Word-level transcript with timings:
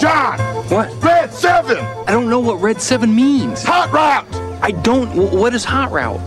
John! 0.00 0.38
What? 0.70 0.90
Red 1.02 1.32
7! 1.32 1.76
I 1.76 2.12
don't 2.12 2.30
know 2.30 2.40
what 2.40 2.60
Red 2.60 2.80
7 2.80 3.14
means. 3.14 3.62
Hot 3.64 3.92
route! 3.92 4.26
I 4.62 4.70
don't. 4.70 5.08
wh- 5.08 5.32
What 5.32 5.54
is 5.54 5.64
hot 5.64 5.90
route? 5.92 6.20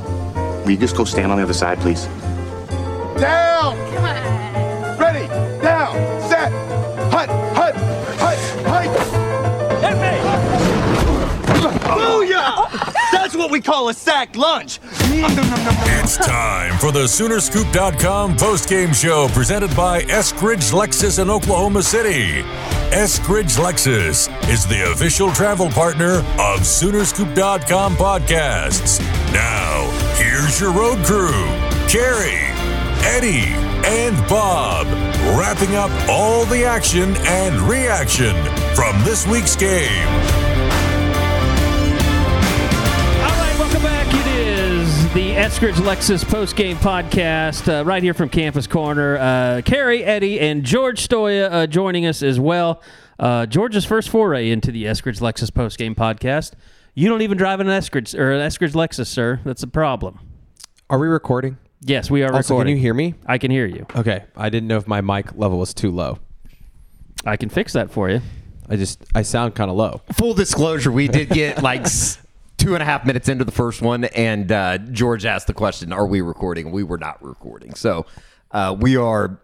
Will 0.63 0.71
you 0.71 0.77
just 0.77 0.95
go 0.95 1.03
stand 1.05 1.31
on 1.31 1.37
the 1.39 1.43
other 1.43 1.53
side, 1.53 1.79
please? 1.79 2.05
Down! 3.19 3.75
Come 3.93 4.05
on. 4.05 4.97
Ready! 4.99 5.27
Down! 5.61 5.95
Set! 6.29 6.51
Hut! 7.11 7.29
Hut! 7.29 7.29
Hut! 7.29 7.52
What 13.43 13.51
we 13.51 13.59
call 13.59 13.89
a 13.89 13.93
sacked 13.93 14.37
lunch. 14.37 14.79
It's 14.85 16.15
time 16.15 16.79
for 16.79 16.93
the 16.93 17.03
Soonerscoop.com 17.03 18.37
postgame 18.37 18.95
show 18.95 19.27
presented 19.33 19.75
by 19.75 20.03
Eskridge 20.03 20.71
Lexus 20.71 21.21
in 21.21 21.29
Oklahoma 21.29 21.83
City. 21.83 22.41
Eskridge 22.93 23.59
Lexus 23.59 24.29
is 24.47 24.65
the 24.67 24.89
official 24.93 25.29
travel 25.33 25.67
partner 25.69 26.19
of 26.39 26.61
Soonerscoop.com 26.61 27.97
podcasts. 27.97 29.01
Now, 29.33 29.91
here's 30.15 30.61
your 30.61 30.71
road 30.71 31.03
crew 31.05 31.43
Carey, 31.89 32.39
Eddie, 33.03 33.51
and 33.85 34.15
Bob, 34.29 34.87
wrapping 35.37 35.75
up 35.75 35.91
all 36.07 36.45
the 36.45 36.63
action 36.63 37.13
and 37.17 37.59
reaction 37.63 38.37
from 38.73 39.03
this 39.03 39.27
week's 39.27 39.57
game. 39.57 40.52
The 45.33 45.39
Eskridge 45.39 45.73
Lexus 45.77 46.23
post-game 46.23 46.77
podcast 46.77 47.67
uh, 47.67 47.83
right 47.83 48.03
here 48.03 48.13
from 48.13 48.29
Campus 48.29 48.67
Corner. 48.67 49.17
Uh, 49.17 49.61
Carey, 49.65 50.03
Eddie, 50.03 50.39
and 50.39 50.63
George 50.63 51.07
Stoia 51.07 51.51
uh, 51.51 51.65
joining 51.65 52.05
us 52.05 52.21
as 52.21 52.39
well. 52.39 52.83
Uh, 53.17 53.47
George's 53.47 53.83
first 53.83 54.09
foray 54.09 54.51
into 54.51 54.71
the 54.71 54.83
Eskridge 54.83 55.21
Lexus 55.21 55.51
post-game 55.51 55.95
podcast. 55.95 56.51
You 56.93 57.09
don't 57.09 57.23
even 57.23 57.35
drive 57.35 57.59
an 57.61 57.65
Eskridge 57.67 58.13
or 58.17 58.31
an 58.31 58.41
Eskridge 58.47 58.73
Lexus, 58.73 59.07
sir. 59.07 59.39
That's 59.43 59.63
a 59.63 59.67
problem. 59.67 60.19
Are 60.91 60.99
we 60.99 61.07
recording? 61.07 61.57
Yes, 61.81 62.11
we 62.11 62.21
are 62.21 62.31
Also, 62.31 62.53
recording. 62.53 62.73
can 62.73 62.77
you 62.77 62.81
hear 62.83 62.93
me? 62.93 63.15
I 63.25 63.39
can 63.39 63.49
hear 63.49 63.65
you. 63.65 63.87
Okay. 63.95 64.25
I 64.37 64.49
didn't 64.51 64.67
know 64.67 64.77
if 64.77 64.87
my 64.87 65.01
mic 65.01 65.35
level 65.35 65.57
was 65.57 65.73
too 65.73 65.89
low. 65.89 66.19
I 67.25 67.37
can 67.37 67.49
fix 67.49 67.73
that 67.73 67.89
for 67.89 68.07
you. 68.07 68.21
I 68.69 68.75
just 68.75 69.03
I 69.15 69.23
sound 69.23 69.55
kind 69.55 69.71
of 69.71 69.77
low. 69.77 70.01
Full 70.13 70.35
disclosure, 70.35 70.91
we 70.91 71.07
did 71.07 71.29
get 71.29 71.63
like 71.63 71.81
s- 71.81 72.19
two 72.63 72.73
and 72.75 72.81
a 72.81 72.85
half 72.85 73.05
minutes 73.05 73.29
into 73.29 73.43
the 73.43 73.51
first 73.51 73.81
one, 73.81 74.05
and 74.05 74.51
uh, 74.51 74.77
George 74.77 75.25
asked 75.25 75.47
the 75.47 75.53
question, 75.53 75.91
"Are 75.91 76.07
we 76.07 76.21
recording?" 76.21 76.71
We 76.71 76.83
were 76.83 76.97
not 76.97 77.23
recording, 77.23 77.75
so 77.75 78.05
uh, 78.51 78.75
we 78.79 78.95
are 78.95 79.39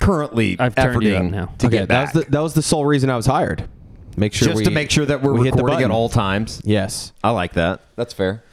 currently 0.00 0.56
I've 0.58 0.74
turned 0.74 1.02
you 1.02 1.14
up 1.14 1.22
efforting 1.22 1.30
now. 1.30 1.46
to 1.58 1.66
okay, 1.66 1.78
get 1.78 1.88
that 1.88 1.88
back, 1.88 2.14
was 2.14 2.24
the 2.24 2.30
that 2.30 2.40
was 2.40 2.54
the 2.54 2.62
sole 2.62 2.86
reason 2.86 3.10
I 3.10 3.16
was 3.16 3.26
hired. 3.26 3.68
Make 4.16 4.32
sure 4.32 4.48
just 4.48 4.58
we, 4.58 4.64
to 4.64 4.70
make 4.70 4.90
sure 4.90 5.04
that 5.04 5.22
we're 5.22 5.32
we 5.32 5.46
hit 5.46 5.56
the 5.56 5.62
recording 5.62 5.84
at 5.84 5.90
all 5.90 6.08
times. 6.08 6.62
Yes. 6.64 7.12
I 7.22 7.30
like 7.30 7.54
that. 7.54 7.80
That's 7.96 8.14
fair. 8.14 8.44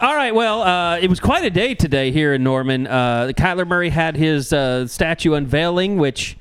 All 0.00 0.14
right. 0.14 0.32
Well, 0.32 0.62
uh, 0.62 0.98
it 0.98 1.10
was 1.10 1.18
quite 1.18 1.44
a 1.44 1.50
day 1.50 1.74
today 1.74 2.12
here 2.12 2.34
in 2.34 2.44
Norman. 2.44 2.86
Uh, 2.86 3.32
Kyler 3.36 3.66
Murray 3.66 3.88
had 3.90 4.16
his 4.16 4.52
uh, 4.52 4.86
statue 4.86 5.34
unveiling, 5.34 5.98
which, 5.98 6.38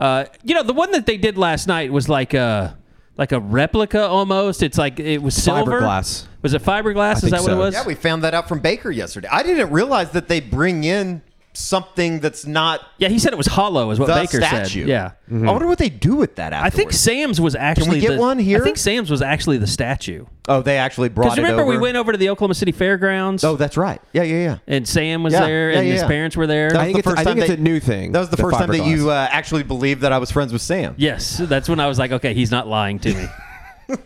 uh, 0.00 0.24
you 0.42 0.56
know, 0.56 0.64
the 0.64 0.72
one 0.72 0.90
that 0.90 1.06
they 1.06 1.16
did 1.16 1.38
last 1.38 1.68
night 1.68 1.92
was 1.92 2.08
like 2.08 2.34
a 2.34 2.76
like 3.16 3.32
a 3.32 3.40
replica 3.40 4.06
almost. 4.06 4.62
It's 4.62 4.78
like 4.78 5.00
it 5.00 5.22
was 5.22 5.34
silver. 5.34 5.80
Fiberglass. 5.80 6.26
Was 6.42 6.54
it 6.54 6.62
fiberglass? 6.62 7.14
Is 7.14 7.20
think 7.22 7.32
that 7.32 7.42
what 7.42 7.52
it 7.52 7.56
was? 7.56 7.74
Yeah, 7.74 7.86
we 7.86 7.94
found 7.94 8.24
that 8.24 8.34
out 8.34 8.48
from 8.48 8.60
Baker 8.60 8.90
yesterday. 8.90 9.28
I 9.30 9.42
didn't 9.42 9.70
realize 9.70 10.10
that 10.12 10.28
they 10.28 10.40
bring 10.40 10.84
in 10.84 11.22
something 11.56 12.20
that's 12.20 12.44
not 12.46 12.80
Yeah, 12.98 13.08
he 13.08 13.18
said 13.18 13.32
it 13.32 13.36
was 13.36 13.46
hollow, 13.46 13.90
is 13.90 13.98
what 13.98 14.06
the 14.06 14.14
Baker 14.14 14.40
statue. 14.40 14.80
said. 14.82 14.88
Yeah. 14.88 15.12
I 15.30 15.50
wonder 15.50 15.66
what 15.66 15.78
they 15.78 15.88
do 15.88 16.14
with 16.16 16.36
that. 16.36 16.52
I 16.52 16.70
think. 16.70 16.92
Sam's 16.92 17.40
was 17.40 17.54
actually 17.56 17.96
We 17.96 18.00
get 18.00 18.12
the, 18.12 18.18
one 18.18 18.38
here? 18.38 18.60
I 18.60 18.64
think 18.64 18.76
Sam's 18.76 19.10
was 19.10 19.22
actually 19.22 19.58
the 19.58 19.66
statue. 19.66 20.26
Oh, 20.48 20.62
they 20.62 20.78
actually 20.78 21.08
brought 21.08 21.26
it. 21.26 21.30
Because 21.30 21.38
remember 21.38 21.62
over. 21.62 21.70
we 21.72 21.78
went 21.78 21.96
over 21.96 22.12
to 22.12 22.18
the 22.18 22.28
Oklahoma 22.30 22.54
City 22.54 22.70
Fairgrounds. 22.72 23.42
Oh, 23.42 23.56
that's 23.56 23.76
right. 23.76 24.00
Yeah, 24.12 24.22
yeah, 24.22 24.36
yeah. 24.36 24.58
and 24.68 24.86
Sam 24.86 25.22
was 25.24 25.32
Yeah, 25.32 25.40
there, 25.46 25.70
yeah, 25.72 25.78
and 25.78 25.86
yeah, 25.86 25.92
his 25.94 26.02
yeah. 26.02 26.08
parents 26.08 26.36
were 26.36 26.46
there. 26.46 26.70
That 26.70 26.80
I 26.80 26.84
think 26.84 26.94
the 26.94 26.98
it's- 27.00 27.12
first 27.12 27.20
I 27.20 27.24
time 27.24 27.32
think 27.34 27.44
it's 27.46 27.48
that- 27.50 27.58
a 27.58 27.62
new 27.62 27.80
thing, 27.80 28.12
That 28.12 28.20
was 28.20 28.28
the, 28.30 28.36
the 28.36 28.42
first 28.42 28.58
time 28.58 28.70
that 28.70 28.86
you 28.86 29.10
uh, 29.10 29.28
actually 29.30 29.64
believed 29.64 30.02
that 30.02 30.12
I 30.12 30.18
was 30.18 30.30
friends 30.30 30.52
with 30.52 30.62
Sam. 30.62 30.94
Yes, 30.98 31.38
that's 31.38 31.68
when 31.68 31.80
I 31.80 31.86
was 31.88 31.98
like, 31.98 32.12
okay, 32.12 32.34
he's 32.34 32.50
not 32.52 32.68
lying 32.68 32.98
to 33.00 33.14
me. 33.14 33.26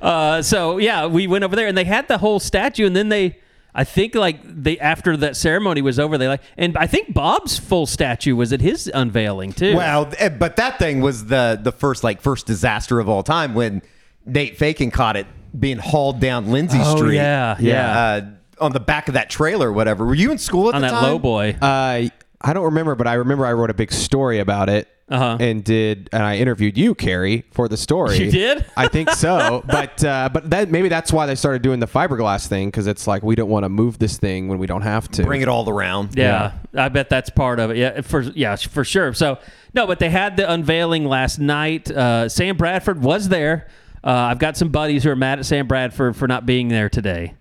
uh, 0.00 0.42
so 0.42 0.78
yeah, 0.78 1.06
we 1.06 1.26
went 1.26 1.44
over 1.44 1.56
there 1.56 1.66
and 1.66 1.76
they 1.76 1.84
had 1.84 2.08
the 2.08 2.18
whole 2.18 2.40
statue, 2.40 2.86
and 2.86 2.94
then 2.96 3.08
they, 3.08 3.38
I 3.74 3.84
think 3.84 4.14
like 4.14 4.40
they 4.44 4.78
after 4.78 5.16
that 5.18 5.36
ceremony 5.36 5.80
was 5.80 5.98
over, 5.98 6.18
they 6.18 6.28
like, 6.28 6.42
and 6.58 6.76
I 6.76 6.86
think 6.86 7.14
Bob's 7.14 7.58
full 7.58 7.86
statue 7.86 8.36
was 8.36 8.52
at 8.52 8.60
his 8.60 8.90
unveiling 8.92 9.52
too. 9.52 9.76
Well, 9.76 10.10
eh, 10.18 10.28
but 10.28 10.56
that 10.56 10.78
thing 10.78 11.00
was 11.00 11.26
the 11.26 11.58
the 11.62 11.72
first 11.72 12.04
like 12.04 12.20
first 12.20 12.46
disaster 12.46 13.00
of 13.00 13.08
all 13.08 13.22
time 13.22 13.54
when 13.54 13.80
Nate 14.26 14.58
Fakin 14.58 14.90
caught 14.90 15.16
it 15.16 15.26
being 15.58 15.78
hauled 15.78 16.20
down 16.20 16.50
Lindsey 16.50 16.78
Oh, 16.82 16.96
Street. 16.96 17.16
yeah, 17.16 17.56
yeah. 17.60 17.98
Uh, 17.98 18.20
on 18.64 18.72
the 18.72 18.80
back 18.80 19.08
of 19.08 19.14
that 19.14 19.28
trailer 19.30 19.68
or 19.70 19.72
whatever. 19.72 20.04
Were 20.06 20.14
you 20.14 20.30
in 20.30 20.38
school 20.38 20.68
at 20.68 20.74
on 20.74 20.82
the 20.82 20.88
that 20.88 20.92
time? 20.92 21.02
low 21.04 21.18
boy. 21.18 21.56
Uh, 21.60 22.08
I 22.44 22.52
don't 22.52 22.64
remember, 22.64 22.94
but 22.94 23.06
I 23.06 23.14
remember 23.14 23.46
I 23.46 23.52
wrote 23.54 23.70
a 23.70 23.74
big 23.74 23.92
story 23.92 24.38
about 24.38 24.68
it. 24.68 24.88
Uh-huh. 25.12 25.36
And 25.38 25.62
did 25.62 26.08
and 26.10 26.22
I 26.22 26.38
interviewed 26.38 26.78
you, 26.78 26.94
Carey, 26.94 27.44
for 27.52 27.68
the 27.68 27.76
story. 27.76 28.16
You 28.16 28.30
did? 28.30 28.64
I 28.78 28.88
think 28.88 29.10
so. 29.10 29.62
but 29.66 30.02
uh, 30.02 30.30
but 30.32 30.48
that 30.48 30.70
maybe 30.70 30.88
that's 30.88 31.12
why 31.12 31.26
they 31.26 31.34
started 31.34 31.60
doing 31.60 31.80
the 31.80 31.86
fiberglass 31.86 32.46
thing 32.46 32.68
because 32.68 32.86
it's 32.86 33.06
like 33.06 33.22
we 33.22 33.34
don't 33.34 33.50
want 33.50 33.64
to 33.64 33.68
move 33.68 33.98
this 33.98 34.16
thing 34.16 34.48
when 34.48 34.58
we 34.58 34.66
don't 34.66 34.80
have 34.80 35.10
to. 35.10 35.24
Bring 35.24 35.42
it 35.42 35.48
all 35.48 35.68
around. 35.68 36.16
Yeah, 36.16 36.52
I 36.74 36.88
bet 36.88 37.10
that's 37.10 37.28
part 37.28 37.60
of 37.60 37.70
it. 37.70 37.76
Yeah, 37.76 38.00
for 38.00 38.22
yeah, 38.22 38.56
for 38.56 38.84
sure. 38.84 39.12
So 39.12 39.38
no, 39.74 39.86
but 39.86 39.98
they 39.98 40.08
had 40.08 40.38
the 40.38 40.50
unveiling 40.50 41.04
last 41.04 41.38
night. 41.38 41.90
Uh, 41.90 42.30
Sam 42.30 42.56
Bradford 42.56 43.02
was 43.02 43.28
there. 43.28 43.68
Uh, 44.02 44.10
I've 44.10 44.38
got 44.38 44.56
some 44.56 44.70
buddies 44.70 45.04
who 45.04 45.10
are 45.10 45.16
mad 45.16 45.40
at 45.40 45.44
Sam 45.44 45.68
Bradford 45.68 46.16
for 46.16 46.26
not 46.26 46.46
being 46.46 46.68
there 46.68 46.88
today. 46.88 47.34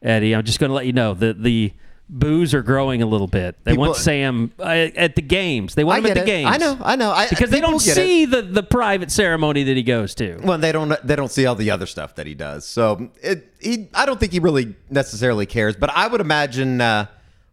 Eddie, 0.00 0.34
I'm 0.34 0.44
just 0.44 0.60
going 0.60 0.70
to 0.70 0.74
let 0.74 0.86
you 0.86 0.92
know 0.92 1.12
that 1.14 1.42
the 1.42 1.72
boos 2.08 2.54
are 2.54 2.62
growing 2.62 3.02
a 3.02 3.06
little 3.06 3.26
bit. 3.26 3.56
They 3.64 3.76
want 3.76 3.96
Sam 3.96 4.52
uh, 4.58 4.62
at 4.64 5.16
the 5.16 5.22
games. 5.22 5.74
They 5.74 5.84
want 5.84 5.96
I 5.96 5.98
him 6.00 6.06
at 6.06 6.14
the 6.14 6.22
it. 6.22 6.26
games. 6.26 6.50
I 6.52 6.56
know. 6.58 6.78
I 6.82 6.96
know. 6.96 7.10
I, 7.10 7.28
because 7.28 7.50
they 7.50 7.60
don't 7.60 7.76
it. 7.76 7.80
see 7.94 8.24
the 8.26 8.42
the 8.42 8.62
private 8.62 9.10
ceremony 9.10 9.64
that 9.64 9.76
he 9.76 9.82
goes 9.82 10.14
to. 10.16 10.38
Well, 10.42 10.58
they 10.58 10.72
don't. 10.72 10.94
They 11.06 11.16
don't 11.16 11.30
see 11.30 11.46
all 11.46 11.54
the 11.54 11.70
other 11.70 11.86
stuff 11.86 12.14
that 12.16 12.26
he 12.26 12.34
does. 12.34 12.64
So 12.66 13.10
it. 13.22 13.52
He. 13.60 13.88
I 13.94 14.06
don't 14.06 14.20
think 14.20 14.32
he 14.32 14.38
really 14.38 14.74
necessarily 14.90 15.46
cares. 15.46 15.76
But 15.76 15.90
I 15.90 16.06
would 16.06 16.20
imagine 16.20 16.80
uh, 16.80 17.06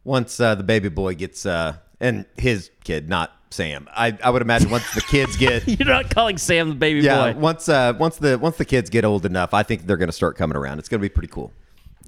once 0.03 0.39
uh, 0.39 0.55
the 0.55 0.63
baby 0.63 0.89
boy 0.89 1.15
gets 1.15 1.45
uh, 1.45 1.77
and 1.99 2.25
his 2.37 2.69
kid, 2.83 3.09
not 3.09 3.31
Sam. 3.49 3.87
I. 3.91 4.17
I 4.23 4.29
would 4.29 4.41
imagine 4.43 4.69
once 4.69 4.93
the 4.93 5.01
kids 5.01 5.35
get. 5.37 5.67
You're 5.79 5.87
not 5.87 6.09
calling 6.13 6.37
Sam 6.37 6.69
the 6.69 6.75
baby 6.75 6.99
Yeah. 7.01 7.33
boy. 7.33 7.39
Once. 7.39 7.67
Uh, 7.69 7.93
once 7.97 8.17
the 8.17 8.37
once 8.37 8.57
the 8.57 8.65
kids 8.65 8.89
get 8.89 9.03
old 9.05 9.25
enough, 9.25 9.53
I 9.53 9.63
think 9.63 9.87
they're 9.87 9.97
going 9.97 10.09
to 10.09 10.13
start 10.13 10.37
coming 10.37 10.55
around. 10.57 10.79
It's 10.79 10.89
going 10.89 10.99
to 10.99 11.05
be 11.07 11.09
pretty 11.13 11.29
cool. 11.29 11.51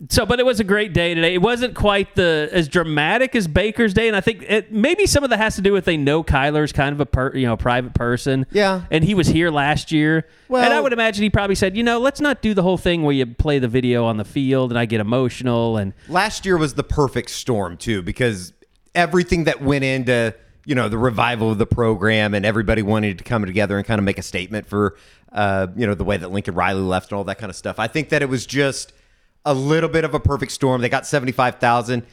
So, 0.10 0.26
but 0.26 0.42
it 0.42 0.46
was 0.46 0.60
a 0.60 0.66
great 0.66 0.94
day 0.94 1.14
today. 1.14 1.34
It 1.34 1.42
wasn't 1.42 1.74
quite 1.74 2.16
the 2.16 2.50
as 2.52 2.68
dramatic 2.68 3.34
as 3.34 3.48
Baker's 3.48 3.94
day, 3.94 4.08
and 4.08 4.16
I 4.16 4.20
think 4.20 4.44
it, 4.44 4.72
maybe 4.72 5.06
some 5.06 5.24
of 5.24 5.30
that 5.30 5.38
has 5.38 5.56
to 5.56 5.62
do 5.62 5.72
with 5.72 5.86
they 5.86 5.96
know 5.96 6.22
Kyler's 6.22 6.74
kind 6.74 6.92
of 6.92 7.00
a 7.00 7.06
per, 7.06 7.34
you 7.34 7.46
know 7.48 7.56
private 7.56 7.94
person. 7.94 8.46
Yeah. 8.52 8.82
and 8.92 9.06
he 9.06 9.14
was 9.14 9.28
here 9.28 9.50
last 9.50 9.94
year. 9.94 10.28
Well- 10.50 10.64
and 10.64 10.74
I 10.74 10.82
would 10.82 10.92
imagine 10.92 11.24
he 11.24 11.30
probably 11.30 11.56
said, 11.56 11.78
you 11.78 11.84
know, 11.84 12.00
let's 12.00 12.20
not 12.20 12.42
do 12.42 12.54
the 12.54 12.62
whole 12.62 12.78
thing 12.78 13.04
where 13.04 13.14
you 13.14 13.26
play 13.26 13.58
the 13.60 13.70
video 13.70 14.04
on 14.04 14.18
the 14.18 14.26
field 14.26 14.72
and 14.72 14.78
I 14.78 14.86
get 14.86 15.00
emotional 15.00 15.78
and 15.78 15.94
Last 16.10 16.46
year 16.46 16.58
was 16.58 16.74
the 16.74 16.84
perfect 16.84 17.30
storm 17.30 17.78
too 17.78 18.02
because 18.02 18.52
everything 18.94 19.46
that 19.46 19.62
went 19.62 19.84
into 19.86 20.36
you 20.66 20.76
know 20.76 20.90
the 20.90 20.98
revival 20.98 21.52
of 21.52 21.58
the 21.58 21.66
program 21.66 22.34
and 22.34 22.46
everybody 22.46 22.82
wanted 22.82 23.18
to 23.20 23.24
come 23.24 23.46
together 23.46 23.78
and 23.78 23.86
kind 23.86 24.00
of 24.00 24.04
make 24.06 24.18
a 24.18 24.24
statement 24.24 24.66
for 24.68 24.98
uh, 25.32 25.68
you 25.76 25.86
know 25.88 25.94
the 25.94 26.04
way 26.04 26.18
that 26.18 26.32
Lincoln 26.32 26.56
Riley 26.56 26.82
left 26.82 27.12
and 27.12 27.18
all 27.18 27.24
that 27.26 27.38
kind 27.38 27.50
of 27.50 27.56
stuff. 27.56 27.80
I 27.80 27.88
think 27.88 28.10
that 28.10 28.22
it 28.22 28.30
was 28.30 28.46
just 28.46 28.92
a 29.46 29.54
little 29.54 29.90
bit 29.90 30.04
of 30.04 30.14
a 30.14 30.20
perfect 30.20 30.52
storm. 30.52 30.82
They 30.82 30.90
got 30.90 31.06
seventy 31.06 31.32
five 31.32 31.56
thousand. 31.56 32.06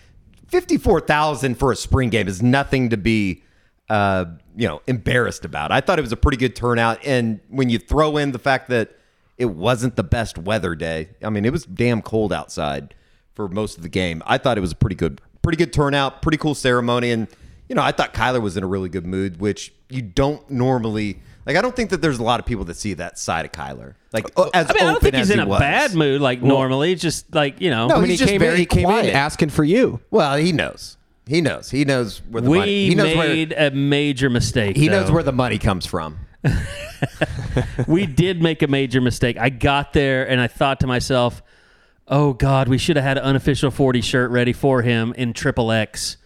54,000 0.48 1.54
for 1.54 1.72
a 1.72 1.76
spring 1.76 2.10
game 2.10 2.28
is 2.28 2.42
nothing 2.42 2.90
to 2.90 2.98
be 2.98 3.42
uh, 3.88 4.26
you 4.54 4.68
know, 4.68 4.82
embarrassed 4.86 5.46
about. 5.46 5.72
I 5.72 5.80
thought 5.80 5.98
it 5.98 6.02
was 6.02 6.12
a 6.12 6.16
pretty 6.16 6.36
good 6.36 6.54
turnout 6.54 7.04
and 7.04 7.40
when 7.48 7.70
you 7.70 7.78
throw 7.78 8.18
in 8.18 8.32
the 8.32 8.38
fact 8.38 8.68
that 8.68 8.96
it 9.38 9.46
wasn't 9.46 9.96
the 9.96 10.02
best 10.02 10.36
weather 10.36 10.74
day. 10.74 11.08
I 11.22 11.30
mean, 11.30 11.44
it 11.44 11.52
was 11.52 11.64
damn 11.64 12.02
cold 12.02 12.34
outside 12.34 12.94
for 13.34 13.48
most 13.48 13.78
of 13.78 13.82
the 13.82 13.88
game. 13.88 14.22
I 14.26 14.36
thought 14.38 14.58
it 14.58 14.60
was 14.60 14.72
a 14.72 14.76
pretty 14.76 14.94
good 14.94 15.20
pretty 15.40 15.56
good 15.56 15.72
turnout, 15.72 16.22
pretty 16.22 16.38
cool 16.38 16.54
ceremony 16.54 17.10
and 17.10 17.28
you 17.68 17.74
know, 17.74 17.82
I 17.82 17.92
thought 17.92 18.12
Kyler 18.12 18.42
was 18.42 18.56
in 18.58 18.62
a 18.62 18.66
really 18.66 18.90
good 18.90 19.06
mood, 19.06 19.40
which 19.40 19.72
you 19.92 20.02
don't 20.02 20.48
normally 20.50 21.20
Like 21.46 21.56
I 21.56 21.62
don't 21.62 21.74
think 21.74 21.90
that 21.90 22.00
there's 22.02 22.18
a 22.18 22.22
lot 22.22 22.40
of 22.40 22.46
people 22.46 22.64
that 22.66 22.76
see 22.76 22.94
that 22.94 23.18
side 23.18 23.44
of 23.44 23.52
Kyler. 23.52 23.94
Like 24.12 24.26
uh, 24.36 24.50
as 24.54 24.70
I 24.70 24.72
mean, 24.74 24.82
I 24.82 24.84
don't 24.84 24.90
open 24.96 25.02
think 25.02 25.14
as 25.14 25.28
he's 25.28 25.30
in 25.30 25.38
he 25.40 25.44
a 25.44 25.48
was. 25.48 25.60
bad 25.60 25.94
mood 25.94 26.20
like 26.20 26.42
normally. 26.42 26.92
It's 26.92 27.02
just 27.02 27.34
like 27.34 27.60
you 27.60 27.70
know, 27.70 27.88
No, 27.88 28.00
he's 28.00 28.10
he 28.10 28.16
just 28.16 28.30
came 28.30 28.38
very 28.40 28.54
in, 28.54 28.58
he 28.60 28.66
came 28.66 28.84
quiet. 28.84 29.06
in 29.06 29.14
asking 29.14 29.50
for 29.50 29.64
you. 29.64 30.00
Well, 30.10 30.36
he 30.36 30.52
knows. 30.52 30.96
He 31.26 31.40
knows. 31.40 31.70
He 31.70 31.84
knows 31.84 32.20
where 32.30 32.42
the 32.42 32.50
we 32.50 32.58
money. 32.58 32.88
He 32.88 32.94
knows 32.94 33.16
made 33.16 33.50
where. 33.50 33.68
a 33.68 33.70
major 33.70 34.28
mistake. 34.30 34.76
He 34.76 34.88
knows 34.88 35.06
though. 35.08 35.14
where 35.14 35.22
the 35.22 35.32
money 35.32 35.58
comes 35.58 35.86
from. 35.86 36.18
we 37.86 38.06
did 38.06 38.42
make 38.42 38.62
a 38.62 38.66
major 38.66 39.00
mistake. 39.00 39.36
I 39.38 39.48
got 39.48 39.92
there 39.92 40.28
and 40.28 40.40
I 40.40 40.48
thought 40.48 40.80
to 40.80 40.86
myself, 40.86 41.42
"Oh 42.08 42.32
God, 42.32 42.68
we 42.68 42.78
should 42.78 42.96
have 42.96 43.04
had 43.04 43.18
an 43.18 43.24
unofficial 43.24 43.70
forty 43.70 44.00
shirt 44.00 44.30
ready 44.30 44.52
for 44.52 44.82
him 44.82 45.12
in 45.16 45.32
triple 45.32 45.70
X, 45.72 46.16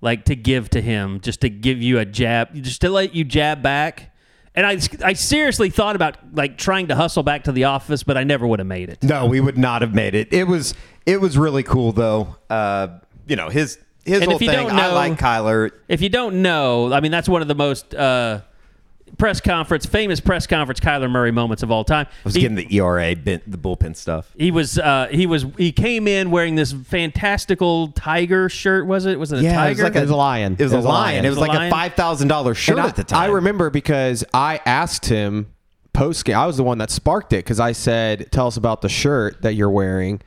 like 0.00 0.24
to 0.26 0.36
give 0.36 0.70
to 0.70 0.80
him, 0.80 1.20
just 1.20 1.40
to 1.42 1.48
give 1.50 1.80
you 1.82 1.98
a 1.98 2.04
jab, 2.04 2.54
just 2.54 2.80
to 2.82 2.88
let 2.90 3.14
you 3.14 3.24
jab 3.24 3.62
back." 3.62 4.06
And 4.54 4.66
I, 4.66 4.78
I 5.04 5.12
seriously 5.12 5.70
thought 5.70 5.94
about 5.94 6.16
like 6.34 6.58
trying 6.58 6.88
to 6.88 6.96
hustle 6.96 7.22
back 7.22 7.44
to 7.44 7.52
the 7.52 7.64
office, 7.64 8.02
but 8.02 8.16
I 8.16 8.24
never 8.24 8.46
would 8.46 8.58
have 8.58 8.66
made 8.66 8.88
it. 8.88 9.02
No, 9.02 9.26
we 9.26 9.40
would 9.40 9.56
not 9.56 9.80
have 9.82 9.94
made 9.94 10.14
it. 10.14 10.32
It 10.32 10.44
was 10.48 10.74
it 11.06 11.20
was 11.20 11.38
really 11.38 11.62
cool 11.62 11.92
though. 11.92 12.36
Uh, 12.50 12.98
you 13.28 13.36
know 13.36 13.48
his 13.48 13.78
his 14.04 14.16
And 14.22 14.24
whole 14.24 14.34
if 14.36 14.42
you 14.42 14.48
thing. 14.48 14.66
don't 14.66 14.72
I 14.72 14.92
like 14.92 15.12
Kyler. 15.18 15.70
If 15.86 16.00
you 16.00 16.08
don't 16.08 16.42
know, 16.42 16.92
I 16.92 17.00
mean, 17.00 17.12
that's 17.12 17.28
one 17.28 17.42
of 17.42 17.48
the 17.48 17.54
most 17.54 17.94
uh, 17.94 18.40
press 19.18 19.40
conference, 19.40 19.86
famous 19.86 20.20
press 20.20 20.46
conference 20.46 20.80
Kyler 20.80 21.10
Murray 21.10 21.30
moments 21.30 21.62
of 21.62 21.70
all 21.70 21.84
time. 21.84 22.06
I 22.08 22.14
was 22.24 22.34
He- 22.34 22.40
getting 22.40 22.56
the 22.56 22.74
ERA, 22.74 23.14
bent, 23.14 23.50
the 23.50 23.58
bullpen 23.58 23.96
stuff. 23.96 24.32
He 24.38 24.50
was 24.50 24.78
uh, 24.78 25.08
he 25.10 25.26
was 25.26 25.46
he 25.58 25.72
came 25.72 26.08
in 26.08 26.30
wearing 26.30 26.54
this 26.54 26.72
fantastical 26.72 27.88
tiger 27.88 28.48
shirt. 28.48 28.86
Was 28.86 29.06
it? 29.06 29.18
Was 29.18 29.32
it 29.32 29.40
a 29.40 29.42
Yeah, 29.42 29.52
it 29.52 29.54
tiger? 29.54 29.70
was 29.70 29.82
like 29.92 29.96
It 29.96 30.00
was 30.02 30.10
a 30.10 30.16
lion. 30.16 30.56
It 30.58 30.62
was, 30.62 30.72
a 30.72 30.80
lion. 30.80 31.24
It 31.24 31.28
was 31.28 31.38
a 31.38 31.40
like 31.40 31.50
lion? 31.50 31.68
a 31.68 31.70
five 31.70 31.94
thousand 31.94 32.28
dollars 32.28 32.56
shirt 32.56 32.78
And 32.78 32.86
I, 32.86 32.88
at 32.88 32.96
the 32.96 33.04
time. 33.04 33.20
I 33.22 33.26
remember 33.32 33.70
because 33.70 34.24
I 34.32 34.60
asked 34.64 35.06
him 35.06 35.48
post 35.92 36.24
game. 36.24 36.36
I 36.36 36.46
was 36.46 36.56
the 36.56 36.64
one 36.64 36.78
that 36.78 36.90
sparked 36.90 37.32
it 37.32 37.38
because 37.44 37.60
I 37.60 37.72
said, 37.72 38.30
"Tell 38.32 38.46
us 38.46 38.56
about 38.56 38.80
the 38.82 38.88
shirt 38.88 39.42
that 39.42 39.54
you're 39.54 39.70
wearing," 39.70 40.20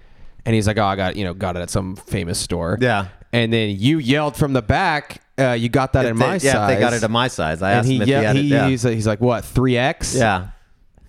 and 0.45 0.53
he's 0.53 0.67
like, 0.67 0.77
"Oh, 0.77 0.83
I 0.85 0.95
got 0.95 1.15
you 1.15 1.23
know 1.23 1.33
got 1.33 1.55
it 1.55 1.61
at 1.61 1.69
some 1.69 1.95
famous 1.95 2.37
store." 2.39 2.77
Yeah. 2.81 3.07
And 3.33 3.51
then 3.51 3.75
you 3.77 3.97
yelled 3.97 4.37
from 4.37 4.53
the 4.53 4.61
back, 4.61 5.21
uh, 5.39 5.51
"You 5.53 5.67
got 5.67 5.93
that 5.93 6.05
If 6.05 6.11
in 6.11 6.17
they- 6.17 6.25
my 6.25 6.33
yeah, 6.35 6.37
size." 6.53 6.71
if 6.71 6.75
they 6.77 6.79
got 6.79 6.93
it 6.93 7.03
in 7.03 7.11
my 7.11 7.27
size. 7.27 7.61
I 7.61 7.71
and 7.71 7.79
asked 7.79 7.87
he, 7.89 7.95
him 7.97 8.01
if 8.03 8.07
yeah, 8.07 8.19
he 8.19 8.25
had 8.25 8.35
it. 8.37 8.39
Yeah, 8.43 8.67
he's, 8.69 8.83
he's 8.83 9.07
like, 9.07 9.19
"What? 9.19 9.43
Three 9.43 9.75
X?" 9.77 10.15
yeah. 10.15 10.49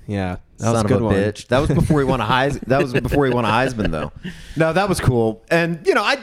yeah. 0.07 0.37
That 0.59 0.65
Son 0.65 0.73
was 0.73 0.81
a 0.81 0.85
of 0.85 0.89
good 0.89 1.01
a 1.03 1.05
one. 1.05 1.15
bitch. 1.15 1.47
That 1.49 1.59
was 1.59 1.71
before 1.71 1.99
he 2.01 2.05
won 2.07 2.21
a 2.21 2.25
Heisman. 2.25 2.61
That 2.69 2.81
was 2.81 2.93
before 2.93 3.27
he 3.27 3.33
won 3.35 3.45
a 3.45 3.49
Heisman, 3.49 3.91
though. 3.91 4.13
No, 4.57 4.73
that 4.73 4.89
was 4.89 5.01
cool. 5.01 5.45
And 5.51 5.85
you 5.87 5.95
know, 5.95 6.03
I 6.03 6.17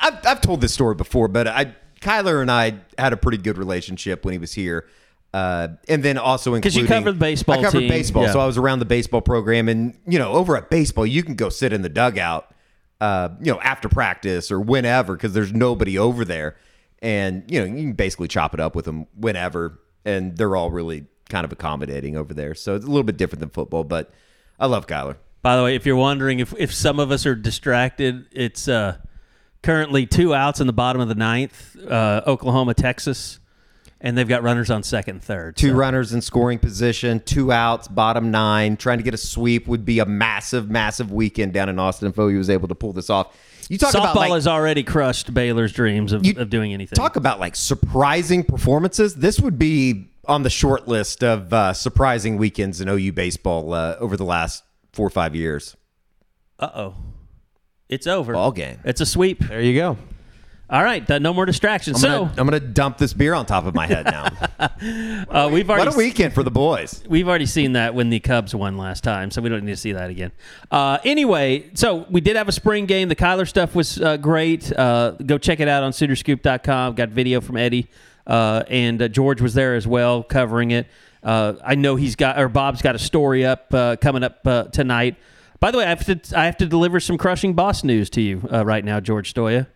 I've, 0.00 0.26
I've 0.26 0.40
told 0.40 0.60
this 0.60 0.74
story 0.74 0.94
before, 0.94 1.28
but 1.28 1.46
I 1.48 1.74
Kyler 2.02 2.42
and 2.42 2.50
I 2.50 2.74
had 2.98 3.12
a 3.12 3.16
pretty 3.16 3.38
good 3.38 3.56
relationship 3.56 4.24
when 4.24 4.32
he 4.32 4.38
was 4.38 4.52
here. 4.52 4.86
Uh, 5.32 5.68
and 5.88 6.02
then 6.02 6.18
also 6.18 6.52
because 6.54 6.76
you 6.76 6.86
covered 6.86 7.18
baseball 7.18 7.58
I 7.60 7.62
covered 7.62 7.80
team. 7.80 7.88
baseball, 7.88 8.24
Yeah. 8.24 8.32
so 8.32 8.40
I 8.40 8.46
was 8.46 8.58
around 8.58 8.78
the 8.80 8.84
baseball 8.86 9.20
program, 9.20 9.68
and 9.68 9.96
you 10.06 10.18
know, 10.18 10.32
over 10.32 10.56
at 10.56 10.68
baseball, 10.68 11.06
you 11.06 11.22
can 11.22 11.34
go 11.34 11.48
sit 11.48 11.72
in 11.72 11.82
the 11.82 11.88
dugout, 11.88 12.52
uh, 13.00 13.28
you 13.40 13.52
know, 13.52 13.60
after 13.60 13.88
practice 13.88 14.50
or 14.50 14.60
whenever, 14.60 15.14
because 15.14 15.32
there's 15.32 15.52
nobody 15.52 15.98
over 15.98 16.24
there, 16.24 16.56
and 17.00 17.44
you 17.48 17.60
know, 17.60 17.66
you 17.66 17.74
can 17.74 17.92
basically 17.92 18.28
chop 18.28 18.54
it 18.54 18.60
up 18.60 18.74
with 18.74 18.84
them 18.84 19.06
whenever, 19.14 19.80
and 20.04 20.36
they're 20.36 20.56
all 20.56 20.70
really 20.70 21.06
kind 21.28 21.44
of 21.44 21.52
accommodating 21.52 22.16
over 22.16 22.32
there. 22.32 22.54
So 22.54 22.74
it's 22.74 22.84
a 22.84 22.88
little 22.88 23.04
bit 23.04 23.16
different 23.16 23.40
than 23.40 23.50
football, 23.50 23.84
but 23.84 24.12
I 24.58 24.66
love 24.66 24.86
Kyler. 24.86 25.16
By 25.42 25.56
the 25.56 25.62
way, 25.62 25.74
if 25.74 25.86
you're 25.86 25.96
wondering 25.96 26.40
if 26.40 26.54
if 26.58 26.72
some 26.72 26.98
of 26.98 27.10
us 27.10 27.26
are 27.26 27.34
distracted, 27.34 28.26
it's 28.32 28.66
uh, 28.66 28.96
currently 29.62 30.06
two 30.06 30.34
outs 30.34 30.60
in 30.60 30.66
the 30.66 30.72
bottom 30.72 31.00
of 31.00 31.08
the 31.08 31.14
ninth, 31.14 31.76
uh, 31.88 32.22
Oklahoma, 32.26 32.74
Texas, 32.74 33.38
and 34.06 34.16
they've 34.16 34.28
got 34.28 34.44
runners 34.44 34.70
on 34.70 34.84
second, 34.84 35.16
and 35.16 35.22
third. 35.24 35.56
Two 35.56 35.70
So- 35.70 35.74
runners 35.74 36.12
in 36.12 36.20
scoring 36.22 36.60
position, 36.60 37.20
two 37.24 37.50
outs, 37.50 37.88
bottom 37.88 38.30
nine. 38.30 38.76
Trying 38.76 38.98
to 38.98 39.04
get 39.04 39.14
a 39.14 39.18
sweep 39.18 39.66
would 39.66 39.84
be 39.84 39.98
a 39.98 40.06
massive, 40.06 40.70
massive 40.70 41.10
weekend 41.10 41.52
down 41.52 41.68
in 41.68 41.78
Austin 41.80 42.08
if 42.08 42.16
OU 42.18 42.38
was 42.38 42.48
able 42.48 42.68
to 42.68 42.74
pull 42.76 42.92
this 42.92 43.10
off. 43.10 43.36
You 43.68 43.78
talk 43.78 43.92
Softball 43.94 43.98
about 44.12 44.16
like, 44.16 44.32
has 44.32 44.46
already 44.46 44.84
crushed 44.84 45.34
Baylor's 45.34 45.72
dreams 45.72 46.12
of, 46.12 46.24
You 46.24 46.34
of 46.38 46.50
doing 46.50 46.72
anything. 46.72 46.94
talk 46.94 47.16
about 47.16 47.40
like 47.40 47.56
surprising 47.56 48.44
performances. 48.44 49.16
This 49.16 49.40
would 49.40 49.58
be 49.58 50.08
on 50.26 50.44
the 50.44 50.50
short 50.50 50.86
list 50.86 51.24
of 51.24 51.52
uh, 51.52 51.72
surprising 51.72 52.36
weekends 52.36 52.80
in 52.80 52.88
OU 52.88 53.10
baseball 53.12 53.74
uh, 53.74 53.96
over 53.98 54.16
the 54.16 54.24
last 54.24 54.62
four 54.92 55.04
or 55.06 55.10
five 55.10 55.34
years. 55.34 55.76
Uh 56.60 56.70
oh, 56.76 56.94
it's 57.88 58.06
over. 58.06 58.34
Ball 58.34 58.52
game. 58.52 58.78
It's 58.84 59.00
a 59.00 59.06
sweep. 59.06 59.40
There 59.40 59.60
you 59.60 59.74
go. 59.74 59.98
All 60.68 60.82
right, 60.82 61.08
uh, 61.08 61.20
no 61.20 61.32
more 61.32 61.46
distractions. 61.46 61.96
I'm 61.96 62.00
so 62.00 62.24
gonna, 62.24 62.34
I'm 62.38 62.46
gonna 62.46 62.60
dump 62.60 62.98
this 62.98 63.12
beer 63.12 63.34
on 63.34 63.46
top 63.46 63.66
of 63.66 63.74
my 63.74 63.86
head 63.86 64.04
now. 64.06 64.24
uh, 64.58 65.48
we've 65.52 65.70
already 65.70 65.86
what 65.86 65.94
a 65.94 65.96
weekend 65.96 66.34
for 66.34 66.42
the 66.42 66.50
boys. 66.50 67.04
We've 67.08 67.28
already 67.28 67.46
seen 67.46 67.74
that 67.74 67.94
when 67.94 68.10
the 68.10 68.18
Cubs 68.18 68.52
won 68.52 68.76
last 68.76 69.04
time, 69.04 69.30
so 69.30 69.40
we 69.40 69.48
don't 69.48 69.64
need 69.64 69.70
to 69.70 69.76
see 69.76 69.92
that 69.92 70.10
again. 70.10 70.32
Uh, 70.70 70.98
anyway, 71.04 71.70
so 71.74 72.04
we 72.10 72.20
did 72.20 72.34
have 72.34 72.48
a 72.48 72.52
spring 72.52 72.86
game. 72.86 73.08
The 73.08 73.14
Kyler 73.14 73.48
stuff 73.48 73.76
was 73.76 74.00
uh, 74.00 74.16
great. 74.16 74.76
Uh, 74.76 75.12
go 75.12 75.38
check 75.38 75.60
it 75.60 75.68
out 75.68 75.84
on 75.84 75.92
Soonerscoop.com. 75.92 76.96
Got 76.96 77.10
video 77.10 77.40
from 77.40 77.58
Eddie, 77.58 77.88
uh, 78.26 78.64
and 78.68 79.00
uh, 79.00 79.06
George 79.06 79.40
was 79.40 79.54
there 79.54 79.76
as 79.76 79.86
well 79.86 80.24
covering 80.24 80.72
it. 80.72 80.88
Uh, 81.22 81.54
I 81.64 81.76
know 81.76 81.94
he's 81.94 82.16
got, 82.16 82.40
or 82.40 82.48
Bob's 82.48 82.82
got 82.82 82.94
a 82.94 83.00
story 83.00 83.44
up 83.44 83.72
uh, 83.72 83.96
coming 83.96 84.24
up 84.24 84.44
uh, 84.44 84.64
tonight. 84.64 85.16
By 85.60 85.70
the 85.70 85.78
way, 85.78 85.84
I 85.84 85.88
have 85.88 86.04
to, 86.06 86.38
I 86.38 86.46
have 86.46 86.56
to 86.58 86.66
deliver 86.66 87.00
some 87.00 87.18
crushing 87.18 87.54
boss 87.54 87.82
news 87.82 88.10
to 88.10 88.20
you 88.20 88.48
uh, 88.52 88.64
right 88.64 88.84
now, 88.84 89.00
George 89.00 89.32
Stoia. 89.32 89.66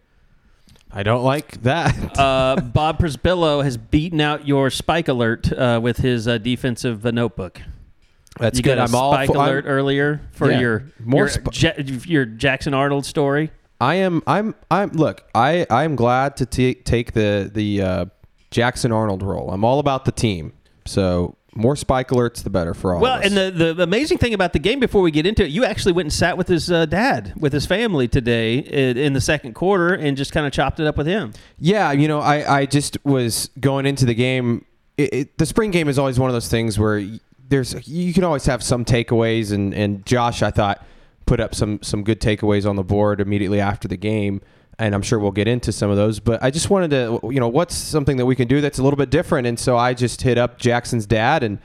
I 0.93 1.03
don't 1.03 1.23
like 1.25 1.63
that. 1.63 1.95
Uh, 2.21 2.61
Bob 2.61 2.99
Prisbillo 2.99 3.63
has 3.65 3.77
beaten 3.77 4.21
out 4.21 4.47
your 4.47 4.69
Spike 4.71 5.09
Alert 5.09 5.51
uh, 5.53 5.81
with 5.83 5.97
his 5.99 6.29
uh, 6.29 6.37
defensive 6.39 7.07
uh, 7.07 7.11
notebook. 7.11 7.61
That's 8.39 8.59
you 8.59 8.63
good. 8.63 8.77
got 8.77 8.79
a 8.79 8.83
I'm 8.91 8.95
all 8.95 9.13
spike 9.13 9.29
for- 9.31 9.39
I'm- 9.39 9.49
alert 9.49 9.65
earlier 9.67 10.21
for 10.33 10.51
Yeah. 10.51 10.61
your 10.61 10.85
More 11.05 11.23
your, 11.23 11.29
sp- 11.33 11.55
Ja- 11.55 11.73
your 12.05 12.25
Jackson 12.27 12.75
Arnold 12.75 13.07
story. 13.07 13.51
I 13.81 13.95
am. 13.97 14.23
I'm. 14.27 14.55
I'm. 14.71 14.91
Look, 14.91 15.25
I. 15.35 15.67
I'm 15.71 15.97
glad 15.97 16.37
to 16.39 16.47
ta- 16.47 16.79
take 16.85 17.13
the 17.13 17.51
the 17.53 17.81
uh, 17.83 18.05
Jackson 18.51 18.93
Arnold 18.93 19.23
role. 19.23 19.51
I'm 19.51 19.65
all 19.65 19.79
about 19.79 20.05
the 20.05 20.13
team. 20.13 20.53
So 20.85 21.37
more 21.55 21.77
spike 21.77 22.09
alerts, 22.09 22.43
the 22.43 22.51
better 22.51 22.75
for 22.75 22.95
all. 22.95 23.01
Well, 23.01 23.21
and 23.23 23.37
the, 23.37 23.75
the 23.75 23.83
amazing 23.83 24.19
thing 24.19 24.35
about 24.35 24.53
the 24.53 24.59
game 24.59 24.81
before 24.81 25.03
we 25.03 25.11
get 25.11 25.27
into 25.27 25.45
it, 25.45 25.51
you 25.51 25.65
actually 25.65 25.93
went 25.93 26.07
and 26.07 26.13
sat 26.13 26.39
with 26.39 26.49
his 26.49 26.71
uh, 26.71 26.87
dad, 26.87 27.33
with 27.37 27.53
his 27.53 27.67
family 27.67 28.09
today 28.09 28.59
in, 28.59 28.97
in 28.97 29.13
the 29.13 29.21
second 29.21 29.55
quarter 29.55 29.95
and 29.95 30.17
just 30.17 30.33
kind 30.33 30.47
of 30.47 30.53
chopped 30.53 30.81
it 30.81 30.87
up 30.87 30.97
with 30.97 31.07
him. 31.07 31.33
Yeah, 31.59 31.93
you 31.93 32.09
know, 32.09 32.21
I, 32.21 32.61
I 32.61 32.67
just 32.67 32.99
was 33.05 33.51
going 33.59 33.87
into 33.87 34.05
the 34.05 34.15
game. 34.15 34.65
It, 34.97 35.15
it, 35.15 35.39
the 35.39 35.47
spring 35.47 35.71
game 35.71 35.89
is 35.89 35.99
always 35.99 36.19
one 36.19 36.31
of 36.31 36.35
those 36.35 36.49
things 36.49 36.79
where 36.79 37.05
there's 37.49 37.87
you 37.89 38.13
can 38.15 38.25
always 38.25 38.47
have 38.47 38.63
some 38.63 38.85
takeaways, 38.85 39.53
and, 39.53 39.75
and 39.75 40.07
Josh, 40.07 40.43
I 40.43 40.51
thought, 40.51 40.85
put 41.27 41.41
up 41.41 41.55
some 41.55 41.83
some 41.83 42.05
good 42.05 42.21
takeaways 42.21 42.69
on 42.69 42.77
the 42.77 42.85
board 42.85 43.21
immediately 43.21 43.61
after 43.61 43.89
the 43.89 43.97
game, 43.97 44.41
and 44.81 44.95
I'm 44.95 45.03
sure 45.03 45.19
we'll 45.19 45.31
get 45.31 45.47
into 45.47 45.73
some 45.73 45.91
of 45.91 45.97
those. 45.97 46.19
But 46.19 46.43
I 46.43 46.51
just 46.51 46.71
wanted 46.71 46.91
to, 46.91 47.21
you 47.25 47.39
know, 47.39 47.49
what's 47.49 47.77
something 47.77 48.17
that 48.17 48.27
we 48.27 48.35
can 48.35 48.49
do 48.49 48.61
that's 48.61 48.79
a 48.79 48.83
little 48.83 48.97
bit 48.97 49.11
different, 49.11 49.47
and 49.47 49.59
so 49.59 49.77
I 49.77 49.95
just 49.95 50.23
hit 50.23 50.39
up 50.39 50.59
Jackson's 50.59 51.07
dad 51.07 51.43
and 51.43 51.59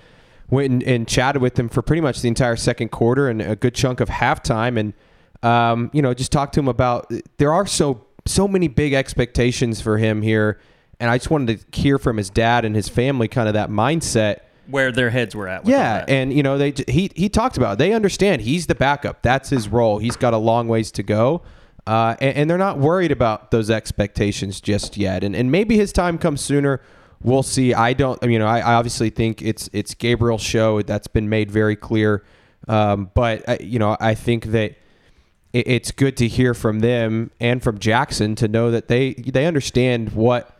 went 0.49 0.71
and, 0.71 0.83
and 0.83 1.07
chatted 1.07 1.41
with 1.41 1.57
him 1.57 1.69
for 1.69 1.81
pretty 1.81 2.01
much 2.01 2.21
the 2.21 2.27
entire 2.27 2.55
second 2.55 2.89
quarter 2.89 3.29
and 3.29 3.41
a 3.41 3.55
good 3.55 3.73
chunk 3.73 4.01
of 4.01 4.09
halftime, 4.09 4.77
and 4.77 4.93
um, 5.41 5.89
you 5.93 6.01
know, 6.01 6.13
just 6.13 6.31
talk 6.31 6.51
to 6.53 6.59
him 6.59 6.67
about 6.67 7.11
there 7.37 7.53
are 7.53 7.65
so 7.65 8.05
so 8.25 8.47
many 8.47 8.67
big 8.67 8.93
expectations 8.93 9.81
for 9.81 9.97
him 9.97 10.21
here, 10.21 10.59
and 10.99 11.09
I 11.09 11.17
just 11.17 11.29
wanted 11.29 11.71
to 11.71 11.79
hear 11.79 11.97
from 11.97 12.17
his 12.17 12.29
dad 12.29 12.65
and 12.65 12.75
his 12.75 12.89
family 12.89 13.27
kind 13.27 13.47
of 13.47 13.53
that 13.53 13.69
mindset. 13.69 14.39
Where 14.67 14.91
their 14.91 15.11
heads 15.11 15.35
were 15.35 15.47
at. 15.47 15.63
With 15.63 15.71
Yeah, 15.71 16.03
and 16.07 16.33
you 16.33 16.43
know 16.43 16.57
they 16.57 16.73
he 16.87 17.11
he 17.15 17.29
talked 17.29 17.55
about 17.55 17.73
it. 17.73 17.77
they 17.77 17.93
understand 17.93 18.41
he's 18.41 18.67
the 18.67 18.75
backup. 18.75 19.21
That's 19.21 19.49
his 19.49 19.69
role. 19.69 19.99
He's 19.99 20.17
got 20.17 20.33
a 20.33 20.37
long 20.37 20.67
ways 20.67 20.91
to 20.93 21.03
go, 21.03 21.43
uh, 21.87 22.15
and, 22.19 22.37
and 22.37 22.49
they're 22.49 22.57
not 22.57 22.79
worried 22.79 23.11
about 23.11 23.51
those 23.51 23.69
expectations 23.69 24.59
just 24.59 24.97
yet. 24.97 25.23
And 25.23 25.35
and 25.35 25.51
maybe 25.51 25.77
his 25.77 25.91
time 25.91 26.17
comes 26.17 26.41
sooner. 26.41 26.81
We'll 27.21 27.43
see. 27.43 27.73
I 27.73 27.93
don't. 27.93 28.21
You 28.23 28.39
know, 28.39 28.47
I, 28.47 28.59
I 28.59 28.73
obviously 28.73 29.09
think 29.09 29.41
it's 29.41 29.69
it's 29.73 29.93
Gabriel's 29.93 30.41
show. 30.41 30.81
That's 30.81 31.07
been 31.07 31.29
made 31.29 31.51
very 31.51 31.75
clear. 31.75 32.23
Um, 32.67 33.11
but 33.13 33.47
I, 33.47 33.57
you 33.61 33.79
know, 33.79 33.95
I 33.99 34.15
think 34.15 34.45
that 34.47 34.75
it, 35.53 35.67
it's 35.67 35.91
good 35.91 36.17
to 36.17 36.27
hear 36.27 36.53
from 36.53 36.79
them 36.79 37.31
and 37.39 37.63
from 37.63 37.79
Jackson 37.79 38.35
to 38.35 38.47
know 38.47 38.71
that 38.71 38.87
they 38.87 39.13
they 39.13 39.45
understand 39.45 40.13
what 40.13 40.59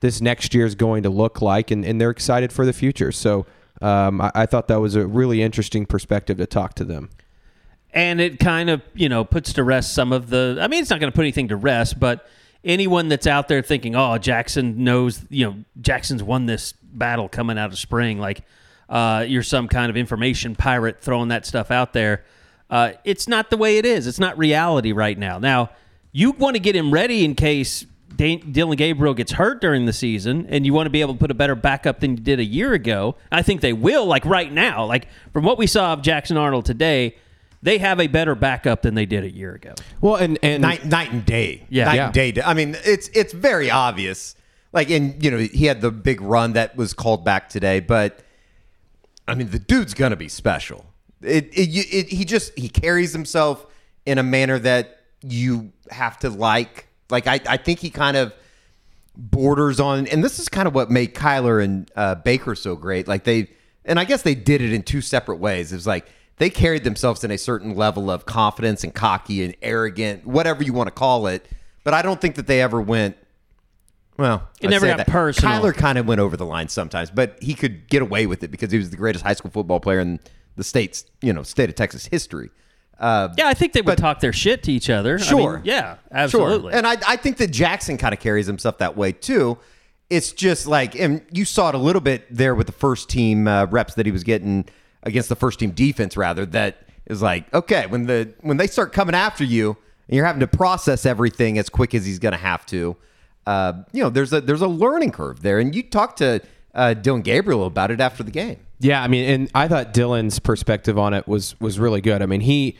this 0.00 0.20
next 0.20 0.54
year 0.54 0.64
is 0.64 0.74
going 0.74 1.02
to 1.02 1.10
look 1.10 1.42
like, 1.42 1.70
and, 1.70 1.84
and 1.84 2.00
they're 2.00 2.10
excited 2.10 2.52
for 2.52 2.64
the 2.64 2.72
future. 2.72 3.10
So 3.10 3.46
um, 3.82 4.20
I, 4.20 4.30
I 4.34 4.46
thought 4.46 4.68
that 4.68 4.80
was 4.80 4.94
a 4.94 5.06
really 5.06 5.42
interesting 5.42 5.86
perspective 5.86 6.38
to 6.38 6.46
talk 6.46 6.74
to 6.74 6.84
them. 6.84 7.10
And 7.92 8.20
it 8.20 8.38
kind 8.38 8.70
of 8.70 8.82
you 8.94 9.08
know 9.08 9.24
puts 9.24 9.54
to 9.54 9.64
rest 9.64 9.94
some 9.94 10.12
of 10.12 10.28
the 10.28 10.58
i 10.60 10.68
mean 10.68 10.80
it's 10.80 10.90
not 10.90 11.00
going 11.00 11.10
to 11.10 11.16
put 11.16 11.22
anything 11.22 11.48
to 11.48 11.56
rest 11.56 11.98
but 11.98 12.28
anyone 12.62 13.08
that's 13.08 13.26
out 13.26 13.48
there 13.48 13.62
thinking 13.62 13.96
oh 13.96 14.18
jackson 14.18 14.84
knows 14.84 15.24
you 15.30 15.46
know 15.46 15.56
jackson's 15.80 16.22
won 16.22 16.46
this 16.46 16.74
battle 16.82 17.28
coming 17.28 17.58
out 17.58 17.72
of 17.72 17.78
spring 17.78 18.18
like 18.18 18.42
uh, 18.90 19.24
you're 19.26 19.42
some 19.42 19.68
kind 19.68 19.90
of 19.90 19.96
information 19.96 20.54
pirate 20.54 21.00
throwing 21.00 21.28
that 21.28 21.44
stuff 21.44 21.70
out 21.70 21.92
there 21.92 22.24
uh, 22.70 22.92
it's 23.04 23.26
not 23.26 23.50
the 23.50 23.56
way 23.56 23.78
it 23.78 23.86
is 23.86 24.06
it's 24.06 24.18
not 24.18 24.36
reality 24.36 24.92
right 24.92 25.18
now 25.18 25.38
now 25.38 25.70
you 26.12 26.32
want 26.32 26.56
to 26.56 26.60
get 26.60 26.76
him 26.76 26.92
ready 26.92 27.24
in 27.24 27.34
case 27.34 27.86
Dillon 28.16 28.76
Gabriel 28.76 29.14
gets 29.14 29.30
hurt 29.32 29.60
during 29.60 29.86
the 29.86 29.92
season, 29.92 30.46
and 30.48 30.66
you 30.66 30.72
want 30.72 30.86
to 30.86 30.90
be 30.90 31.00
able 31.00 31.14
to 31.14 31.20
put 31.20 31.30
a 31.30 31.34
better 31.34 31.54
backup 31.54 32.00
than 32.00 32.12
you 32.12 32.16
did 32.16 32.40
a 32.40 32.44
year 32.44 32.72
ago. 32.72 33.14
I 33.30 33.42
think 33.42 33.60
they 33.60 33.72
will. 33.72 34.06
Like 34.06 34.24
right 34.24 34.50
now, 34.50 34.84
like 34.86 35.06
from 35.32 35.44
what 35.44 35.56
we 35.56 35.68
saw 35.68 35.92
of 35.92 36.02
Jackson 36.02 36.36
Arnold 36.36 36.64
today, 36.64 37.14
they 37.62 37.78
have 37.78 38.00
a 38.00 38.06
better 38.06 38.34
backup 38.34 38.82
than 38.82 38.94
they 38.94 39.06
did 39.06 39.24
a 39.24 39.30
year 39.30 39.54
ago. 39.54 39.74
Well, 40.00 40.16
and 40.16 40.38
and 40.42 40.62
night 40.62 40.84
night 40.84 41.12
and 41.12 41.24
day. 41.24 41.64
Yeah. 41.68 41.84
night 41.86 41.94
Yeah. 41.96 42.04
and 42.06 42.14
day. 42.14 42.42
I 42.44 42.54
mean, 42.54 42.76
it's 42.84 43.08
it's 43.14 43.32
very 43.32 43.70
obvious. 43.70 44.34
Like, 44.72 44.90
and 44.90 45.22
you 45.22 45.30
know, 45.30 45.38
he 45.38 45.66
had 45.66 45.80
the 45.80 45.90
big 45.90 46.20
run 46.20 46.52
that 46.52 46.76
was 46.76 46.92
called 46.92 47.24
back 47.24 47.48
today, 47.48 47.80
but 47.80 48.20
I 49.26 49.34
mean, 49.34 49.50
the 49.50 49.58
dude's 49.58 49.94
gonna 49.94 50.16
be 50.16 50.28
special. 50.28 50.84
It, 51.20 51.46
it, 51.52 51.68
it 51.74 52.08
he 52.08 52.24
just 52.24 52.56
he 52.56 52.68
carries 52.68 53.12
himself 53.12 53.66
in 54.06 54.18
a 54.18 54.22
manner 54.22 54.58
that 54.60 55.00
you 55.22 55.72
have 55.90 56.18
to 56.20 56.30
like. 56.30 56.86
Like, 57.10 57.26
I 57.26 57.40
I 57.48 57.56
think 57.56 57.80
he 57.80 57.90
kind 57.90 58.16
of 58.16 58.32
borders 59.16 59.80
on, 59.80 60.06
and 60.06 60.22
this 60.22 60.38
is 60.38 60.48
kind 60.48 60.68
of 60.68 60.74
what 60.74 60.90
made 60.90 61.14
Kyler 61.14 61.62
and 61.62 61.90
uh, 61.96 62.14
Baker 62.14 62.54
so 62.54 62.76
great. 62.76 63.08
Like 63.08 63.24
they, 63.24 63.50
and 63.84 63.98
I 63.98 64.04
guess 64.04 64.22
they 64.22 64.34
did 64.36 64.60
it 64.62 64.72
in 64.72 64.82
two 64.82 65.00
separate 65.00 65.38
ways. 65.38 65.72
It 65.72 65.76
was 65.76 65.86
like 65.86 66.06
they 66.38 66.50
carried 66.50 66.84
themselves 66.84 67.24
in 67.24 67.30
a 67.30 67.38
certain 67.38 67.74
level 67.74 68.10
of 68.10 68.26
confidence 68.26 68.84
and 68.84 68.94
cocky 68.94 69.44
and 69.44 69.54
arrogant, 69.62 70.26
whatever 70.26 70.62
you 70.62 70.72
want 70.72 70.86
to 70.88 70.92
call 70.92 71.26
it. 71.26 71.46
But 71.84 71.94
I 71.94 72.02
don't 72.02 72.20
think 72.20 72.34
that 72.36 72.46
they 72.46 72.60
ever 72.60 72.80
went. 72.80 73.16
Well, 74.18 74.48
It 74.60 74.66
I 74.66 74.70
never 74.70 74.86
got 74.86 74.96
that. 74.98 75.06
personal. 75.06 75.60
Kyler 75.62 75.74
kind 75.74 75.96
of 75.96 76.06
went 76.06 76.20
over 76.20 76.36
the 76.36 76.44
line 76.46 76.68
sometimes, 76.68 77.10
but 77.10 77.38
he 77.40 77.54
could 77.54 77.88
get 77.88 78.02
away 78.02 78.26
with 78.26 78.42
it 78.42 78.50
because 78.50 78.72
he 78.72 78.78
was 78.78 78.90
the 78.90 78.96
greatest 78.96 79.24
high 79.24 79.34
school 79.34 79.50
football 79.50 79.78
player 79.78 80.00
in 80.00 80.18
the 80.56 80.64
state's, 80.64 81.04
you 81.22 81.32
know, 81.32 81.44
state 81.44 81.68
of 81.68 81.76
Texas 81.76 82.06
history. 82.06 82.50
Uh, 82.98 83.28
Yeah, 83.38 83.46
I 83.46 83.54
think 83.54 83.74
they 83.74 83.80
would 83.80 83.86
But- 83.96 83.98
talk 83.98 84.18
their 84.20 84.32
shit 84.32 84.64
to 84.64 84.72
each 84.72 84.90
other. 84.90 85.14
I 85.14 85.18
mean, 85.18 85.24
Sure. 85.28 85.60
yeah, 85.62 85.96
absolutely. 86.10 86.72
Sure. 86.72 86.78
And 86.78 86.84
I, 86.84 86.96
I 87.06 87.14
think 87.16 87.36
that 87.36 87.52
Jackson 87.52 87.96
kind 87.96 88.12
of 88.12 88.18
carries 88.18 88.48
himself 88.48 88.78
that 88.78 88.96
way 88.96 89.12
too. 89.12 89.56
It's 90.10 90.32
just 90.32 90.66
like, 90.66 90.98
and 90.98 91.22
you 91.30 91.44
saw 91.44 91.68
it 91.68 91.76
a 91.76 91.78
little 91.78 92.00
bit 92.00 92.24
there 92.28 92.56
with 92.56 92.66
the 92.66 92.72
first 92.72 93.08
team 93.08 93.46
uh, 93.46 93.66
reps 93.66 93.94
that 93.94 94.04
he 94.06 94.10
was 94.10 94.24
getting 94.24 94.64
against 95.02 95.28
the 95.28 95.36
first 95.36 95.58
team 95.58 95.70
defense, 95.70 96.16
rather. 96.16 96.46
That 96.46 96.78
is 97.06 97.22
like, 97.22 97.52
okay, 97.54 97.86
when 97.86 98.06
the 98.06 98.34
when 98.40 98.56
they 98.56 98.66
start 98.66 98.92
coming 98.92 99.14
after 99.14 99.44
you 99.44 99.76
and 100.08 100.16
you're 100.16 100.26
having 100.26 100.40
to 100.40 100.46
process 100.46 101.06
everything 101.06 101.58
as 101.58 101.68
quick 101.68 101.94
as 101.94 102.04
he's 102.06 102.18
going 102.18 102.32
to 102.32 102.38
have 102.38 102.64
to, 102.66 102.96
uh, 103.46 103.72
you 103.92 104.02
know, 104.02 104.10
there's 104.10 104.32
a 104.32 104.40
there's 104.40 104.62
a 104.62 104.68
learning 104.68 105.12
curve 105.12 105.42
there. 105.42 105.58
And 105.58 105.74
you 105.74 105.82
talked 105.82 106.18
to 106.18 106.40
uh, 106.74 106.94
Dillon 106.94 107.22
Gabriel 107.22 107.64
about 107.64 107.90
it 107.90 108.00
after 108.00 108.22
the 108.22 108.30
game. 108.30 108.58
Yeah, 108.80 109.02
I 109.02 109.08
mean, 109.08 109.28
and 109.28 109.50
I 109.54 109.66
thought 109.66 109.92
Dillon's 109.92 110.38
perspective 110.38 110.98
on 110.98 111.14
it 111.14 111.26
was 111.26 111.58
was 111.60 111.78
really 111.78 112.00
good. 112.00 112.22
I 112.22 112.26
mean, 112.26 112.42
he 112.42 112.76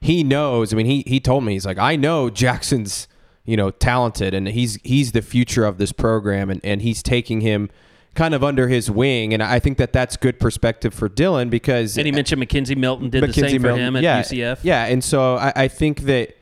he 0.00 0.24
knows. 0.24 0.72
I 0.72 0.76
mean, 0.76 0.86
he 0.86 1.04
he 1.06 1.20
told 1.20 1.44
me 1.44 1.52
he's 1.52 1.66
like, 1.66 1.78
I 1.78 1.96
know 1.96 2.30
Jackson's 2.30 3.06
you 3.44 3.56
know 3.56 3.70
talented, 3.70 4.34
and 4.34 4.48
he's 4.48 4.76
he's 4.82 5.12
the 5.12 5.22
future 5.22 5.64
of 5.64 5.78
this 5.78 5.92
program, 5.92 6.50
and 6.50 6.60
and 6.64 6.82
he's 6.82 7.02
taking 7.02 7.42
him 7.42 7.70
kind 8.16 8.34
of 8.34 8.42
under 8.42 8.68
his 8.68 8.90
wing, 8.90 9.32
and 9.32 9.42
I 9.42 9.58
think 9.58 9.78
that 9.78 9.92
that's 9.92 10.16
good 10.16 10.40
perspective 10.40 10.92
for 10.94 11.08
Dillon 11.08 11.48
because 11.48 11.96
and 11.96 12.06
he 12.06 12.12
mentioned 12.12 12.42
McKenzie 12.42 12.76
Milton 12.76 13.10
did 13.10 13.22
the 13.22 13.32
same 13.32 13.62
for 13.62 13.74
him 13.74 13.96
at 13.96 14.02
yeah, 14.02 14.22
UCF. 14.22 14.60
Yeah, 14.62 14.86
and 14.86 15.04
so 15.04 15.36
I, 15.36 15.52
I 15.54 15.68
think 15.68 16.02
that 16.02 16.36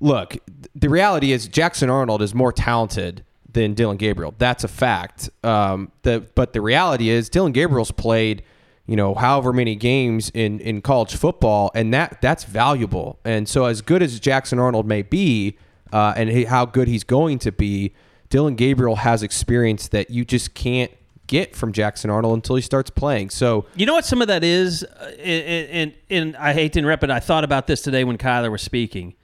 look, 0.00 0.36
the 0.74 0.88
reality 0.88 1.32
is 1.32 1.46
Jackson 1.46 1.90
Arnold 1.90 2.22
is 2.22 2.34
more 2.34 2.52
talented 2.52 3.24
than 3.52 3.74
Dillon 3.74 3.96
Gabriel. 3.96 4.34
That's 4.38 4.64
a 4.64 4.68
fact. 4.68 5.30
Um, 5.44 5.92
the 6.02 6.26
but 6.34 6.52
the 6.52 6.60
reality 6.60 7.10
is 7.10 7.28
Dillon 7.28 7.52
Gabriel's 7.52 7.90
played, 7.90 8.42
you 8.86 8.96
know, 8.96 9.14
however 9.14 9.52
many 9.52 9.76
games 9.76 10.30
in 10.30 10.60
in 10.60 10.82
college 10.82 11.14
football, 11.14 11.70
and 11.74 11.92
that 11.94 12.20
that's 12.20 12.44
valuable. 12.44 13.18
And 13.24 13.48
so 13.48 13.66
as 13.66 13.82
good 13.82 14.02
as 14.02 14.18
Jackson 14.18 14.58
Arnold 14.58 14.86
may 14.86 15.02
be, 15.02 15.58
uh, 15.92 16.14
and 16.16 16.28
he, 16.30 16.44
how 16.44 16.64
good 16.66 16.88
he's 16.88 17.04
going 17.04 17.38
to 17.40 17.52
be, 17.52 17.92
Dillon 18.28 18.54
Gabriel 18.54 18.96
has 18.96 19.22
experience 19.22 19.88
that 19.88 20.10
you 20.10 20.24
just 20.24 20.54
can't 20.54 20.92
get 21.30 21.54
from 21.54 21.72
Jackson 21.72 22.10
Arnold 22.10 22.34
until 22.34 22.56
he 22.56 22.62
starts 22.62 22.90
playing. 22.90 23.30
So 23.30 23.64
You 23.76 23.86
know 23.86 23.94
what 23.94 24.04
some 24.04 24.20
of 24.20 24.26
that 24.28 24.42
is, 24.42 24.82
Uh, 24.82 25.04
and, 25.22 25.68
and, 25.70 25.94
and 26.10 26.36
I 26.36 26.52
hate 26.52 26.72
to 26.72 26.80
interrupt, 26.80 27.00
but 27.00 27.10
I 27.10 27.20
thought 27.20 27.44
about 27.44 27.68
this 27.68 27.82
today 27.82 28.02
when 28.02 28.18
Kyler 28.18 28.50
was 28.50 28.62
speaking. 28.62 29.14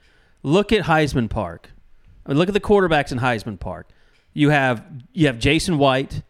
Look 0.41 0.71
at 0.71 0.85
Heisman 0.85 1.29
Park. 1.29 1.69
I 2.25 2.29
mean, 2.29 2.37
look 2.37 2.47
at 2.47 2.53
the 2.53 2.61
quarterbacks 2.61 3.11
in 3.11 3.19
Heisman 3.19 3.59
Park. 3.59 3.87
You 4.33 4.49
have 4.51 4.83
you 5.11 5.27
have 5.27 5.37
Jason 5.37 5.77
White, 5.77 6.21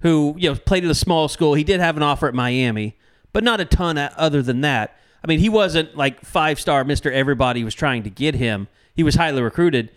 who 0.00 0.34
you 0.38 0.48
know 0.48 0.56
played 0.56 0.84
at 0.84 0.90
a 0.90 0.94
small 0.94 1.28
school. 1.28 1.52
He 1.54 1.64
did 1.64 1.80
have 1.80 1.96
an 1.98 2.02
offer 2.02 2.28
at 2.28 2.34
Miami, 2.34 2.96
but 3.34 3.44
not 3.44 3.60
a 3.60 3.66
ton 3.66 3.98
other 3.98 4.40
than 4.40 4.62
that. 4.62 4.96
I 5.22 5.26
mean, 5.26 5.40
he 5.40 5.48
wasn't 5.50 5.96
like 5.96 6.24
five 6.24 6.58
star 6.58 6.82
Mister 6.84 7.12
Everybody 7.12 7.62
was 7.62 7.74
trying 7.74 8.02
to 8.04 8.10
get 8.10 8.34
him. 8.36 8.68
He 8.94 9.02
was 9.02 9.16
highly 9.16 9.42
recruited, 9.42 9.90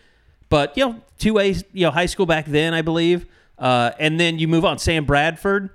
but 0.49 0.75
you 0.75 0.85
know 0.85 1.01
two 1.17 1.39
A 1.39 1.47
you 1.71 1.85
know 1.85 1.91
high 1.91 2.07
school 2.07 2.25
back 2.25 2.45
then, 2.45 2.73
I 2.73 2.81
believe. 2.81 3.25
Uh, 3.59 3.91
and 3.99 4.19
then 4.19 4.39
you 4.39 4.47
move 4.47 4.63
on. 4.65 4.79
Sam 4.79 5.05
Bradford, 5.05 5.69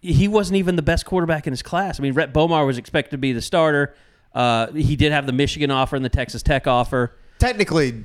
he 0.00 0.28
wasn't 0.28 0.58
even 0.58 0.76
the 0.76 0.82
best 0.82 1.06
quarterback 1.06 1.46
in 1.46 1.52
his 1.52 1.62
class. 1.62 1.98
I 1.98 2.02
mean, 2.02 2.12
Rhett 2.12 2.32
Bomar 2.32 2.66
was 2.66 2.78
expected 2.78 3.12
to 3.12 3.18
be 3.18 3.32
the 3.32 3.42
starter. 3.42 3.94
Uh, 4.34 4.70
he 4.72 4.96
did 4.96 5.12
have 5.12 5.26
the 5.26 5.32
Michigan 5.32 5.70
offer 5.70 5.96
and 5.96 6.04
the 6.04 6.08
Texas 6.10 6.42
Tech 6.42 6.66
offer. 6.66 7.12
Technically, 7.38 8.04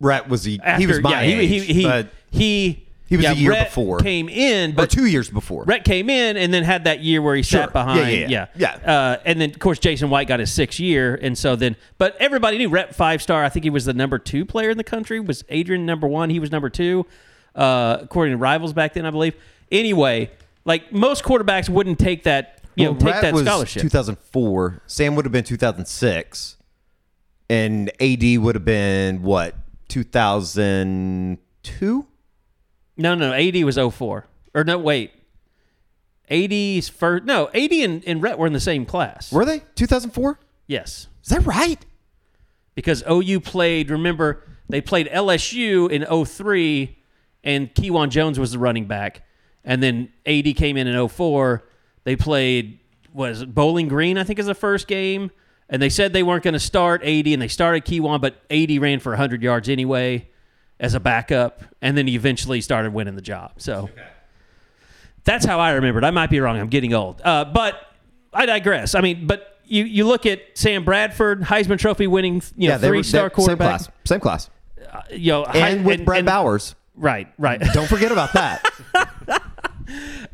Rhett 0.00 0.28
was 0.28 0.44
he, 0.44 0.60
After, 0.62 0.80
he 0.80 0.86
was 0.86 1.00
my 1.00 1.10
yeah, 1.10 1.22
he, 1.22 1.32
age, 1.56 1.66
he, 1.66 1.72
he, 1.74 1.82
but 1.84 2.08
he, 2.30 2.86
He 3.08 3.16
was 3.16 3.24
yeah, 3.24 3.32
a 3.32 3.34
year 3.34 3.50
Rhett 3.52 3.68
before. 3.68 3.98
Came 3.98 4.28
in, 4.28 4.72
or 4.72 4.74
but 4.74 4.90
two 4.90 5.06
years 5.06 5.30
before. 5.30 5.64
Rhett 5.64 5.84
came 5.84 6.10
in 6.10 6.36
and 6.36 6.52
then 6.52 6.62
had 6.62 6.84
that 6.84 7.00
year 7.00 7.22
where 7.22 7.34
he 7.34 7.42
Sure. 7.42 7.62
sat 7.62 7.72
behind. 7.72 8.10
Yeah, 8.30 8.46
yeah, 8.56 8.74
yeah. 8.84 8.92
Uh, 8.92 9.20
and 9.24 9.40
then, 9.40 9.50
of 9.50 9.58
course, 9.58 9.78
Jason 9.78 10.10
White 10.10 10.28
got 10.28 10.40
his 10.40 10.52
sixth 10.52 10.78
year. 10.78 11.18
And 11.20 11.36
so 11.36 11.56
then, 11.56 11.74
but 11.96 12.16
everybody 12.20 12.58
knew 12.58 12.68
Rhett 12.68 12.94
five 12.94 13.22
star. 13.22 13.44
I 13.44 13.48
think 13.48 13.64
he 13.64 13.70
was 13.70 13.86
the 13.86 13.94
number 13.94 14.18
two 14.18 14.44
player 14.44 14.70
in 14.70 14.76
the 14.76 14.84
country. 14.84 15.20
Was 15.20 15.42
Adrian 15.48 15.86
number 15.86 16.06
one? 16.06 16.28
He 16.30 16.38
was 16.38 16.50
number 16.52 16.68
two, 16.68 17.06
uh, 17.54 17.98
according 18.02 18.32
to 18.32 18.38
rivals 18.38 18.72
back 18.72 18.94
then, 18.94 19.06
I 19.06 19.10
believe. 19.10 19.34
Anyway, 19.70 20.30
like 20.64 20.92
most 20.92 21.24
quarterbacks 21.24 21.68
wouldn't 21.68 21.98
take 21.98 22.24
that, 22.24 22.62
you 22.74 22.86
know, 22.86 22.94
take 22.94 23.14
Rhett 23.14 23.22
that 23.22 23.34
was 23.34 23.44
scholarship. 23.44 23.82
2004. 23.82 24.82
Sam 24.86 25.14
would 25.16 25.24
have 25.24 25.32
been 25.32 25.44
2006, 25.44 26.56
and 27.50 27.90
AD 28.00 28.38
would 28.38 28.54
have 28.54 28.64
been 28.64 29.22
what 29.22 29.54
2002. 29.88 32.06
No, 32.96 33.14
no, 33.14 33.32
AD 33.32 33.64
was 33.64 33.76
04. 33.76 34.26
Or 34.54 34.64
no, 34.64 34.78
wait. 34.78 35.12
AD's 36.30 36.88
first. 36.88 37.24
No, 37.24 37.48
AD 37.54 37.72
and, 37.72 38.04
and 38.06 38.22
Rhett 38.22 38.38
were 38.38 38.46
in 38.46 38.52
the 38.52 38.60
same 38.60 38.84
class. 38.84 39.32
Were 39.32 39.44
they 39.44 39.62
2004? 39.76 40.38
Yes. 40.66 41.06
Is 41.22 41.30
that 41.30 41.46
right? 41.46 41.84
Because 42.74 43.02
OU 43.10 43.40
played, 43.40 43.90
remember, 43.90 44.42
they 44.68 44.80
played 44.80 45.08
LSU 45.08 45.90
in 45.90 46.04
03, 46.26 46.97
and 47.44 47.72
Kejuan 47.74 48.10
Jones 48.10 48.38
was 48.38 48.52
the 48.52 48.58
running 48.58 48.86
back. 48.86 49.22
And 49.64 49.82
then 49.82 50.10
AD 50.26 50.56
came 50.56 50.76
in 50.76 50.86
in 50.86 51.08
04. 51.08 51.64
They 52.04 52.16
played, 52.16 52.78
was 53.12 53.44
Bowling 53.44 53.88
Green, 53.88 54.16
I 54.18 54.24
think, 54.24 54.38
is 54.38 54.46
the 54.46 54.54
first 54.54 54.86
game. 54.88 55.30
And 55.68 55.82
they 55.82 55.90
said 55.90 56.12
they 56.14 56.22
weren't 56.22 56.42
going 56.42 56.54
to 56.54 56.60
start 56.60 57.02
AD, 57.04 57.26
and 57.26 57.42
they 57.42 57.48
started 57.48 57.84
Kejuan, 57.84 58.20
but 58.22 58.36
AD 58.50 58.70
ran 58.80 59.00
for 59.00 59.10
100 59.12 59.42
yards 59.42 59.68
anyway 59.68 60.28
as 60.80 60.94
a 60.94 61.00
backup. 61.00 61.62
And 61.82 61.96
then 61.98 62.06
he 62.06 62.14
eventually 62.14 62.60
started 62.62 62.94
winning 62.94 63.16
the 63.16 63.20
job. 63.22 63.52
So 63.58 63.90
that's 65.24 65.44
how 65.44 65.60
I 65.60 65.72
remember 65.72 65.98
it. 66.00 66.04
I 66.04 66.10
might 66.10 66.30
be 66.30 66.40
wrong. 66.40 66.58
I'm 66.58 66.68
getting 66.68 66.94
old. 66.94 67.20
Uh, 67.22 67.44
but 67.44 67.74
I 68.32 68.46
digress. 68.46 68.94
I 68.94 69.00
mean, 69.02 69.26
but 69.26 69.58
you, 69.64 69.84
you 69.84 70.06
look 70.06 70.24
at 70.24 70.40
Sam 70.54 70.84
Bradford, 70.84 71.42
Heisman 71.42 71.78
Trophy 71.78 72.06
winning, 72.06 72.42
you 72.56 72.68
know, 72.70 72.78
they 72.78 72.88
were- 72.88 72.94
three 72.94 73.02
star 73.02 73.28
quarterback. 73.28 73.80
Same 73.80 73.88
class. 73.90 73.90
Same 74.06 74.20
class. 74.20 74.50
You 75.10 75.32
know, 75.32 75.44
And 75.44 75.80
Hei- 75.80 75.84
with 75.84 76.04
Brett 76.06 76.24
Bowers. 76.24 76.74
Right, 76.98 77.28
right. 77.38 77.60
Don't 77.72 77.88
forget 77.88 78.10
about 78.10 78.32
that. 78.32 78.62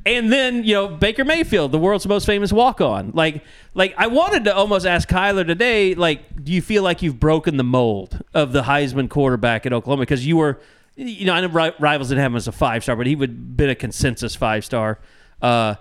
and 0.06 0.32
then 0.32 0.64
you 0.64 0.74
know 0.74 0.88
Baker 0.88 1.24
Mayfield, 1.24 1.72
the 1.72 1.78
world's 1.78 2.06
most 2.06 2.26
famous 2.26 2.52
walk 2.52 2.80
on. 2.80 3.12
Like, 3.12 3.44
like 3.74 3.94
I 3.98 4.06
wanted 4.06 4.44
to 4.44 4.54
almost 4.54 4.86
ask 4.86 5.08
Kyler 5.08 5.46
today. 5.46 5.94
Like, 5.94 6.42
do 6.42 6.52
you 6.52 6.62
feel 6.62 6.82
like 6.82 7.02
you've 7.02 7.20
broken 7.20 7.56
the 7.56 7.64
mold 7.64 8.22
of 8.32 8.52
the 8.52 8.62
Heisman 8.62 9.08
quarterback 9.08 9.66
at 9.66 9.72
Oklahoma? 9.72 10.02
Because 10.02 10.26
you 10.26 10.38
were, 10.38 10.60
you 10.96 11.26
know, 11.26 11.34
I 11.34 11.40
know 11.40 11.72
rivals 11.78 12.08
didn't 12.08 12.22
have 12.22 12.32
him 12.32 12.36
as 12.36 12.48
a 12.48 12.52
five 12.52 12.82
star, 12.82 12.96
but 12.96 13.06
he 13.06 13.14
would 13.14 13.56
been 13.56 13.70
a 13.70 13.74
consensus 13.74 14.34
five 14.34 14.64
star. 14.64 14.98
Uh, 15.42 15.74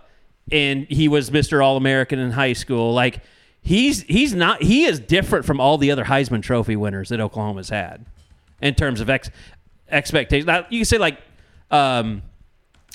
and 0.52 0.86
he 0.90 1.08
was 1.08 1.30
Mr. 1.30 1.64
All 1.64 1.78
American 1.78 2.20
in 2.20 2.32
high 2.32 2.54
school. 2.54 2.94
Like, 2.94 3.22
he's 3.62 4.04
he's 4.04 4.34
not 4.34 4.62
he 4.62 4.84
is 4.84 5.00
different 5.00 5.46
from 5.46 5.60
all 5.60 5.78
the 5.78 5.90
other 5.90 6.04
Heisman 6.04 6.44
Trophy 6.44 6.76
winners 6.76 7.10
that 7.10 7.22
Oklahoma's 7.22 7.70
had 7.70 8.06
in 8.62 8.76
terms 8.76 9.02
of 9.02 9.10
ex- 9.10 9.30
expectations. 9.94 10.48
Now, 10.48 10.66
you 10.70 10.80
can 10.80 10.86
say 10.86 10.98
like. 10.98 11.20
Um, 11.72 12.24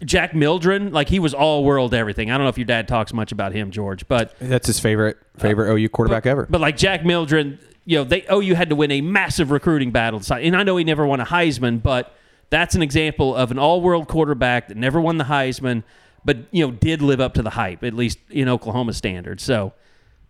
Jack 0.04 0.32
Mildren, 0.32 0.92
like 0.92 1.08
he 1.08 1.18
was 1.18 1.34
all 1.34 1.64
world 1.64 1.92
everything. 1.92 2.30
I 2.30 2.34
don't 2.34 2.44
know 2.44 2.50
if 2.50 2.58
your 2.58 2.66
dad 2.66 2.86
talks 2.86 3.12
much 3.12 3.32
about 3.32 3.52
him, 3.52 3.72
George, 3.72 4.06
but 4.06 4.32
that's 4.38 4.68
his 4.68 4.78
favorite 4.78 5.18
favorite 5.38 5.74
OU 5.74 5.88
quarterback 5.88 6.24
ever. 6.24 6.46
but 6.48 6.60
like 6.60 6.76
Jack 6.76 7.04
Mildren, 7.04 7.58
you 7.84 7.98
know, 7.98 8.04
they 8.04 8.24
OU 8.30 8.54
had 8.54 8.68
to 8.68 8.76
win 8.76 8.92
a 8.92 9.00
massive 9.00 9.50
recruiting 9.50 9.90
battle. 9.90 10.20
And 10.30 10.56
I 10.56 10.62
know 10.62 10.76
he 10.76 10.84
never 10.84 11.04
won 11.04 11.18
a 11.18 11.26
Heisman, 11.26 11.82
but 11.82 12.14
that's 12.50 12.76
an 12.76 12.82
example 12.82 13.34
of 13.34 13.50
an 13.50 13.58
all-world 13.58 14.06
quarterback 14.06 14.68
that 14.68 14.76
never 14.76 15.00
won 15.00 15.18
the 15.18 15.24
Heisman, 15.24 15.82
but 16.24 16.38
you 16.52 16.64
know, 16.64 16.70
did 16.70 17.02
live 17.02 17.20
up 17.20 17.34
to 17.34 17.42
the 17.42 17.50
hype, 17.50 17.82
at 17.82 17.94
least 17.94 18.18
in 18.30 18.48
Oklahoma 18.48 18.92
standards. 18.92 19.42
So 19.42 19.72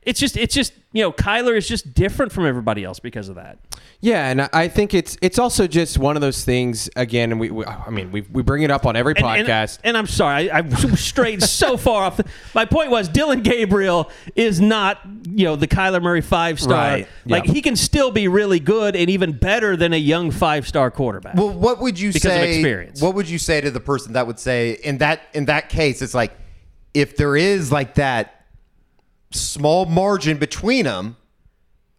It's 0.09 0.19
just 0.19 0.37
it's 0.39 0.55
just 0.55 0.73
you 0.93 1.03
know 1.03 1.13
Kyler 1.13 1.55
is 1.55 1.69
just 1.69 1.93
different 1.93 2.33
from 2.33 2.47
everybody 2.47 2.83
else 2.83 2.99
because 2.99 3.29
of 3.29 3.35
that. 3.35 3.59
Yeah, 4.01 4.31
and 4.31 4.41
I- 4.43 4.49
I 4.55 4.69
think 4.69 4.95
it's 4.95 5.19
it's 5.21 5.39
also 5.39 5.67
just 5.67 5.99
one 5.99 6.17
of 6.17 6.23
those 6.23 6.45
things. 6.45 6.89
Again, 6.97 7.31
and 7.31 7.39
we, 7.39 7.51
we 7.51 7.65
I 7.67 7.91
mean 7.91 8.11
we, 8.11 8.23
we 8.23 8.43
bring 8.43 8.63
it 8.63 8.71
up 8.71 8.87
on 8.87 8.97
every 8.97 9.13
And- 9.17 9.27
and- 9.27 9.47
podcast. 9.49 9.81
And, 9.85 9.99
I'm 9.99 10.07
sorry, 10.07 10.51
I, 10.51 10.61
I 10.61 10.69
strayed 10.95 11.43
so 11.43 11.77
far 11.87 12.05
off. 12.05 12.17
The, 12.17 12.25
my 12.55 12.65
point 12.65 12.91
was 12.91 13.09
Dillon 13.09 13.43
Gabriel 13.43 14.11
is 14.35 14.61
not 14.63 15.01
you 15.29 15.45
know 15.45 15.57
the 15.57 15.69
Kyler 15.69 16.01
Murray 16.01 16.23
five 16.23 16.59
star. 16.59 16.73
Right. 16.91 17.09
Like 17.27 17.45
Yeah. 17.45 17.53
he 17.53 17.61
can 17.61 17.77
still 17.77 18.11
be 18.11 18.27
really 18.29 18.61
good 18.61 18.97
and 18.97 19.11
even 19.11 19.33
better 19.33 19.77
than 19.77 19.93
a 19.93 19.99
young 19.99 20.31
five 20.31 20.67
star 20.67 20.91
quarterback. 20.91 21.35
Well, 21.35 21.51
what 21.51 21.81
would 21.81 22.01
you 22.01 22.15
Because 22.15 22.25
of 22.25 22.31
say? 22.33 22.55
experience. 22.55 23.03
What 23.03 23.15
would 23.15 23.29
you 23.29 23.39
say 23.39 23.61
to 23.61 23.71
the 23.71 23.81
person 23.81 24.15
that 24.15 24.27
would 24.27 24.39
say 24.39 24.79
in 24.83 24.99
that 24.99 25.21
in 25.35 25.45
that 25.45 25.69
case? 25.69 26.01
It's 26.01 26.15
like 26.15 26.33
if 26.95 27.17
there 27.19 27.37
is 27.37 27.71
like 27.71 27.97
that 27.97 28.38
small 29.31 29.87
margin 29.87 30.39
between 30.39 30.85
them, 30.85 31.17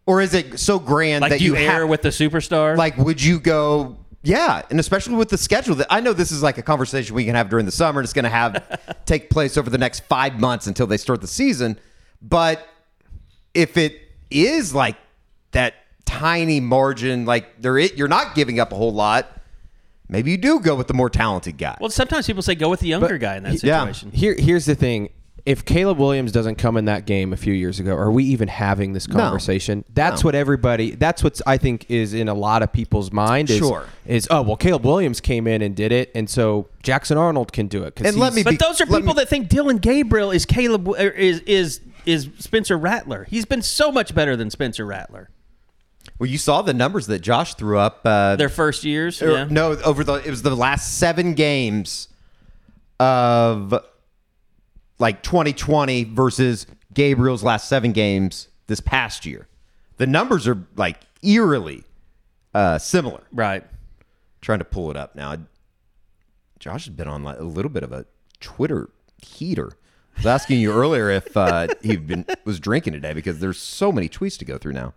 or 0.06 0.20
is 0.20 0.34
it 0.34 0.58
so 0.58 0.78
grand 0.78 1.22
like 1.22 1.30
that 1.30 1.38
do 1.38 1.44
you, 1.44 1.56
you 1.56 1.62
air 1.62 1.80
have, 1.80 1.88
with 1.88 2.02
the 2.02 2.08
superstar? 2.08 2.76
like 2.76 2.96
would 2.98 3.22
you 3.22 3.38
go? 3.40 3.96
Yeah, 4.22 4.62
and 4.68 4.78
especially 4.78 5.14
with 5.14 5.30
the 5.30 5.38
schedule 5.38 5.74
that 5.76 5.86
I 5.88 6.00
know 6.00 6.12
this 6.12 6.30
is 6.30 6.42
like 6.42 6.58
a 6.58 6.62
conversation 6.62 7.14
we 7.14 7.24
can 7.24 7.34
have 7.34 7.48
during 7.48 7.64
the 7.64 7.72
summer. 7.72 8.00
and 8.00 8.04
It's 8.04 8.12
going 8.12 8.24
to 8.24 8.28
have 8.28 9.02
take 9.06 9.30
place 9.30 9.56
over 9.56 9.70
the 9.70 9.78
next 9.78 10.00
five 10.00 10.38
months 10.38 10.66
until 10.66 10.86
they 10.86 10.98
start 10.98 11.22
the 11.22 11.26
season. 11.26 11.78
But 12.20 12.66
if 13.54 13.78
it 13.78 13.98
is 14.30 14.74
like 14.74 14.96
that 15.52 15.74
tiny 16.04 16.60
margin, 16.60 17.24
like 17.24 17.62
there, 17.62 17.78
i- 17.78 17.90
you're 17.96 18.08
not 18.08 18.34
giving 18.34 18.60
up 18.60 18.72
a 18.72 18.76
whole 18.76 18.92
lot. 18.92 19.26
Maybe 20.06 20.32
you 20.32 20.36
do 20.36 20.60
go 20.60 20.74
with 20.74 20.88
the 20.88 20.94
more 20.94 21.08
talented 21.08 21.56
guy. 21.56 21.78
well, 21.80 21.88
sometimes 21.88 22.26
people 22.26 22.42
say 22.42 22.54
go 22.56 22.68
with 22.68 22.80
the 22.80 22.88
younger 22.88 23.16
guy 23.16 23.36
in 23.36 23.44
that 23.44 23.62
yeah. 23.62 23.80
situation. 23.80 24.10
Here, 24.10 24.34
here's 24.38 24.66
the 24.66 24.74
thing: 24.74 25.08
if 25.46 25.64
Caleb 25.64 25.98
Williams 25.98 26.32
doesn't 26.32 26.56
come 26.56 26.76
in 26.76 26.84
that 26.84 27.06
game 27.06 27.32
a 27.32 27.36
few 27.36 27.52
years 27.52 27.80
ago, 27.80 27.96
are 27.96 28.10
we 28.10 28.24
even 28.24 28.48
having 28.48 28.92
this 28.92 29.06
conversation? 29.06 29.84
That's 29.94 30.22
No. 30.22 30.28
what 30.28 30.34
everybody. 30.34 30.92
That's 30.92 31.22
what 31.24 31.40
I 31.46 31.56
think 31.56 31.86
is 31.90 32.12
in 32.14 32.28
a 32.28 32.34
lot 32.34 32.62
of 32.62 32.72
people's 32.72 33.10
mind. 33.12 33.48
Is, 33.50 33.58
Sure. 33.58 33.86
Is 34.06 34.28
oh 34.30 34.42
well, 34.42 34.56
Caleb 34.56 34.84
Williams 34.84 35.20
came 35.20 35.46
in 35.46 35.62
and 35.62 35.74
did 35.74 35.92
it, 35.92 36.10
and 36.14 36.28
so 36.28 36.68
Jackson 36.82 37.16
Arnold 37.18 37.52
can 37.52 37.68
do 37.68 37.82
it. 37.84 38.00
And 38.00 38.16
let 38.16 38.32
he's- 38.32 38.36
me 38.36 38.42
But 38.44 38.50
be- 38.50 38.56
those 38.58 38.80
are 38.80 38.86
people 38.86 39.02
me- 39.02 39.12
that 39.14 39.28
think 39.28 39.48
Dillon 39.48 39.78
Gabriel 39.78 40.30
is 40.30 40.44
Caleb 40.46 40.88
er, 40.88 40.94
is 41.10 41.40
is 41.40 41.80
is 42.06 42.28
Spencer 42.38 42.76
Rattler. 42.78 43.26
He's 43.28 43.44
been 43.44 43.62
so 43.62 43.90
much 43.92 44.14
better 44.14 44.36
than 44.36 44.50
Spencer 44.50 44.84
Rattler. 44.86 45.28
well, 46.18 46.28
you 46.28 46.38
saw 46.38 46.60
the 46.62 46.72
numbers 46.74 47.06
that 47.06 47.20
Josh 47.20 47.54
threw 47.54 47.78
up. 47.78 48.00
Uh, 48.04 48.36
Their 48.36 48.48
first 48.48 48.84
years, 48.84 49.20
or- 49.22 49.32
yeah. 49.32 49.46
No, 49.50 49.72
over 49.84 50.02
the 50.04 50.14
it 50.14 50.28
was 50.30 50.42
the 50.42 50.54
last 50.54 50.98
seven 50.98 51.34
games 51.34 52.08
of 52.98 53.74
like 55.00 55.22
2020 55.22 56.04
versus 56.04 56.66
Gabriel's 56.94 57.42
last 57.42 57.68
seven 57.68 57.92
games 57.92 58.48
this 58.66 58.80
past 58.80 59.26
year. 59.26 59.48
The 59.96 60.06
numbers 60.06 60.46
are 60.46 60.64
like 60.76 61.00
eerily 61.22 61.84
uh, 62.54 62.78
similar. 62.78 63.22
Right. 63.32 63.64
Trying 64.40 64.60
to 64.60 64.64
pull 64.64 64.90
it 64.90 64.96
up 64.96 65.16
now. 65.16 65.36
Josh 66.58 66.84
has 66.84 66.94
been 66.94 67.08
on 67.08 67.24
like 67.24 67.38
a 67.38 67.44
little 67.44 67.70
bit 67.70 67.82
of 67.82 67.92
a 67.92 68.06
Twitter 68.40 68.90
heater. 69.18 69.72
I 70.16 70.20
was 70.20 70.26
asking 70.26 70.60
you 70.60 70.72
earlier 70.72 71.10
if 71.10 71.36
uh, 71.36 71.68
he 71.82 71.96
been 71.96 72.26
was 72.44 72.60
drinking 72.60 72.92
today 72.92 73.14
because 73.14 73.40
there's 73.40 73.58
so 73.58 73.90
many 73.90 74.08
tweets 74.08 74.38
to 74.38 74.44
go 74.44 74.58
through 74.58 74.74
now. 74.74 74.94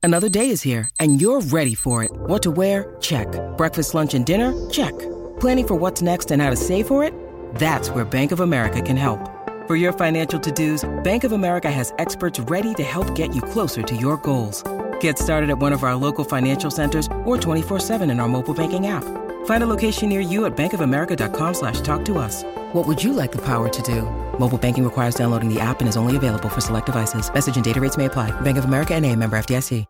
Another 0.00 0.28
day 0.28 0.48
is 0.50 0.62
here, 0.62 0.88
and 1.00 1.20
you're 1.20 1.40
ready 1.40 1.74
for 1.74 2.04
it. 2.04 2.12
What 2.12 2.42
to 2.42 2.52
wear? 2.52 2.96
Check. 3.00 3.26
Breakfast, 3.56 3.94
lunch, 3.94 4.14
and 4.14 4.24
dinner? 4.24 4.54
Check. 4.70 4.94
Planning 5.40 5.66
for 5.66 5.74
what's 5.74 6.02
next 6.02 6.30
and 6.30 6.40
how 6.40 6.50
to 6.50 6.56
save 6.56 6.86
for 6.86 7.02
it? 7.02 7.12
That's 7.56 7.90
where 7.90 8.04
Bank 8.04 8.32
of 8.32 8.40
America 8.40 8.80
can 8.80 8.96
help. 8.96 9.20
For 9.66 9.76
your 9.76 9.92
financial 9.92 10.40
to 10.40 10.50
dos, 10.50 10.88
Bank 11.04 11.24
of 11.24 11.32
America 11.32 11.70
has 11.70 11.92
experts 11.98 12.40
ready 12.40 12.72
to 12.74 12.82
help 12.82 13.14
get 13.14 13.34
you 13.34 13.42
closer 13.42 13.82
to 13.82 13.94
your 13.94 14.16
goals. 14.16 14.64
Get 15.00 15.18
started 15.18 15.50
at 15.50 15.58
one 15.58 15.74
of 15.74 15.84
our 15.84 15.94
local 15.94 16.24
financial 16.24 16.70
centers 16.70 17.06
or 17.26 17.36
24-7 17.36 18.10
in 18.10 18.18
our 18.18 18.28
mobile 18.28 18.54
banking 18.54 18.86
app. 18.86 19.04
Find 19.44 19.62
a 19.62 19.66
location 19.66 20.08
near 20.08 20.20
you 20.20 20.46
at 20.46 20.56
bankofamerica.com 20.56 21.54
slash 21.54 21.80
talk 21.82 22.04
to 22.06 22.16
us. 22.18 22.44
What 22.72 22.86
would 22.86 23.02
you 23.04 23.12
like 23.12 23.30
the 23.32 23.44
power 23.44 23.68
to 23.68 23.82
do? 23.82 24.02
Mobile 24.38 24.58
banking 24.58 24.84
requires 24.84 25.14
downloading 25.14 25.52
the 25.52 25.60
app 25.60 25.80
and 25.80 25.88
is 25.88 25.96
only 25.96 26.16
available 26.16 26.48
for 26.48 26.62
select 26.62 26.86
devices. 26.86 27.32
Message 27.32 27.56
and 27.56 27.64
data 27.64 27.80
rates 27.80 27.98
may 27.98 28.06
apply. 28.06 28.30
Bank 28.40 28.56
of 28.58 28.64
America 28.64 28.94
and 28.94 29.04
a 29.04 29.14
member 29.14 29.38
FDIC. 29.38 29.84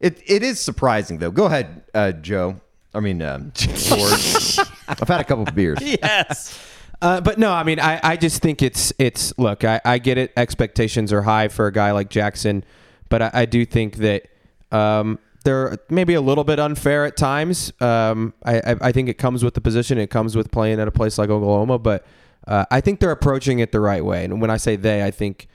It 0.00 0.22
it 0.26 0.42
is 0.42 0.58
surprising 0.58 1.18
though. 1.18 1.30
Go 1.30 1.44
ahead, 1.44 1.82
uh, 1.92 2.12
Joe. 2.12 2.58
I 2.94 3.00
mean, 3.00 3.20
um, 3.20 3.52
George. 3.54 4.58
I've 4.88 5.06
had 5.06 5.20
a 5.20 5.24
couple 5.24 5.46
of 5.46 5.54
beers. 5.54 5.78
Yes. 5.82 6.58
Uh, 7.02 7.20
but 7.20 7.38
no, 7.38 7.52
I 7.52 7.62
mean, 7.62 7.80
I, 7.80 7.98
I 8.02 8.16
just 8.16 8.42
think 8.42 8.62
it's 8.62 8.92
it's 8.98 9.36
look, 9.38 9.64
I, 9.64 9.80
I 9.84 9.98
get 9.98 10.18
it. 10.18 10.32
Expectations 10.36 11.12
are 11.12 11.22
high 11.22 11.48
for 11.48 11.66
a 11.66 11.72
guy 11.72 11.92
like 11.92 12.10
Jackson, 12.10 12.64
but 13.08 13.22
I, 13.22 13.30
I 13.32 13.44
do 13.46 13.64
think 13.64 13.96
that 13.96 14.26
um, 14.70 15.18
they're 15.44 15.78
maybe 15.88 16.14
a 16.14 16.20
little 16.20 16.44
bit 16.44 16.60
unfair 16.60 17.06
at 17.06 17.16
times. 17.16 17.72
Um, 17.80 18.34
I, 18.44 18.76
I 18.80 18.92
think 18.92 19.08
it 19.08 19.14
comes 19.14 19.42
with 19.42 19.54
the 19.54 19.60
position. 19.60 19.96
It 19.98 20.10
comes 20.10 20.36
with 20.36 20.50
playing 20.50 20.78
at 20.78 20.88
a 20.88 20.90
place 20.90 21.16
like 21.16 21.30
Oklahoma, 21.30 21.78
but 21.78 22.06
uh, 22.46 22.66
I 22.70 22.80
think 22.80 23.00
they're 23.00 23.10
approaching 23.10 23.60
it 23.60 23.72
the 23.72 23.80
right 23.80 24.04
way. 24.04 24.24
And 24.24 24.40
when 24.40 24.50
I 24.50 24.58
say 24.58 24.76
they, 24.76 25.02
I 25.02 25.10
think 25.10 25.48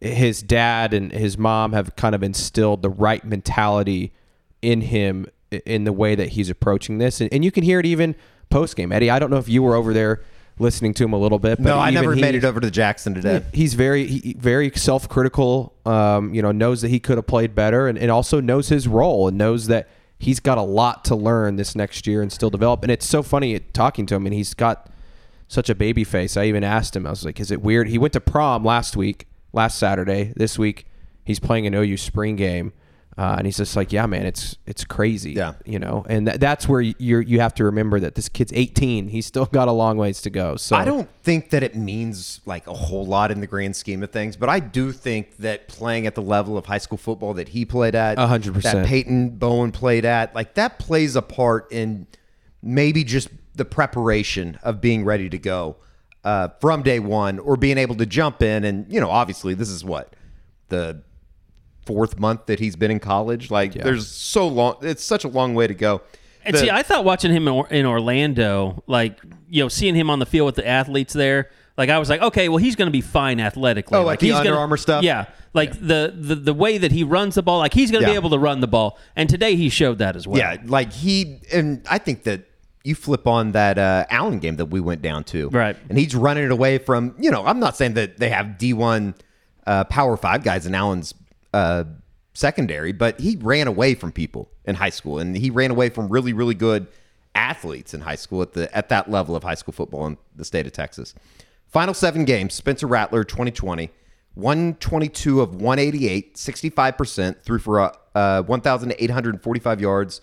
his 0.00 0.42
dad 0.42 0.94
and 0.94 1.12
his 1.12 1.38
mom 1.38 1.72
have 1.72 1.94
kind 1.96 2.14
of 2.14 2.22
instilled 2.22 2.82
the 2.82 2.90
right 2.90 3.24
mentality 3.24 4.12
in 4.62 4.80
him 4.80 5.26
in 5.64 5.84
the 5.84 5.92
way 5.92 6.14
that 6.14 6.30
he's 6.30 6.50
approaching 6.50 6.98
this. 6.98 7.20
And, 7.20 7.32
and 7.32 7.44
you 7.44 7.52
can 7.52 7.62
hear 7.62 7.78
it 7.78 7.86
even 7.86 8.16
post 8.50 8.76
game. 8.76 8.92
Eddie, 8.92 9.10
I 9.10 9.18
don't 9.18 9.30
know 9.30 9.38
if 9.38 9.48
you 9.48 9.62
were 9.62 9.74
over 9.74 9.92
there 9.92 10.22
listening 10.58 10.94
to 10.94 11.04
him 11.04 11.12
a 11.12 11.18
little 11.18 11.38
bit. 11.38 11.58
But 11.58 11.68
No, 11.68 11.78
I 11.78 11.90
never 11.90 12.14
he- 12.14 12.20
made 12.20 12.34
it 12.34 12.44
over 12.44 12.60
to 12.60 12.70
Jackson 12.70 13.14
today. 13.14 13.44
He's 13.52 13.74
very, 13.74 14.06
he, 14.06 14.34
very 14.38 14.70
self-critical. 14.74 15.72
Um, 15.86 16.34
you 16.34 16.42
know, 16.42 16.52
knows 16.52 16.82
that 16.82 16.88
he 16.88 17.00
could 17.00 17.16
have 17.18 17.26
played 17.26 17.54
better, 17.54 17.88
and, 17.88 17.98
and 17.98 18.10
also 18.10 18.40
knows 18.40 18.68
his 18.68 18.86
role 18.88 19.28
and 19.28 19.38
knows 19.38 19.66
that 19.68 19.88
he's 20.18 20.40
got 20.40 20.58
a 20.58 20.62
lot 20.62 21.04
to 21.06 21.14
learn 21.16 21.56
this 21.56 21.74
next 21.74 22.06
year 22.06 22.22
and 22.22 22.32
still 22.32 22.50
develop. 22.50 22.82
And 22.82 22.90
it's 22.90 23.06
so 23.06 23.22
funny 23.22 23.58
talking 23.58 24.04
to 24.06 24.14
him, 24.16 24.26
and 24.26 24.34
he's 24.34 24.52
got 24.54 24.90
such 25.46 25.70
a 25.70 25.74
baby 25.74 26.04
face. 26.04 26.36
I 26.36 26.44
even 26.44 26.62
asked 26.64 26.94
him, 26.94 27.06
I 27.06 27.10
was 27.10 27.24
like, 27.24 27.40
"Is 27.40 27.50
it 27.50 27.62
weird?" 27.62 27.88
He 27.88 27.96
went 27.98 28.12
to 28.14 28.20
prom 28.20 28.64
last 28.64 28.96
week, 28.96 29.26
last 29.52 29.78
Saturday. 29.78 30.32
This 30.36 30.58
week, 30.58 30.86
he's 31.24 31.38
playing 31.38 31.66
an 31.66 31.74
OU 31.74 31.96
spring 31.96 32.36
game, 32.36 32.72
uh, 33.18 33.34
and 33.38 33.46
he's 33.46 33.56
just 33.56 33.74
like, 33.74 33.92
"Yeah, 33.92 34.06
man, 34.06 34.24
it's 34.24 34.56
it's 34.64 34.84
crazy." 34.84 35.32
Yeah. 35.32 35.54
you 35.64 35.78
know, 35.78 36.06
and 36.08 36.28
that, 36.28 36.40
that's 36.40 36.68
where 36.68 36.80
you 36.80 36.94
you 36.98 37.40
have 37.40 37.52
to 37.54 37.64
remember 37.64 37.98
that 38.00 38.14
this 38.14 38.28
kid's 38.28 38.52
18. 38.54 39.08
He's 39.08 39.26
still 39.26 39.46
got 39.46 39.68
a 39.68 39.72
long 39.72 39.96
ways 39.96 40.22
to 40.22 40.30
go. 40.30 40.56
So 40.56 40.76
I 40.76 40.84
don't 40.84 41.08
think 41.22 41.50
that 41.50 41.62
it 41.62 41.74
means 41.74 42.40
like 42.46 42.66
a 42.66 42.74
whole 42.74 43.04
lot 43.04 43.30
in 43.30 43.40
the 43.40 43.46
grand 43.46 43.74
scheme 43.74 44.02
of 44.02 44.10
things, 44.10 44.36
but 44.36 44.48
I 44.48 44.60
do 44.60 44.92
think 44.92 45.36
that 45.38 45.68
playing 45.68 46.06
at 46.06 46.14
the 46.14 46.22
level 46.22 46.56
of 46.56 46.66
high 46.66 46.78
school 46.78 46.98
football 46.98 47.34
that 47.34 47.48
he 47.48 47.64
played 47.64 47.94
at, 47.94 48.18
hundred 48.18 48.54
percent. 48.54 48.78
that 48.78 48.86
Peyton 48.86 49.30
Bowen 49.30 49.72
played 49.72 50.04
at, 50.04 50.34
like 50.34 50.54
that 50.54 50.78
plays 50.78 51.16
a 51.16 51.22
part 51.22 51.70
in 51.72 52.06
maybe 52.62 53.04
just 53.04 53.28
the 53.54 53.64
preparation 53.64 54.58
of 54.62 54.80
being 54.80 55.04
ready 55.04 55.28
to 55.28 55.38
go 55.38 55.76
uh, 56.24 56.48
from 56.60 56.82
day 56.82 56.98
one 56.98 57.38
or 57.38 57.56
being 57.56 57.78
able 57.78 57.94
to 57.96 58.06
jump 58.06 58.42
in. 58.42 58.64
And, 58.64 58.90
you 58.92 59.00
know, 59.00 59.10
obviously, 59.10 59.54
this 59.54 59.68
is 59.68 59.84
what 59.84 60.14
the 60.68 61.02
fourth 61.88 62.18
month 62.20 62.46
that 62.46 62.58
he's 62.60 62.76
been 62.76 62.90
in 62.90 63.00
college. 63.00 63.50
Like, 63.50 63.72
there's 63.74 64.06
so 64.06 64.46
long, 64.46 64.76
it's 64.82 65.02
such 65.02 65.24
a 65.24 65.28
long 65.28 65.54
way 65.54 65.66
to 65.66 65.74
go. 65.74 66.02
And 66.44 66.54
The- 66.54 66.60
see, 66.60 66.70
I 66.70 66.82
thought 66.82 67.04
watching 67.04 67.32
him 67.32 67.48
in 67.48 67.54
Or- 67.54 67.68
in 67.68 67.84
Orlando, 67.86 68.82
like 68.86 69.18
you 69.50 69.62
know, 69.62 69.68
seeing 69.68 69.94
him 69.94 70.10
on 70.10 70.18
the 70.18 70.26
field 70.26 70.46
with 70.46 70.54
the 70.56 70.66
athletes 70.68 71.12
there, 71.14 71.48
like 71.78 71.88
I 71.90 71.98
was 71.98 72.08
like, 72.10 72.20
okay, 72.22 72.48
well, 72.48 72.58
he's 72.58 72.76
going 72.76 72.86
to 72.86 72.92
be 72.92 73.00
fine 73.00 73.40
athletically. 73.40 73.96
Oh, 73.98 74.04
like 74.04 74.20
the 74.20 74.26
he's 74.26 74.34
Under 74.36 74.50
gonna- 74.50 74.60
Armour 74.60 74.76
stuff? 74.76 75.02
Yeah, 75.02 75.26
like 75.54 75.72
The, 75.72 76.12
the 76.14 76.34
the 76.36 76.54
way 76.54 76.76
that 76.78 76.92
he 76.92 77.02
runs 77.04 77.34
the 77.36 77.42
ball, 77.42 77.58
like 77.58 77.72
he's 77.74 77.90
going 77.90 78.02
to 78.04 78.08
Yeah. 78.08 78.14
be 78.14 78.18
able 78.18 78.30
to 78.30 78.38
run 78.38 78.60
the 78.60 78.66
ball. 78.68 78.98
And 79.16 79.28
today 79.28 79.56
he 79.56 79.68
showed 79.70 79.98
that 79.98 80.14
as 80.16 80.26
well. 80.28 80.38
Yeah, 80.38 80.56
like 80.66 80.92
he 80.92 81.38
and 81.52 81.80
I 81.90 81.98
think 81.98 82.22
that 82.24 82.42
you 82.84 82.94
flip 82.94 83.26
on 83.26 83.52
that 83.52 83.76
uh, 83.78 84.04
Allen 84.10 84.38
game 84.38 84.56
that 84.56 84.66
we 84.66 84.80
went 84.80 85.02
down 85.02 85.24
to, 85.24 85.48
Right. 85.50 85.76
And 85.88 85.98
he's 85.98 86.14
running 86.14 86.44
it 86.44 86.50
away 86.52 86.78
from 86.78 87.14
you 87.18 87.30
know. 87.30 87.44
I'm 87.46 87.60
not 87.60 87.76
saying 87.76 87.94
that 87.94 88.18
they 88.18 88.28
have 88.30 88.56
D1 88.58 89.14
uh, 89.66 89.84
Power 89.84 90.16
Five 90.16 90.42
guys 90.44 90.66
in 90.66 90.74
Allen's 90.74 91.12
uh, 91.58 91.84
secondary, 92.34 92.92
but 92.92 93.18
he 93.18 93.36
ran 93.40 93.66
away 93.66 93.94
from 93.94 94.12
people 94.12 94.48
in 94.64 94.76
high 94.76 94.90
school, 94.90 95.18
and 95.18 95.36
he 95.36 95.50
ran 95.50 95.70
away 95.70 95.88
from 95.88 96.08
really 96.08 96.32
really 96.32 96.54
good 96.54 96.86
athletes 97.34 97.94
in 97.94 98.00
high 98.00 98.14
school 98.14 98.42
at 98.42 98.52
the 98.52 98.74
at 98.76 98.88
that 98.88 99.10
level 99.10 99.34
of 99.34 99.42
high 99.42 99.56
school 99.56 99.72
football 99.72 100.06
in 100.06 100.16
the 100.36 100.44
state 100.44 100.66
of 100.66 100.72
Texas. 100.72 101.14
Final 101.66 101.94
seven 101.94 102.24
games: 102.24 102.54
Spencer 102.54 102.86
Rattler, 102.86 103.24
2020. 103.24 103.90
122 104.34 105.40
of 105.40 105.56
188, 105.56 106.36
65%, 106.36 107.42
threw 107.42 107.58
for 107.58 107.80
uh, 107.80 107.92
uh, 108.14 108.42
1,845 108.42 109.80
yards, 109.80 110.20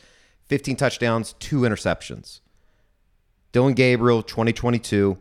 15 0.48 0.78
touchdowns, 0.78 1.34
two 1.34 1.62
interceptions. 1.62 2.39
Dillon 3.52 3.74
Gabriel, 3.74 4.24
2022, 4.24 5.17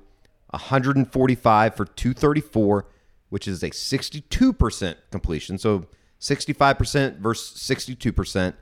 145 0.51 1.75
for 1.75 1.85
234, 1.85 2.87
which 3.31 3.49
is 3.49 3.65
a 3.65 3.71
62% 3.71 4.95
completion. 5.11 5.59
So 5.59 5.87
65% 6.25 7.19
versus 7.19 7.59
62%, 7.61 8.55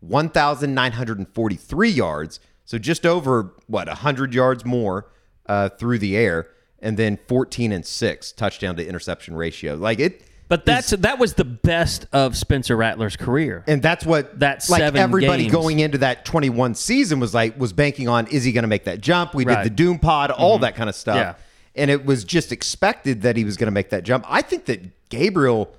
1,943 0.00 1.88
yards. 1.90 2.40
So 2.64 2.78
just 2.78 3.04
over, 3.06 3.54
what, 3.66 3.88
100 3.88 4.34
yards 4.34 4.64
more 4.64 5.06
uh, 5.46 5.68
through 5.70 5.98
the 5.98 6.16
air. 6.16 6.48
And 6.82 6.96
then 6.96 7.18
14 7.28 7.72
and 7.72 7.84
6 7.84 8.32
touchdown 8.32 8.76
to 8.76 8.86
interception 8.86 9.36
ratio. 9.36 9.74
Like 9.74 9.98
it, 10.00 10.22
But 10.48 10.64
that's 10.64 10.90
that 10.90 11.18
was 11.18 11.34
the 11.34 11.44
best 11.44 12.06
of 12.10 12.38
Spencer 12.38 12.74
Rattler's 12.74 13.16
career. 13.18 13.62
And 13.66 13.82
that's 13.82 14.06
what 14.06 14.38
That 14.40 14.66
like 14.70 14.80
everybody 14.80 15.42
games. 15.42 15.52
going 15.52 15.80
into 15.80 15.98
that 15.98 16.24
21 16.24 16.74
season 16.76 17.20
was 17.20 17.34
like 17.34 17.60
was 17.60 17.74
banking 17.74 18.08
on 18.08 18.28
is 18.28 18.44
he 18.44 18.52
going 18.52 18.62
to 18.62 18.68
make 18.68 18.84
that 18.84 19.02
jump? 19.02 19.34
We 19.34 19.44
Right. 19.44 19.58
Mm-hmm. 19.58 19.62
did 19.64 19.72
the 19.72 19.76
Doom 19.76 19.98
Pod, 19.98 20.30
all 20.30 20.58
that 20.60 20.74
kind 20.74 20.88
of 20.88 20.94
stuff. 20.96 21.16
Yeah. 21.16 21.34
And 21.76 21.90
it 21.90 22.06
was 22.06 22.24
just 22.24 22.50
expected 22.50 23.20
that 23.22 23.36
he 23.36 23.44
was 23.44 23.58
going 23.58 23.66
to 23.68 23.72
make 23.72 23.90
that 23.90 24.02
jump. 24.02 24.24
I 24.26 24.40
think 24.40 24.64
that 24.64 25.10
Gabriel 25.10 25.74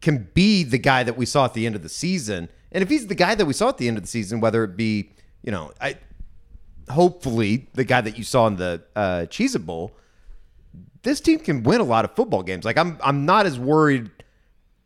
can 0.00 0.28
be 0.34 0.62
the 0.64 0.78
guy 0.78 1.02
that 1.02 1.16
we 1.16 1.26
saw 1.26 1.44
at 1.44 1.54
the 1.54 1.66
end 1.66 1.76
of 1.76 1.82
the 1.82 1.88
season. 1.88 2.48
And 2.72 2.82
if 2.82 2.88
he's 2.88 3.06
the 3.06 3.14
guy 3.14 3.34
that 3.34 3.44
we 3.44 3.52
saw 3.52 3.68
at 3.68 3.78
the 3.78 3.88
end 3.88 3.96
of 3.96 4.02
the 4.02 4.08
season, 4.08 4.40
whether 4.40 4.64
it 4.64 4.76
be, 4.76 5.10
you 5.42 5.50
know, 5.50 5.72
I 5.80 5.96
hopefully 6.88 7.68
the 7.74 7.84
guy 7.84 8.00
that 8.00 8.18
you 8.18 8.24
saw 8.24 8.46
in 8.46 8.56
the 8.56 8.82
uh 8.96 9.26
Cheez 9.28 9.60
Bowl, 9.64 9.92
this 11.02 11.20
team 11.20 11.38
can 11.38 11.62
win 11.62 11.80
a 11.80 11.84
lot 11.84 12.04
of 12.04 12.14
football 12.14 12.42
games. 12.42 12.64
Like 12.64 12.78
I'm 12.78 12.98
I'm 13.02 13.26
not 13.26 13.46
as 13.46 13.58
worried 13.58 14.10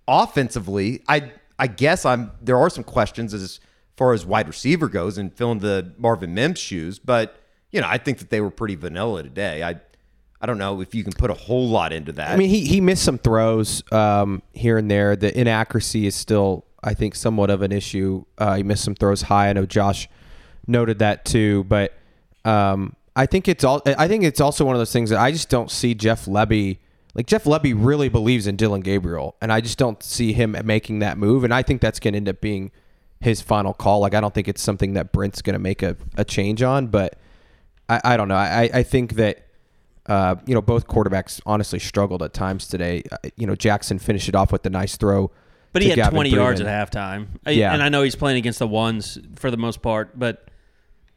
offensively. 0.09 1.03
I 1.09 1.33
I 1.59 1.67
guess 1.67 2.05
I'm 2.05 2.33
there 2.43 2.59
are 2.59 2.71
some 2.71 2.85
questions 2.85 3.33
as 3.35 3.61
far 3.97 4.13
as 4.13 4.27
wide 4.27 4.49
receiver 4.49 4.89
goes 4.89 5.19
and 5.19 5.33
filling 5.33 5.61
the 5.61 5.93
Marvin 5.99 6.35
Mims 6.35 6.59
shoes, 6.59 6.99
but 6.99 7.41
you 7.71 7.81
know, 7.81 7.89
I 7.89 7.99
think 7.99 8.19
that 8.19 8.31
they 8.31 8.41
were 8.41 8.51
pretty 8.51 8.77
vanilla 8.77 9.23
today. 9.23 9.63
I 9.63 9.81
I 10.45 10.47
don't 10.47 10.59
know 10.59 10.83
if 10.83 10.95
you 10.95 11.03
can 11.03 11.15
put 11.15 11.31
a 11.31 11.35
whole 11.35 11.71
lot 11.71 11.91
into 11.91 12.13
that. 12.13 12.31
I 12.31 12.37
mean, 12.37 12.51
he 12.51 12.67
he 12.67 12.83
missed 12.83 13.03
some 13.03 13.17
throws 13.17 13.83
um, 13.91 14.43
here 14.53 14.77
and 14.77 14.91
there. 14.91 15.17
The 15.17 15.35
inaccuracy 15.41 16.05
is 16.05 16.15
still, 16.15 16.67
I 16.83 16.93
think, 16.93 17.15
somewhat 17.15 17.49
of 17.49 17.63
an 17.63 17.73
issue. 17.73 18.27
Uh, 18.37 18.57
he 18.57 18.63
missed 18.63 18.85
some 18.85 18.95
throws 18.95 19.23
high. 19.23 19.49
I 19.49 19.55
know 19.55 19.65
Josh 19.65 20.07
noted 20.67 20.99
that 20.99 21.25
too, 21.25 21.65
but 21.65 21.95
um, 22.45 22.95
I 23.17 23.25
think 23.25 23.49
it's 23.49 23.65
all. 23.65 23.81
I 23.87 24.07
think 24.07 24.23
it's 24.23 24.39
also 24.39 24.67
one 24.67 24.75
of 24.75 24.81
those 24.81 24.93
things 24.93 25.09
that 25.09 25.19
I 25.19 25.33
just 25.33 25.49
don't 25.49 25.71
see 25.71 25.95
Jeff 25.95 26.27
Lebby. 26.27 26.77
Like 27.15 27.27
Jeff 27.27 27.45
Lebby 27.45 27.75
really 27.75 28.11
believes 28.11 28.47
in 28.47 28.57
Dillon 28.57 28.83
Gabriel, 28.83 29.37
and 29.41 29.51
I 29.51 29.63
just 29.63 29.79
don't 29.79 30.03
see 30.03 30.35
him 30.35 30.55
making 30.63 30.99
that 30.99 31.17
move. 31.17 31.45
And 31.45 31.55
I 31.55 31.63
think 31.63 31.81
that's 31.81 31.99
going 31.99 32.13
to 32.13 32.19
end 32.19 32.29
up 32.29 32.43
being 32.43 32.71
his 33.19 33.41
final 33.41 33.73
call. 33.73 34.01
Like 34.01 34.13
I 34.13 34.21
don't 34.21 34.35
think 34.35 34.49
it's 34.49 34.61
something 34.61 34.93
that 34.93 35.11
Brent's 35.11 35.41
going 35.41 35.55
to 35.55 35.59
make 35.59 35.83
a, 35.83 35.97
a 36.19 36.25
change 36.27 36.63
on, 36.63 36.89
but 36.89 37.19
I, 37.89 38.03
I 38.05 38.17
don't 38.19 38.29
know. 38.29 38.37
I, 38.37 38.69
I 38.75 38.83
think 38.83 39.15
that 39.15 39.44
uh, 40.07 40.37
you 40.47 40.55
know 40.55 40.63
both 40.63 40.87
quarterbacks 40.87 41.41
honestly 41.47 41.79
struggled 41.79 42.23
at 42.23 42.33
times 42.33 42.69
today. 42.69 43.03
Uh, 43.11 43.17
you 43.37 43.47
know 43.47 43.55
Jackson 43.55 43.99
finished 43.99 44.29
it 44.29 44.35
off 44.35 44.53
with 44.53 44.63
the 44.63 44.71
nice 44.71 44.97
throw, 44.97 45.31
But 45.73 45.83
he 45.83 45.89
had 45.89 45.97
Gavin 45.97 46.15
20 46.15 46.31
yards 46.31 46.61
at 46.61 46.67
halftime. 46.67 47.29
Yeah. 47.47 47.73
And 47.73 47.83
I 47.83 47.89
know 47.89 48.03
he's 48.03 48.17
playing 48.17 48.39
against 48.39 48.59
the 48.59 48.69
ones 48.69 49.19
for 49.37 49.51
the 49.51 49.57
most 49.57 49.83
part, 49.83 50.19
but 50.19 50.49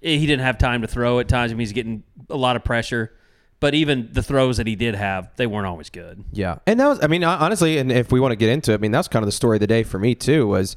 he 0.02 0.26
didn't 0.26 0.44
have 0.44 0.58
time 0.58 0.82
to 0.82 0.88
throw 0.88 1.20
at 1.20 1.28
times. 1.28 1.52
I 1.52 1.56
mean, 1.56 1.60
he's 1.60 1.74
getting 1.74 2.04
a 2.30 2.38
lot 2.38 2.56
of 2.56 2.64
pressure. 2.64 3.14
But 3.60 3.74
even 3.74 4.10
the 4.12 4.22
throws 4.22 4.58
that 4.58 4.68
he 4.68 4.76
did 4.76 4.94
have, 4.94 5.32
they 5.36 5.48
weren't 5.48 5.66
always 5.66 5.90
good. 5.90 6.24
Yeah, 6.32 6.60
and 6.68 6.80
that 6.80 6.88
was 6.88 7.04
I 7.04 7.08
mean 7.08 7.24
honestly, 7.24 7.80
and 7.80 7.92
if 7.92 8.12
we 8.12 8.20
want 8.20 8.32
to 8.32 8.36
get 8.36 8.50
into 8.50 8.72
it, 8.72 8.76
I 8.76 8.78
mean 8.78 8.92
that's 8.92 9.08
kind 9.08 9.24
of 9.24 9.28
the 9.28 9.32
story 9.32 9.58
of 9.58 9.62
the 9.62 9.68
day 9.68 9.82
for 9.82 9.98
me 9.98 10.14
too 10.14 10.48
was 10.48 10.76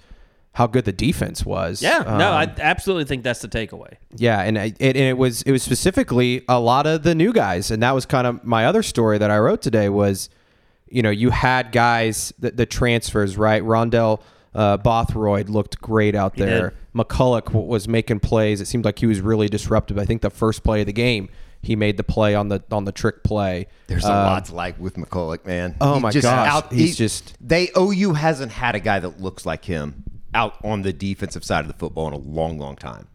how 0.53 0.67
good 0.67 0.85
the 0.85 0.93
defense 0.93 1.45
was. 1.47 1.81
Yeah, 1.81 1.99
no, 2.19 2.31
I 2.33 2.45
Um, 2.45 2.53
absolutely 2.59 3.05
think 3.05 3.23
that's 3.23 3.41
the 3.41 3.49
takeaway. 3.49 3.95
Yeah, 4.17 4.41
and 4.41 4.59
I- 4.59 4.75
it, 4.79 4.97
and 4.97 4.97
it 4.97 5.17
was 5.19 5.43
it 5.43 5.53
was 5.53 5.63
specifically 5.63 6.43
a 6.49 6.59
lot 6.59 6.87
of 6.87 7.03
the 7.05 7.15
new 7.15 7.33
guys, 7.33 7.71
and 7.71 7.83
that 7.83 7.95
was 7.95 8.05
kind 8.07 8.27
of 8.27 8.45
my 8.45 8.67
other 8.67 8.83
story 8.83 9.17
that 9.19 9.31
I 9.31 9.39
wrote 9.39 9.63
today 9.63 9.89
was, 9.89 10.29
you 10.89 11.03
know, 11.03 11.11
you 11.11 11.31
had 11.31 11.71
guys 11.73 12.33
the, 12.39 12.51
the 12.51 12.67
transfers 12.67 13.37
right. 13.37 13.63
Rondell 13.63 14.21
uh, 14.55 14.77
Bothroyd 14.79 15.49
looked 15.49 15.81
great 15.81 16.17
out 16.17 16.35
He 16.35 16.43
there. 16.43 16.71
did. 16.71 16.77
McCullough 16.97 17.53
was 17.67 17.87
making 17.87 18.19
plays. 18.19 18.61
It 18.61 18.67
seemed 18.67 18.85
like 18.85 18.99
he 18.99 19.07
was 19.07 19.21
really 19.21 19.49
disruptive. 19.49 19.97
I 19.97 20.05
think 20.05 20.23
the 20.23 20.31
first 20.31 20.65
play 20.65 20.81
of 20.81 20.87
the 20.87 20.93
game, 20.93 21.29
he 21.63 21.77
made 21.77 21.97
the 21.97 22.03
play 22.03 22.35
on 22.35 22.49
the 22.49 22.61
on 22.73 22.85
the 22.85 22.91
trick 22.91 23.23
play. 23.23 23.69
There's 23.87 24.05
a 24.05 24.09
Um, 24.09 24.25
lot 24.27 24.47
to 24.47 24.55
like 24.57 24.81
with 24.81 24.97
McCullough, 24.97 25.47
man. 25.47 25.77
Oh 25.81 25.95
He 25.95 26.01
my 26.01 26.11
just 26.11 26.25
gosh, 26.25 26.65
he's 26.73 26.97
just- 26.97 27.35
they 27.41 27.71
OU 27.79 28.15
hasn't 28.15 28.51
had 28.51 28.75
a 28.75 28.81
guy 28.81 28.99
that 28.99 29.21
looks 29.21 29.47
like 29.47 29.65
him 29.67 30.03
out 30.35 30.57
on 30.65 30.83
the 30.83 30.93
defensive 30.93 31.45
side 31.45 31.61
of 31.63 31.69
the 31.69 31.75
football 31.79 32.07
in 32.09 32.13
a 32.15 32.19
long, 32.19 32.59
long 32.59 32.77
time. 32.77 33.09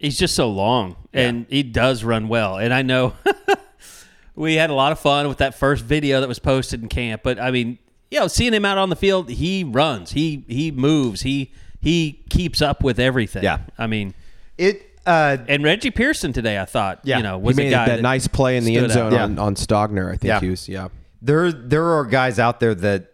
He's 0.00 0.18
just 0.18 0.34
so 0.36 0.48
long, 0.48 0.96
and 1.12 1.46
he 1.48 1.62
does 1.62 2.04
run 2.04 2.28
well. 2.28 2.56
And 2.56 2.72
I 2.72 2.82
know 2.82 3.14
we 4.34 4.54
had 4.54 4.70
a 4.70 4.74
lot 4.74 4.92
of 4.92 4.98
fun 5.00 5.28
with 5.28 5.38
that 5.38 5.54
first 5.58 5.84
video 5.84 6.20
that 6.20 6.28
was 6.28 6.38
posted 6.38 6.82
in 6.82 6.88
camp. 6.88 7.22
But 7.24 7.40
I 7.40 7.50
mean, 7.50 7.78
you 8.10 8.20
know, 8.20 8.28
seeing 8.28 8.52
him 8.52 8.64
out 8.64 8.78
on 8.78 8.90
the 8.90 8.96
field, 8.96 9.28
he 9.28 9.64
runs, 9.64 10.12
he 10.12 10.44
he 10.48 10.70
moves, 10.70 11.22
he 11.22 11.52
he 11.80 12.24
keeps 12.30 12.62
up 12.62 12.82
with 12.84 12.98
everything. 13.00 13.42
Yeah. 13.42 13.58
I 13.76 13.86
mean, 13.86 14.14
It 14.56 14.82
uh, 15.06 15.38
and 15.48 15.64
Reggie 15.64 15.90
Pearson 15.90 16.32
today, 16.32 16.58
I 16.58 16.64
thought, 16.64 17.00
Yeah. 17.02 17.16
you 17.16 17.22
know, 17.22 17.38
he 17.40 17.44
was 17.46 17.56
made 17.56 17.68
a 17.68 17.70
guy 17.70 17.86
that, 17.86 18.02
nice 18.02 18.28
play 18.28 18.56
in 18.58 18.64
the 18.64 18.76
end 18.76 18.90
stood 18.90 19.04
out. 19.06 19.12
zone 19.12 19.20
on, 19.20 19.38
on 19.38 19.54
Stogner. 19.54 20.08
I 20.08 20.16
think 20.16 20.24
Yeah. 20.24 20.40
he 20.40 20.50
was. 20.50 20.68
Yeah. 20.68 20.88
there 21.22 21.50
there 21.50 21.84
are 21.84 22.04
guys 22.04 22.38
out 22.38 22.60
there 22.60 22.74
that 22.74 23.12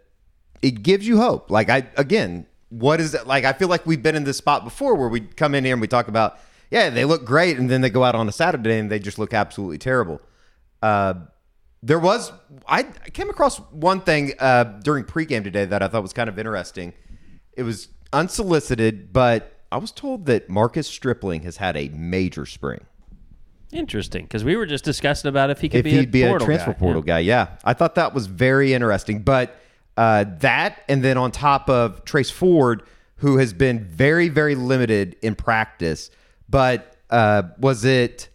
it 0.60 0.82
gives 0.82 1.06
you 1.06 1.16
hope. 1.18 1.50
Like 1.50 1.70
I 1.70 1.86
again, 1.96 2.46
what 2.78 3.00
is 3.00 3.14
it 3.14 3.26
like? 3.26 3.44
I 3.44 3.52
feel 3.52 3.68
like 3.68 3.86
we've 3.86 4.02
been 4.02 4.16
in 4.16 4.24
this 4.24 4.36
spot 4.38 4.64
before 4.64 4.94
where 4.94 5.08
we 5.08 5.20
come 5.20 5.54
in 5.54 5.64
here 5.64 5.74
and 5.74 5.80
we 5.80 5.88
talk 5.88 6.08
about 6.08 6.38
yeah 6.70 6.90
they 6.90 7.04
look 7.04 7.24
great 7.24 7.58
and 7.58 7.70
then 7.70 7.80
they 7.80 7.90
go 7.90 8.02
out 8.04 8.14
on 8.14 8.28
a 8.28 8.32
Saturday 8.32 8.78
and 8.78 8.90
they 8.90 8.98
just 8.98 9.18
look 9.18 9.32
absolutely 9.32 9.78
terrible. 9.78 10.20
Uh, 10.82 11.14
there 11.82 11.98
was 11.98 12.32
I 12.66 12.82
came 12.82 13.30
across 13.30 13.58
one 13.70 14.00
thing 14.00 14.32
uh, 14.38 14.64
during 14.82 15.04
pregame 15.04 15.44
today 15.44 15.64
that 15.66 15.82
I 15.82 15.88
thought 15.88 16.02
was 16.02 16.12
kind 16.12 16.28
of 16.28 16.38
interesting. 16.38 16.94
It 17.52 17.62
was 17.62 17.88
unsolicited, 18.12 19.12
but 19.12 19.60
I 19.70 19.76
was 19.76 19.92
told 19.92 20.26
that 20.26 20.48
Marcus 20.48 20.86
Stripling 20.88 21.42
has 21.42 21.58
had 21.58 21.76
a 21.76 21.88
major 21.90 22.46
spring. 22.46 22.86
Interesting, 23.72 24.24
because 24.24 24.44
we 24.44 24.56
were 24.56 24.66
just 24.66 24.84
discussing 24.84 25.28
about 25.28 25.50
if 25.50 25.60
he 25.60 25.68
could 25.68 25.78
if 25.78 25.84
be 25.84 25.90
he'd 25.90 26.08
a 26.08 26.12
be 26.12 26.22
a 26.22 26.38
transfer 26.38 26.72
guy. 26.72 26.78
portal 26.78 27.02
guy. 27.02 27.18
Yeah, 27.18 27.56
I 27.64 27.74
thought 27.74 27.96
that 27.96 28.14
was 28.14 28.26
very 28.26 28.72
interesting. 28.72 29.22
But 29.22 29.56
uh, 29.96 30.24
that, 30.38 30.82
and 30.88 31.02
then 31.02 31.16
on 31.16 31.30
top 31.30 31.68
of 31.68 32.04
Trace 32.04 32.30
Ford, 32.30 32.82
who 33.16 33.38
has 33.38 33.52
been 33.52 33.84
very, 33.84 34.28
very 34.28 34.54
limited 34.54 35.16
in 35.22 35.34
practice. 35.34 36.10
But 36.48 36.96
uh, 37.10 37.44
was 37.58 37.84
it 37.84 38.28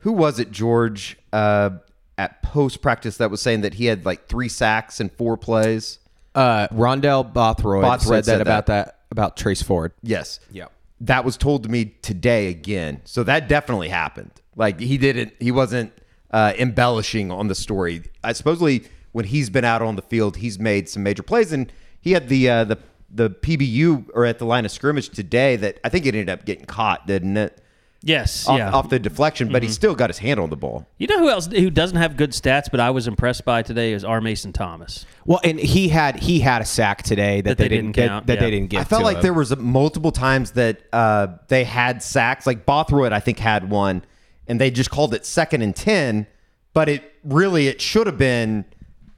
who 0.00 0.12
was 0.12 0.38
it, 0.38 0.50
George, 0.50 1.16
uh, 1.32 1.70
at 2.18 2.42
post 2.42 2.82
practice 2.82 3.18
that 3.18 3.30
was 3.30 3.40
saying 3.40 3.62
that 3.62 3.74
he 3.74 3.86
had 3.86 4.04
like 4.04 4.26
three 4.26 4.48
sacks 4.48 5.00
and 5.00 5.12
four 5.12 5.36
plays? 5.36 5.98
Uh, 6.34 6.68
Rondell 6.68 7.32
Bothroyd, 7.32 7.82
Bothroyd 7.82 8.24
said 8.24 8.24
that 8.24 8.24
said 8.24 8.40
about 8.40 8.66
that. 8.66 8.86
that 8.86 9.00
about 9.10 9.36
Trace 9.36 9.62
Ford. 9.62 9.92
Yes. 10.02 10.40
Yeah. 10.50 10.66
That 11.00 11.24
was 11.24 11.36
told 11.36 11.62
to 11.64 11.68
me 11.68 11.96
today 12.02 12.48
again. 12.48 13.00
So 13.04 13.22
that 13.24 13.48
definitely 13.48 13.88
happened. 13.88 14.30
Like 14.54 14.80
he 14.80 14.98
didn't, 14.98 15.32
he 15.38 15.50
wasn't 15.50 15.92
uh, 16.30 16.52
embellishing 16.58 17.30
on 17.30 17.48
the 17.48 17.54
story. 17.54 18.02
I 18.22 18.32
supposedly 18.32 18.84
when 19.12 19.26
he's 19.26 19.50
been 19.50 19.64
out 19.64 19.82
on 19.82 19.96
the 19.96 20.02
field, 20.02 20.36
he's 20.38 20.58
made 20.58 20.88
some 20.88 21.02
major 21.02 21.22
plays, 21.22 21.52
and 21.52 21.72
he 22.00 22.12
had 22.12 22.28
the 22.28 22.48
uh, 22.48 22.64
the 22.64 22.78
the 23.12 23.30
PBU 23.30 24.10
or 24.14 24.24
at 24.24 24.38
the 24.38 24.44
line 24.44 24.64
of 24.64 24.70
scrimmage 24.70 25.08
today 25.08 25.56
that 25.56 25.78
I 25.82 25.88
think 25.88 26.06
it 26.06 26.14
ended 26.14 26.30
up 26.30 26.44
getting 26.44 26.64
caught, 26.64 27.06
didn't 27.06 27.36
it? 27.36 27.60
Yes, 28.02 28.48
Off, 28.48 28.56
yeah. 28.56 28.66
Mm-hmm. 28.66 28.74
off 28.76 28.88
the 28.88 28.98
deflection, 28.98 29.52
but 29.52 29.62
he 29.62 29.68
still 29.68 29.94
got 29.94 30.08
his 30.08 30.16
hand 30.16 30.40
on 30.40 30.48
the 30.48 30.56
ball. 30.56 30.86
You 30.96 31.06
know 31.06 31.18
who 31.18 31.28
else 31.28 31.48
who 31.48 31.68
doesn't 31.68 31.98
have 31.98 32.16
good 32.16 32.30
stats, 32.30 32.70
but 32.70 32.80
I 32.80 32.90
was 32.90 33.06
impressed 33.06 33.44
by 33.44 33.60
today 33.60 33.92
is 33.92 34.04
R. 34.04 34.22
Mason 34.22 34.54
Thomas. 34.54 35.04
Well, 35.26 35.38
and 35.44 35.60
he 35.60 35.88
had 35.88 36.18
he 36.18 36.40
had 36.40 36.62
a 36.62 36.64
sack 36.64 37.02
today 37.02 37.42
that, 37.42 37.50
That 37.50 37.58
they, 37.58 37.64
they 37.64 37.68
didn't, 37.76 37.92
didn't 37.92 37.96
get 37.96 38.08
count, 38.08 38.26
that 38.28 38.34
yeah. 38.34 38.40
they 38.40 38.50
didn't 38.52 38.70
get. 38.70 38.80
I 38.80 38.84
felt 38.84 39.00
to 39.00 39.04
like 39.04 39.18
him. 39.18 39.22
there 39.24 39.34
was 39.34 39.54
multiple 39.54 40.12
times 40.12 40.52
that 40.52 40.80
uh, 40.94 41.26
they 41.48 41.64
had 41.64 42.02
sacks. 42.02 42.46
Like 42.46 42.64
Bothroyd, 42.64 43.12
I 43.12 43.20
think 43.20 43.38
had 43.38 43.68
one, 43.68 44.02
and 44.48 44.58
they 44.58 44.70
just 44.70 44.90
called 44.90 45.12
it 45.12 45.26
second 45.26 45.60
and 45.60 45.76
ten. 45.76 46.26
But 46.72 46.88
it 46.88 47.02
really 47.22 47.66
it 47.66 47.82
should 47.82 48.06
have 48.06 48.16
been 48.16 48.64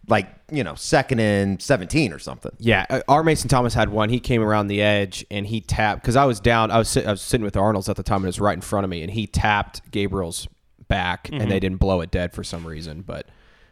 like 0.08 0.28
you 0.50 0.64
know 0.64 0.74
second 0.74 1.20
and 1.20 1.60
seventeen 1.62 2.12
or 2.12 2.18
something. 2.18 2.52
Yeah, 2.58 2.86
uh, 2.90 3.00
R. 3.08 3.22
Mason 3.22 3.48
Thomas 3.48 3.74
had 3.74 3.88
one. 3.88 4.08
He 4.08 4.20
came 4.20 4.42
around 4.42 4.66
the 4.66 4.82
edge 4.82 5.24
and 5.30 5.46
he 5.46 5.60
tapped 5.60 6.02
because 6.02 6.16
I 6.16 6.24
was 6.24 6.40
down. 6.40 6.70
I 6.70 6.78
was 6.78 6.88
sit, 6.88 7.06
I 7.06 7.10
was 7.10 7.22
sitting 7.22 7.44
with 7.44 7.54
the 7.54 7.60
Arnold's 7.60 7.88
at 7.88 7.96
the 7.96 8.02
time 8.02 8.16
and 8.16 8.24
it 8.24 8.28
was 8.28 8.40
right 8.40 8.54
in 8.54 8.60
front 8.60 8.84
of 8.84 8.90
me, 8.90 9.02
and 9.02 9.10
he 9.10 9.26
tapped 9.26 9.90
Gabriel's 9.90 10.48
back, 10.88 11.28
and 11.30 11.40
they 11.40 11.46
mm-hmm. 11.46 11.58
didn't 11.58 11.76
blow 11.78 12.00
it 12.00 12.10
dead 12.10 12.32
for 12.32 12.42
some 12.44 12.66
reason. 12.66 13.02
But 13.02 13.28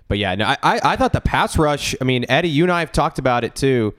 but 0.09 0.19
yeah, 0.19 0.35
no, 0.35 0.47
I, 0.47 0.57
I 0.63 0.81
I 0.85 0.97
thought 0.97 1.13
the 1.13 1.21
pass 1.21 1.59
rush. 1.59 1.95
I 2.01 2.05
mean, 2.05 2.25
Eddie, 2.29 2.49
you 2.49 2.65
and 2.65 2.73
I 2.73 2.81
have 2.81 2.93
talked 2.93 3.19
about 3.19 3.45
it 3.45 3.55
too. 3.55 3.95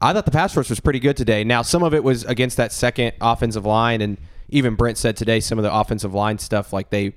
I 0.00 0.12
thought 0.12 0.26
the 0.26 0.32
pass 0.32 0.56
rush 0.56 0.70
was 0.70 0.80
pretty 0.80 1.00
good 1.00 1.16
today. 1.16 1.44
Now 1.44 1.62
some 1.62 1.82
of 1.82 1.94
it 1.94 2.04
was 2.04 2.24
against 2.24 2.56
that 2.56 2.72
second 2.72 3.12
offensive 3.20 3.66
line, 3.66 4.00
and 4.00 4.18
even 4.48 4.74
Brent 4.74 4.98
said 4.98 5.16
today 5.16 5.40
some 5.40 5.58
of 5.58 5.62
the 5.62 5.74
offensive 5.74 6.14
line 6.14 6.38
stuff 6.38 6.72
like 6.72 6.90
they 6.90 7.14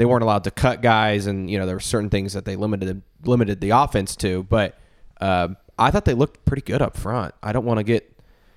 they 0.00 0.06
weren't 0.06 0.22
allowed 0.22 0.44
to 0.44 0.50
cut 0.50 0.80
guys, 0.80 1.26
and 1.26 1.50
you 1.50 1.58
know 1.58 1.66
there 1.66 1.76
were 1.76 1.78
certain 1.78 2.08
things 2.08 2.32
that 2.32 2.46
they 2.46 2.56
limited 2.56 3.02
limited 3.22 3.60
the 3.60 3.68
offense 3.68 4.16
to. 4.16 4.44
But 4.44 4.78
um, 5.20 5.58
I 5.78 5.90
thought 5.90 6.06
they 6.06 6.14
looked 6.14 6.46
pretty 6.46 6.62
good 6.62 6.80
up 6.80 6.96
front. 6.96 7.34
I 7.42 7.52
don't 7.52 7.66
want 7.66 7.80
to 7.80 7.84
get 7.84 8.10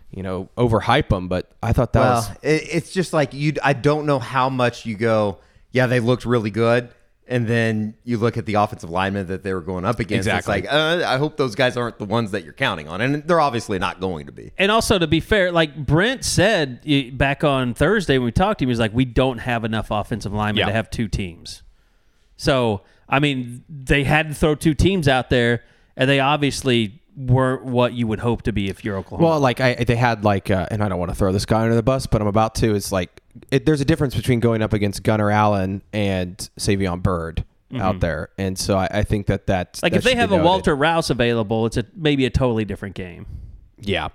you 0.10 0.24
know 0.24 0.48
overhype 0.56 1.10
them, 1.10 1.28
but 1.28 1.52
I 1.62 1.74
thought 1.74 1.92
that 1.94 2.00
Well, 2.00 2.16
was 2.16 2.30
it, 2.44 2.70
it's 2.72 2.94
just 2.94 3.12
like 3.12 3.34
you. 3.34 3.56
I 3.62 3.74
don't 3.74 4.06
know 4.06 4.20
how 4.20 4.48
much 4.48 4.86
you 4.86 4.96
go. 4.96 5.40
Yeah, 5.74 5.88
they 5.88 6.00
looked 6.00 6.24
really 6.24 6.50
good, 6.50 6.88
and 7.28 7.48
then 7.48 7.96
you 8.04 8.18
look 8.18 8.38
at 8.38 8.46
the 8.46 8.56
offensive 8.56 8.90
linemen 8.90 9.28
that 9.28 9.44
they 9.44 9.54
were 9.54 9.62
going 9.62 9.86
up 9.86 10.00
against. 10.00 10.28
Exactly. 10.28 10.60
It's 10.60 10.66
like 10.68 10.74
uh, 10.74 11.04
I 11.08 11.18
hope 11.18 11.38
those 11.38 11.56
guys 11.56 11.78
aren't 11.78 11.98
the 12.00 12.06
ones 12.06 12.32
that 12.32 12.44
you're 12.44 12.54
counting 12.54 12.88
on, 12.88 13.02
and 13.02 13.24
they're 13.28 13.40
obviously 13.40 13.80
not 13.80 14.00
going 14.00 14.26
to 14.26 14.32
be. 14.32 14.52
And 14.58 14.72
also, 14.72 15.00
to 15.00 15.08
be 15.08 15.20
fair, 15.20 15.52
like 15.52 15.76
Brent 15.86 16.26
said 16.26 16.82
back 17.18 17.44
on 17.44 17.74
Thursday 17.74 18.18
when 18.18 18.26
we 18.26 18.32
talked 18.32 18.60
to 18.60 18.64
him, 18.64 18.68
he 18.68 18.72
was 18.72 18.80
like, 18.80 18.94
"We 18.94 19.06
don't 19.06 19.40
have 19.40 19.64
enough 19.64 19.88
offensive 19.92 20.34
linemen 20.34 20.60
Yeah. 20.62 20.66
to 20.68 20.72
have 20.74 20.90
two 20.90 21.08
teams." 21.08 21.64
So, 22.36 22.82
I 23.08 23.20
mean, 23.20 23.64
they 23.70 24.04
had 24.04 24.30
to 24.30 24.34
throw 24.36 24.56
two 24.56 24.74
teams 24.74 25.08
out 25.08 25.30
there, 25.30 25.64
and 25.96 26.10
they 26.10 26.20
obviously 26.20 27.00
weren't 27.16 27.64
what 27.64 27.94
you 27.94 28.08
would 28.08 28.20
hope 28.20 28.42
to 28.42 28.52
be 28.52 28.70
if 28.70 28.84
you're 28.84 28.98
Oklahoma. 28.98 29.30
Well, 29.30 29.40
like 29.40 29.62
I, 29.62 29.76
they 29.76 29.96
had 29.96 30.24
like, 30.24 30.50
uh, 30.50 30.66
and 30.72 30.84
I 30.84 30.90
don't 30.90 30.98
want 31.00 31.12
to 31.12 31.16
throw 31.16 31.32
this 31.32 31.46
guy 31.46 31.62
under 31.62 31.76
the 31.76 31.84
bus, 31.84 32.08
but 32.08 32.22
I'm 32.22 32.28
about 32.28 32.56
to. 32.56 32.74
It's 32.74 32.92
like 32.92 33.22
it, 33.52 33.66
there's 33.66 33.82
a 33.82 33.86
difference 33.86 34.16
between 34.16 34.40
going 34.40 34.62
up 34.62 34.74
against 34.74 35.04
Gunnar 35.04 35.32
Allen 35.32 35.82
and 35.92 36.38
Savion 36.60 37.02
Byrd 37.02 37.46
out 37.76 38.00
there, 38.02 38.30
and 38.38 38.58
so 38.58 38.78
I, 38.78 38.88
I 38.92 39.04
think 39.04 39.26
that 39.28 39.48
that 39.48 39.80
like 39.82 39.94
that 39.94 39.98
if 39.98 40.04
they 40.04 40.16
have 40.16 40.32
a. 40.32 40.38
Walter 40.38 40.76
Rouse 40.76 41.10
available, 41.10 41.66
it's 41.66 41.78
a 41.78 41.86
maybe 41.96 42.26
a 42.26 42.30
totally 42.30 42.66
different 42.66 42.96
game. 42.96 43.26
yeah. 43.80 44.10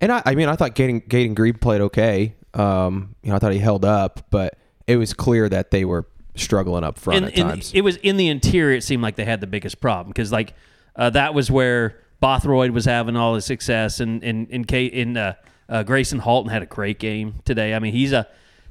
And 0.00 0.12
I, 0.12 0.22
I 0.26 0.34
mean, 0.34 0.48
I 0.48 0.56
thought 0.56 0.74
Gaten, 0.74 1.06
Gaten 1.08 1.34
Green 1.34 1.54
played 1.54 1.80
okay. 1.80 2.34
Um, 2.52 3.14
you 3.22 3.30
know, 3.30 3.36
I 3.36 3.38
thought 3.38 3.52
he 3.52 3.58
held 3.58 3.84
up, 3.86 4.26
but 4.28 4.58
it 4.86 4.96
was 4.96 5.14
clear 5.14 5.48
that 5.48 5.70
they 5.70 5.86
were 5.86 6.06
struggling 6.34 6.84
up 6.84 6.98
front 6.98 7.18
in, 7.18 7.24
at 7.24 7.38
in- 7.38 7.46
times. 7.48 7.72
it 7.72 7.80
was 7.80 7.96
in 7.98 8.16
the 8.18 8.28
interior. 8.28 8.76
It 8.76 8.82
seemed 8.82 9.02
like 9.02 9.16
they 9.16 9.24
had 9.24 9.40
the 9.40 9.46
biggest 9.46 9.80
problem 9.80 10.08
because 10.08 10.30
like 10.30 10.52
uh, 10.96 11.08
that 11.10 11.32
was 11.32 11.50
where 11.50 12.00
Bothroyd 12.20 12.72
was 12.72 12.84
having 12.84 13.16
all 13.16 13.34
his 13.34 13.46
success, 13.46 14.00
and 14.00 14.22
and 14.22 14.48
in 14.50 14.64
Kate 14.66 14.92
in 14.92 15.16
uh, 15.16 15.34
uh, 15.68 15.82
Grayson 15.82 16.18
Halton 16.18 16.50
had 16.50 16.62
a 16.62 16.66
great 16.66 16.98
game 16.98 17.36
today. 17.44 17.74
I 17.74 17.78
mean, 17.78 17.92
he's 17.92 18.12
a 18.12 18.26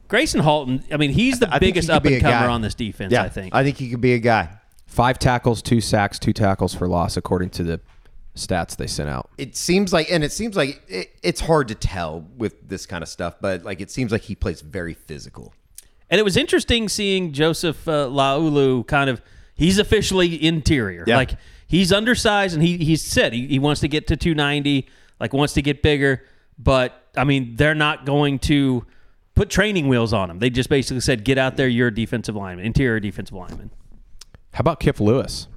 Grayson 0.07 0.41
Halton. 0.41 0.83
I 0.91 0.97
mean, 0.97 1.11
he's 1.11 1.39
the 1.39 1.47
I 1.47 1.59
think 1.59 1.61
he 1.63 1.71
biggest 1.71 1.89
up 1.89 2.05
and 2.05 2.21
comer 2.21 2.31
guy. 2.31 2.47
on 2.47 2.61
this 2.61 2.75
defense. 2.75 3.11
Yeah, 3.11 3.23
I 3.23 3.29
think. 3.29 3.53
I 3.55 3.63
think 3.63 3.77
he 3.77 3.89
could 3.89 4.01
be 4.01 4.13
a 4.13 4.19
guy. 4.19 4.49
Five 4.85 5.17
tackles, 5.17 5.61
two 5.61 5.81
sacks, 5.81 6.19
two 6.19 6.33
tackles 6.33 6.75
for 6.75 6.87
loss, 6.87 7.17
according 7.17 7.49
to 7.51 7.63
the 7.63 7.81
stats 8.35 8.75
they 8.75 8.87
sent 8.87 9.09
out. 9.09 9.29
It 9.37 9.55
seems 9.55 9.93
like, 9.93 10.11
and 10.11 10.23
it 10.23 10.31
seems 10.31 10.55
like 10.55 10.81
it, 10.87 11.11
it's 11.23 11.41
hard 11.41 11.67
to 11.69 11.75
tell 11.75 12.25
with 12.37 12.67
this 12.67 12.85
kind 12.85 13.01
of 13.01 13.09
stuff, 13.09 13.35
but 13.41 13.63
like 13.63 13.81
it 13.81 13.89
seems 13.89 14.11
like 14.11 14.21
he 14.21 14.35
plays 14.35 14.61
very 14.61 14.93
physical. 14.93 15.53
And 16.09 16.19
it 16.19 16.23
was 16.23 16.37
interesting 16.37 16.89
seeing 16.89 17.31
Joseph 17.31 17.87
uh, 17.87 18.07
Laulu 18.07 18.85
kind 18.85 19.09
of. 19.09 19.21
He's 19.55 19.77
officially 19.79 20.43
interior. 20.43 21.03
Yeah. 21.07 21.17
Like 21.17 21.31
he's 21.67 21.91
undersized, 21.91 22.53
and 22.53 22.63
he 22.63 22.77
he 22.77 22.95
said 22.95 23.33
he, 23.33 23.47
he 23.47 23.59
wants 23.59 23.81
to 23.81 23.87
get 23.87 24.07
to 24.07 24.17
290. 24.17 24.87
Like 25.19 25.33
wants 25.33 25.53
to 25.53 25.61
get 25.61 25.81
bigger, 25.81 26.23
but 26.57 27.07
I 27.15 27.23
mean 27.23 27.55
they're 27.55 27.75
not 27.75 28.05
going 28.05 28.39
to 28.39 28.85
put 29.35 29.49
training 29.49 29.87
wheels 29.87 30.13
on 30.13 30.29
him. 30.29 30.39
They 30.39 30.49
just 30.49 30.69
basically 30.69 31.01
said, 31.01 31.23
"Get 31.23 31.37
out 31.37 31.57
there, 31.57 31.67
you're 31.67 31.87
a 31.87 31.93
defensive 31.93 32.35
lineman, 32.35 32.65
interior 32.65 32.99
defensive 32.99 33.35
lineman." 33.35 33.71
How 34.53 34.61
about 34.61 34.79
Kip 34.79 34.99
Lewis? 34.99 35.47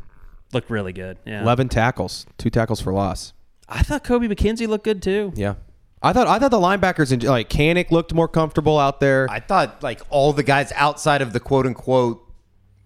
Looked 0.52 0.70
really 0.70 0.92
good. 0.92 1.18
Yeah. 1.26 1.42
11 1.42 1.68
tackles, 1.68 2.24
two 2.38 2.48
tackles 2.50 2.80
for 2.80 2.92
loss. 2.92 3.32
I 3.68 3.82
thought 3.82 4.04
Kobie 4.04 4.32
McKinzie 4.32 4.68
looked 4.68 4.84
good 4.84 5.02
too. 5.02 5.32
Yeah. 5.34 5.56
I 6.02 6.12
thought 6.12 6.26
I 6.26 6.38
thought 6.38 6.50
the 6.50 6.58
linebackers 6.58 7.10
in 7.12 7.20
like 7.20 7.48
Kanik 7.48 7.90
looked 7.90 8.14
more 8.14 8.28
comfortable 8.28 8.78
out 8.78 9.00
there. 9.00 9.26
I 9.28 9.40
thought 9.40 9.82
like 9.82 10.00
all 10.08 10.32
the 10.32 10.42
guys 10.42 10.72
outside 10.76 11.20
of 11.22 11.32
the 11.32 11.40
quote 11.40 11.66
unquote 11.66 12.22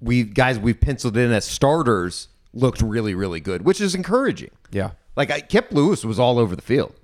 we 0.01 0.23
guys 0.25 0.59
we've 0.59 0.81
penciled 0.81 1.17
in 1.17 1.31
as 1.31 1.45
starters 1.45 2.29
looked 2.55 2.81
really 2.81 3.15
really 3.15 3.41
good, 3.41 3.63
which 3.63 3.81
is 3.81 3.95
encouraging. 3.95 4.51
yeah. 4.71 4.93
Like 5.17 5.31
I, 5.31 5.41
Kip 5.41 5.71
Lewis 5.73 6.05
was 6.05 6.19
all 6.19 6.39
over 6.39 6.57
the 6.57 6.63
field, 6.63 6.95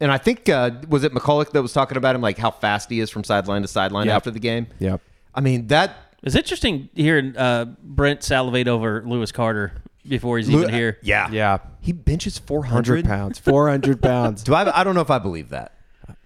and 0.00 0.10
I 0.12 0.18
think 0.18 0.48
uh, 0.48 0.70
was 0.88 1.04
it 1.04 1.12
McCullough 1.12 1.50
that 1.52 1.62
was 1.62 1.72
talking 1.72 1.96
about 1.96 2.14
him 2.14 2.20
like 2.20 2.38
how 2.38 2.50
fast 2.50 2.88
he 2.90 3.00
is 3.00 3.10
from 3.10 3.24
sideline 3.24 3.62
to 3.62 3.68
sideline 3.68 4.06
Yep. 4.06 4.16
after 4.16 4.30
the 4.30 4.38
game. 4.40 4.66
Yep. 4.78 5.00
I 5.34 5.40
mean 5.40 5.66
that 5.68 5.96
It's 6.22 6.34
interesting 6.34 6.88
hearing 6.94 7.36
uh, 7.36 7.66
Brent 7.82 8.22
salivate 8.22 8.68
over 8.68 9.02
Lewis 9.06 9.32
Carter 9.32 9.72
before 10.06 10.38
he's 10.38 10.50
even 10.50 10.68
here. 10.72 10.98
Yeah, 11.02 11.30
Yeah. 11.30 11.58
He 11.80 11.92
benches 11.92 12.38
four 12.38 12.64
hundred 12.64 13.04
pounds, 13.04 13.38
400 13.38 14.00
pounds. 14.02 14.42
Do 14.42 14.54
I? 14.54 14.80
I 14.80 14.84
don't 14.84 14.94
know 14.94 15.00
if 15.00 15.10
I 15.10 15.18
believe 15.18 15.48
that 15.50 15.72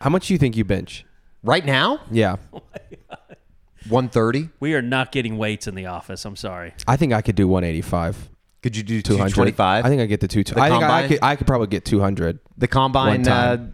How 0.01 0.11
much 0.11 0.27
do 0.29 0.35
you 0.35 0.39
think 0.39 0.57
you 0.57 0.65
bench? 0.65 1.05
right 1.43 1.65
now. 1.65 2.01
Yeah. 2.11 2.37
One 3.89 4.09
thirty. 4.09 4.49
We 4.61 4.75
are 4.75 4.83
not 4.83 5.11
getting 5.11 5.37
weights 5.39 5.67
in 5.67 5.75
the 5.75 5.87
office. 5.87 6.25
I'm 6.25 6.37
sorry. 6.37 6.73
I 6.87 6.97
think 6.97 7.13
I 7.13 7.21
could 7.21 7.35
do 7.35 7.49
185. 7.49 8.29
Could 8.63 8.77
you 8.77 8.83
do 8.85 9.03
200. 9.03 9.29
two 9.29 9.35
twenty 9.35 9.51
five? 9.53 9.85
I 9.85 9.89
think 9.89 10.01
I 10.01 10.07
get 10.07 10.21
the 10.21 10.29
two. 10.29 10.45
The 10.45 10.61
I 10.61 10.69
think 10.69 10.85
I, 10.85 11.03
I 11.05 11.09
could 11.09 11.19
I 11.23 11.37
could 11.37 11.47
probably 11.47 11.67
get 11.67 11.85
200. 11.85 12.39
the 12.57 12.69
combine 12.69 13.27
uh, 13.27 13.67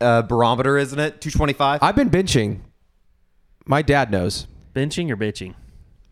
uh, 0.00 0.22
barometer, 0.22 0.78
isn't 0.78 0.98
it? 0.98 1.20
Two 1.20 1.30
twenty 1.30 1.52
five. 1.52 1.82
I've 1.82 1.96
been 1.96 2.10
benching. 2.10 2.60
My 3.66 3.82
dad 3.82 4.10
knows 4.10 4.46
Benching 4.74 5.10
or 5.10 5.16
bitching? 5.16 5.54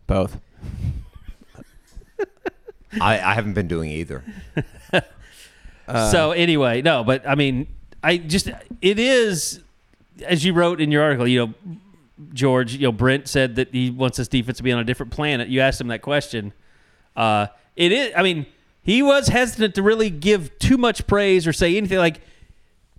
both. 0.05 0.39
I, 3.01 3.19
I 3.19 3.33
haven't 3.33 3.53
been 3.53 3.67
doing 3.67 3.89
either. 3.91 4.23
so 5.87 6.31
anyway, 6.31 6.81
no, 6.81 7.03
but 7.03 7.27
I 7.27 7.35
mean, 7.35 7.67
I 8.03 8.17
just 8.17 8.49
it 8.81 8.99
is 8.99 9.61
as 10.25 10.43
you 10.45 10.53
wrote 10.53 10.79
in 10.81 10.91
your 10.91 11.03
article. 11.03 11.27
You 11.27 11.47
know, 11.47 11.53
George. 12.33 12.73
You 12.73 12.87
know, 12.87 12.91
Brent 12.91 13.27
said 13.27 13.55
that 13.55 13.71
he 13.71 13.89
wants 13.89 14.17
this 14.17 14.27
defense 14.27 14.57
to 14.57 14.63
be 14.63 14.71
on 14.71 14.79
a 14.79 14.83
different 14.83 15.11
planet. 15.11 15.49
You 15.49 15.61
asked 15.61 15.81
him 15.81 15.87
that 15.87 16.01
question. 16.01 16.53
Uh, 17.15 17.47
it 17.79 17.93
is. 17.93 18.11
I 18.15 18.21
mean, 18.21 18.45
he 18.83 19.01
was 19.01 19.29
hesitant 19.29 19.73
to 19.75 19.81
really 19.81 20.09
give 20.09 20.59
too 20.59 20.77
much 20.77 21.07
praise 21.07 21.47
or 21.47 21.53
say 21.53 21.77
anything 21.77 21.97
like. 21.97 22.21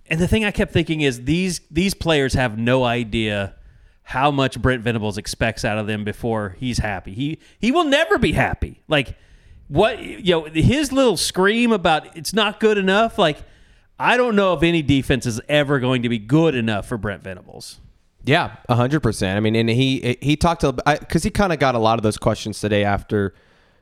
And 0.07 0.19
the 0.19 0.27
thing 0.27 0.43
I 0.43 0.51
kept 0.51 0.73
thinking 0.73 1.01
is 1.01 1.23
these 1.23 1.61
these 1.69 1.93
players 1.93 2.33
have 2.33 2.57
no 2.57 2.83
idea 2.83 3.55
how 4.03 4.31
much 4.31 4.61
Brent 4.61 4.81
Venables 4.81 5.17
expects 5.17 5.63
out 5.63 5.77
of 5.77 5.87
them 5.87 6.03
before 6.03 6.57
he's 6.59 6.79
happy. 6.79 7.13
He 7.13 7.39
he 7.59 7.71
will 7.71 7.85
never 7.85 8.17
be 8.17 8.33
happy. 8.33 8.81
Like 8.89 9.15
what 9.67 9.99
you 9.99 10.31
know, 10.31 10.43
his 10.45 10.91
little 10.91 11.15
scream 11.15 11.71
about 11.71 12.17
it's 12.17 12.33
not 12.33 12.59
good 12.59 12.77
enough. 12.77 13.17
Like 13.17 13.37
I 13.99 14.17
don't 14.17 14.35
know 14.35 14.53
if 14.53 14.63
any 14.63 14.81
defense 14.81 15.27
is 15.27 15.39
ever 15.47 15.79
going 15.79 16.01
to 16.01 16.09
be 16.09 16.17
good 16.17 16.55
enough 16.55 16.87
for 16.87 16.97
Brent 16.97 17.23
Venables. 17.23 17.79
Yeah, 18.23 18.55
hundred 18.67 19.01
percent. 19.01 19.37
I 19.37 19.39
mean, 19.39 19.55
and 19.55 19.69
he 19.69 20.17
he 20.21 20.35
talked 20.35 20.61
to 20.61 20.73
because 20.73 21.23
he 21.23 21.29
kind 21.29 21.53
of 21.53 21.59
got 21.59 21.75
a 21.75 21.79
lot 21.79 21.99
of 21.99 22.03
those 22.03 22.17
questions 22.17 22.59
today 22.59 22.83
after 22.83 23.33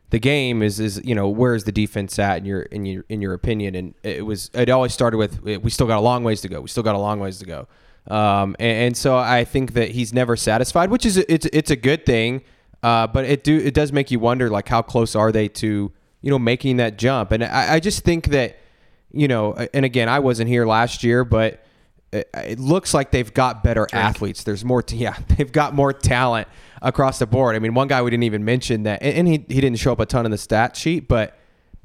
the 0.10 0.20
game. 0.20 0.62
Is 0.62 0.80
is 0.80 1.02
you 1.04 1.16
know 1.16 1.30
where's 1.30 1.64
the 1.64 1.72
defense 1.72 2.18
at 2.20 2.40
in 2.40 2.46
your 2.46 2.62
in 2.64 2.86
your 2.86 3.06
in 3.10 3.22
your 3.22 3.34
opinion? 3.34 3.76
And 3.76 3.94
it 4.04 4.26
was 4.26 4.50
it 4.54 4.70
always 4.70 4.94
started 4.94 5.18
with 5.18 5.42
we 5.42 5.70
still 5.70 5.88
got 5.88 5.98
a 5.98 6.02
long 6.02 6.24
ways 6.24 6.42
to 6.42 6.48
go. 6.48 6.62
We 6.62 6.68
still 6.68 6.84
got 6.84 6.96
a 6.96 7.00
long 7.00 7.20
ways 7.20 7.40
to 7.40 7.46
go. 7.46 7.68
Um, 8.08 8.56
and, 8.60 8.88
and 8.88 8.98
so 8.98 9.18
I 9.18 9.44
think 9.46 9.74
that 9.74 9.90
he's 9.92 10.14
never 10.14 10.36
satisfied, 10.36 10.90
which 10.90 11.06
is 11.06 11.18
it's 11.18 11.46
it's 11.48 11.72
a 11.72 11.76
good 11.76 12.06
thing. 12.06 12.42
Uh, 12.82 13.08
but 13.08 13.26
it 13.26 13.44
do 13.44 13.58
it 13.58 13.74
does 13.74 13.92
make 13.92 14.10
you 14.10 14.20
wonder 14.20 14.50
like 14.50 14.68
how 14.68 14.82
close 14.82 15.16
are 15.16 15.32
they 15.32 15.48
to 15.50 15.92
you 16.22 16.30
know 16.30 16.40
making 16.40 16.78
that 16.78 16.98
jump? 16.98 17.32
And 17.32 17.44
I, 17.44 17.76
I 17.76 17.80
just 17.80 18.04
think 18.04 18.28
that 18.28 18.58
you 19.12 19.28
know, 19.28 19.54
and 19.74 19.86
again, 19.86 20.08
I 20.08 20.20
wasn't 20.20 20.50
here 20.50 20.66
last 20.66 21.04
year, 21.04 21.24
but 21.26 21.64
it, 22.12 22.30
it 22.34 22.60
looks 22.60 22.94
like 22.94 23.12
they've 23.12 23.34
got 23.34 23.64
better 23.64 23.88
athletes. 23.94 24.44
There's 24.44 24.66
more, 24.66 24.82
t- 24.82 24.98
yeah, 25.06 25.16
they've 25.38 25.52
got 25.52 25.74
more 25.74 25.94
talent 25.94 26.48
across 26.82 27.20
the 27.20 27.28
board. 27.28 27.56
I 27.56 27.60
mean, 27.60 27.74
one 27.74 27.88
guy 27.88 28.02
we 28.02 28.10
didn't 28.12 28.24
even 28.24 28.44
mention 28.46 28.84
that, 28.84 29.02
and 29.04 29.18
and 29.20 29.28
he, 29.28 29.34
he 29.54 29.62
didn't 29.62 29.80
show 29.80 29.92
up 29.92 30.00
a 30.00 30.06
ton 30.06 30.26
in 30.26 30.32
the 30.32 30.38
stat 30.38 30.76
sheet, 30.76 31.08
but 31.08 31.38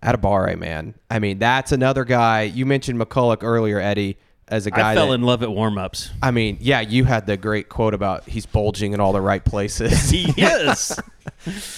Adebawore, 0.03 0.59
man. 0.59 0.95
I 1.11 1.19
mean, 1.19 1.39
that's 1.39 1.73
another 1.73 2.05
guy. 2.05 2.43
You 2.43 2.67
mentioned 2.67 3.01
McCullough 3.01 3.43
earlier, 3.43 3.81
Eddie, 3.81 4.19
as 4.49 4.67
a 4.67 4.71
guy. 4.71 4.93
I 4.93 4.95
fell 4.95 5.09
that- 5.09 5.15
in 5.15 5.23
love 5.23 5.43
at 5.43 5.49
warmups. 5.49 6.11
I 6.23 6.31
mean, 6.31 6.59
yeah, 6.61 6.81
you 6.81 7.05
had 7.05 7.27
the 7.27 7.37
great 7.39 7.69
quote 7.71 7.95
about 7.95 8.29
he's 8.29 8.45
bulging 8.47 8.93
in 8.93 9.01
all 9.01 9.13
the 9.13 9.21
right 9.23 9.45
places. 9.45 10.11
He 10.11 10.31
is. 10.41 10.99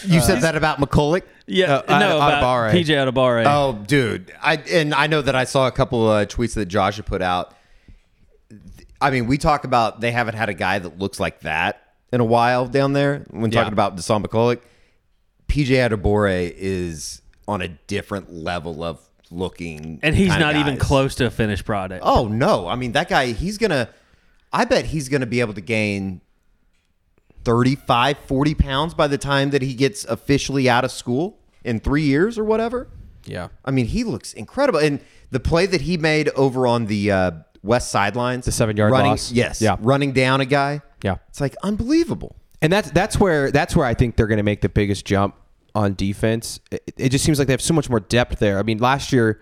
You 0.04 0.20
said 0.20 0.40
that 0.42 0.56
about 0.56 0.78
McCullough. 0.78 1.22
yeah, 1.46 1.76
Uh, 1.88 1.98
no, 2.00 2.20
Ad- 2.20 2.38
about 2.38 2.72
PJ 2.72 2.87
Adebawore. 2.87 3.44
Oh, 3.46 3.80
dude! 3.87 4.32
I 4.42 4.56
and 4.56 4.92
I 4.94 5.06
know 5.06 5.22
that 5.22 5.35
I 5.37 5.44
saw 5.44 5.66
a 5.68 5.72
couple 5.72 6.09
uh, 6.09 6.24
tweets 6.26 6.54
that 6.54 6.66
Josh 6.66 6.96
had 6.96 7.06
put 7.06 7.22
out. 7.22 7.52
I 9.00 9.11
mean, 9.11 9.26
we 9.26 9.38
talk 9.38 9.64
about 9.64 10.00
they 10.00 10.11
haven't 10.12 10.35
had 10.35 10.48
a 10.48 10.54
guy 10.54 10.78
that 10.78 10.98
looks 10.98 11.20
like 11.20 11.40
that 11.40 11.82
in 12.12 12.20
a 12.20 12.24
while 12.24 12.66
down 12.66 12.92
there. 12.92 13.24
When 13.30 13.50
Yeah. 13.52 13.61
talking 13.61 13.72
about 13.72 13.96
Dasan 13.96 14.24
McCullough, 14.24 14.61
PJ 15.48 15.68
Adebawore 15.76 16.52
is 16.56 17.20
on 17.48 17.61
a 17.62 17.68
different 17.68 18.32
level 18.32 18.82
of 18.82 18.98
looking, 19.30 19.98
and 20.02 20.14
he's 20.16 20.37
not 20.38 20.56
even 20.56 20.76
close 20.78 21.14
to 21.16 21.26
a 21.26 21.30
finished 21.30 21.64
product. 21.64 22.02
Oh 22.06 22.26
no! 22.28 22.66
I 22.68 22.76
mean, 22.76 22.92
that 22.92 23.09
guy. 23.09 23.32
He's 23.32 23.59
gonna. 23.59 23.88
I 24.52 24.64
bet 24.64 24.87
he's 24.87 25.09
gonna 25.09 25.26
be 25.26 25.40
able 25.40 25.54
to 25.54 25.61
gain 25.61 26.20
35, 27.44 28.18
40 28.18 28.54
pounds 28.54 28.94
by 28.94 29.06
the 29.06 29.18
time 29.18 29.50
that 29.50 29.62
he 29.62 29.74
gets 29.74 30.04
officially 30.06 30.68
out 30.68 30.85
of 30.85 30.90
school 30.90 31.38
in 31.64 31.80
three 31.80 32.02
years 32.02 32.38
or 32.38 32.44
whatever. 32.44 32.88
yeah. 33.24 33.48
I 33.64 33.70
mean, 33.70 33.87
he 33.87 34.04
looks 34.04 34.32
incredible. 34.32 34.78
And 34.80 35.00
the 35.30 35.40
play 35.40 35.66
that 35.66 35.82
he 35.82 35.96
made 35.96 36.28
over 36.30 36.66
on 36.66 36.87
the 36.87 37.11
uh, 37.11 37.30
west 37.66 37.90
sidelines, 37.90 38.46
The 38.46 38.52
seven-yard 38.52 38.92
running, 38.92 39.11
loss? 39.12 39.33
yes, 39.33 39.61
Yeah. 39.61 39.76
running 39.81 40.12
down 40.12 40.40
a 40.40 40.46
guy, 40.46 40.81
Yeah. 41.02 41.16
it's 41.29 41.40
like 41.40 41.55
unbelievable. 41.62 42.37
And 42.62 42.72
that's 42.72 42.90
that's 42.92 43.18
where 43.20 43.50
that's 43.50 43.76
where 43.76 43.85
I 43.87 43.92
think 43.94 44.16
they're 44.16 44.26
going 44.26 44.38
to 44.38 44.42
make 44.42 44.62
the 44.62 44.68
biggest 44.70 45.05
jump 45.05 45.35
on 45.74 45.94
defense. 45.94 46.59
It, 46.70 46.94
it 46.96 47.09
just 47.11 47.24
seems 47.24 47.38
like 47.38 47.48
they 47.48 47.52
have 47.52 47.61
so 47.61 47.74
much 47.74 47.90
more 47.90 48.00
depth 48.00 48.38
there. 48.38 48.59
I 48.59 48.62
mean, 48.62 48.79
last 48.79 49.12
year, 49.12 49.40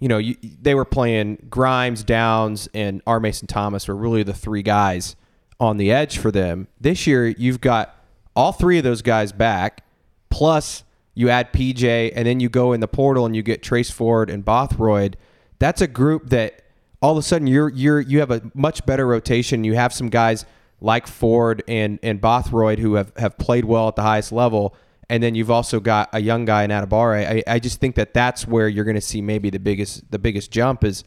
you 0.00 0.08
know, 0.08 0.18
you, 0.18 0.34
they 0.42 0.74
were 0.74 0.84
playing 0.84 1.46
Grimes, 1.48 2.02
Downs, 2.02 2.68
and 2.74 3.02
R. 3.06 3.20
Mason 3.20 3.46
Thomas 3.46 3.86
were 3.86 3.94
really 3.94 4.24
the 4.24 4.34
three 4.34 4.62
guys 4.62 5.14
on 5.60 5.76
the 5.76 5.92
edge 5.92 6.18
for 6.18 6.30
them. 6.32 6.66
This 6.80 7.06
year, 7.06 7.28
you've 7.28 7.60
got 7.60 7.94
all 8.34 8.50
three 8.52 8.78
of 8.78 8.84
those 8.84 9.00
guys 9.00 9.30
back, 9.32 9.84
plus 10.28 10.82
you 11.14 11.30
add 11.30 11.52
PJ, 11.52 12.12
and 12.14 12.26
then 12.26 12.40
you 12.40 12.48
go 12.48 12.72
in 12.72 12.80
the 12.80 12.88
portal 12.88 13.24
and 13.24 13.34
you 13.34 13.42
get 13.42 13.62
Trace 13.62 13.90
Ford 13.90 14.28
and 14.28 14.44
Bothroyd. 14.44 15.16
That's 15.58 15.80
a 15.80 15.86
group 15.86 16.28
that 16.30 16.60
all 17.06 17.12
of 17.12 17.18
a 17.18 17.22
sudden 17.22 17.46
you're 17.46 17.68
you're 17.68 18.00
you 18.00 18.18
have 18.18 18.32
a 18.32 18.42
much 18.52 18.84
better 18.84 19.06
rotation. 19.06 19.62
You 19.62 19.76
have 19.76 19.92
some 19.92 20.08
guys 20.08 20.44
like 20.80 21.06
Ford 21.06 21.62
and 21.68 22.00
and 22.02 22.20
Bothroyd 22.20 22.80
who 22.80 22.94
have, 22.94 23.12
have 23.16 23.38
played 23.38 23.64
well 23.64 23.86
at 23.86 23.94
the 23.94 24.02
highest 24.02 24.32
level. 24.32 24.74
and 25.08 25.22
then 25.22 25.34
you've 25.34 25.50
also 25.50 25.80
got 25.80 26.08
a 26.12 26.20
young 26.20 26.44
guy 26.44 26.64
in 26.64 26.70
Adebawore. 26.70 27.26
I, 27.26 27.42
I 27.46 27.58
just 27.58 27.80
think 27.80 27.94
that 27.94 28.12
that's 28.12 28.46
where 28.46 28.68
you're 28.68 28.84
going 28.84 28.96
to 28.96 29.00
see 29.00 29.22
maybe 29.22 29.50
the 29.50 29.60
biggest 29.60 30.10
the 30.10 30.18
biggest 30.18 30.50
jump 30.50 30.84
is 30.84 31.04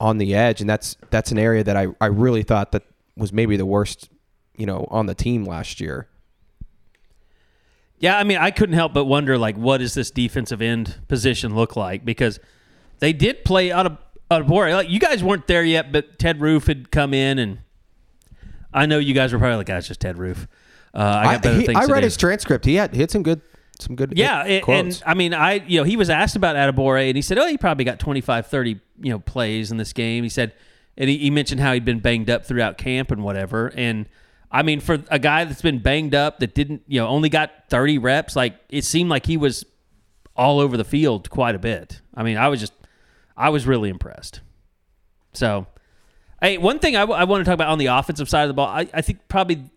on 0.00 0.18
the 0.18 0.34
edge, 0.34 0.60
and 0.60 0.68
that's 0.68 0.96
that's 1.10 1.32
an 1.32 1.38
area 1.38 1.64
that 1.64 1.76
I, 1.76 1.88
I 2.00 2.06
really 2.06 2.42
thought 2.42 2.72
that 2.72 2.84
was 3.16 3.32
maybe 3.32 3.56
the 3.56 3.66
worst, 3.66 4.10
you 4.56 4.66
know, 4.66 4.86
on 4.90 5.06
the 5.06 5.14
team 5.14 5.44
last 5.44 5.80
year. 5.80 6.08
Yeah, 7.98 8.16
I 8.16 8.22
mean, 8.22 8.38
I 8.38 8.52
couldn't 8.52 8.76
help 8.76 8.94
but 8.94 9.06
wonder, 9.06 9.36
like, 9.36 9.56
what 9.56 9.78
does 9.78 9.94
this 9.94 10.12
defensive 10.12 10.62
end 10.62 10.96
position 11.08 11.56
look 11.56 11.74
like? 11.74 12.04
Because 12.04 12.38
they 13.00 13.12
did 13.12 13.44
play 13.44 13.72
out 13.72 13.86
of 13.86 13.98
of 14.30 14.48
Like, 14.50 14.90
you 14.90 15.00
guys 15.00 15.22
weren't 15.22 15.46
there 15.46 15.64
yet, 15.64 15.92
but 15.92 16.18
Ted 16.18 16.40
Roof 16.40 16.66
had 16.66 16.90
come 16.90 17.14
in, 17.14 17.38
and 17.38 17.58
I 18.72 18.86
know 18.86 18.98
you 18.98 19.14
guys 19.14 19.32
were 19.32 19.38
probably 19.38 19.56
like, 19.56 19.66
"Guys, 19.66 19.88
just 19.88 20.00
Ted 20.00 20.18
Roof." 20.18 20.46
Uh, 20.94 20.98
I 20.98 21.34
got 21.34 21.42
better 21.42 21.60
he- 21.60 21.66
things 21.66 21.78
I 21.78 21.84
read 21.84 22.02
his 22.02 22.16
transcript. 22.16 22.64
He 22.64 22.74
had 22.74 22.94
he 22.94 23.00
had 23.00 23.10
some 23.10 23.22
good 23.22 23.40
some 23.78 23.96
good 23.96 24.12
Yeah, 24.16 24.44
hit 24.44 24.68
and, 24.68 25.02
I 25.06 25.14
mean, 25.14 25.32
I 25.34 25.54
you 25.66 25.78
know 25.80 25.84
he 25.84 25.96
was 25.96 26.10
asked 26.10 26.36
about 26.36 26.56
Adebawore, 26.56 27.06
and 27.08 27.16
he 27.16 27.22
said, 27.22 27.38
"Oh, 27.38 27.46
he 27.46 27.56
probably 27.56 27.84
got 27.84 27.98
25, 27.98 28.46
30, 28.46 28.80
you 29.00 29.10
know 29.12 29.18
plays 29.18 29.70
in 29.70 29.76
this 29.76 29.92
game." 29.92 30.24
He 30.24 30.30
said, 30.30 30.52
and 30.96 31.08
he, 31.08 31.18
he 31.18 31.30
mentioned 31.30 31.60
how 31.60 31.72
he'd 31.72 31.84
been 31.84 32.00
banged 32.00 32.28
up 32.28 32.44
throughout 32.44 32.76
camp 32.76 33.10
and 33.10 33.22
whatever. 33.22 33.72
And 33.74 34.06
I 34.50 34.62
mean, 34.62 34.80
for 34.80 34.98
a 35.10 35.18
guy 35.18 35.44
that's 35.44 35.62
been 35.62 35.78
banged 35.78 36.14
up 36.14 36.40
that 36.40 36.54
didn't 36.54 36.82
you 36.86 37.00
know 37.00 37.06
only 37.08 37.28
got 37.28 37.52
thirty 37.68 37.98
reps, 37.98 38.36
like 38.36 38.56
it 38.68 38.84
seemed 38.84 39.08
like 39.08 39.26
he 39.26 39.36
was 39.36 39.64
all 40.36 40.60
over 40.60 40.76
the 40.76 40.84
field 40.84 41.30
quite 41.30 41.54
a 41.54 41.58
bit. 41.58 42.00
I 42.14 42.22
mean, 42.22 42.36
I 42.36 42.48
was 42.48 42.60
just 42.60 42.72
I 43.38 43.50
was 43.50 43.66
really 43.66 43.88
impressed. 43.88 44.40
So, 45.32 45.66
hey, 46.42 46.58
one 46.58 46.80
thing 46.80 46.96
I, 46.96 47.00
w- 47.00 47.18
I 47.18 47.24
want 47.24 47.40
to 47.40 47.44
talk 47.44 47.54
about 47.54 47.68
on 47.68 47.78
the 47.78 47.86
offensive 47.86 48.28
side 48.28 48.42
of 48.42 48.48
the 48.48 48.54
ball, 48.54 48.66
I, 48.66 48.88
I 48.92 49.00
think 49.00 49.28
probably 49.28 49.70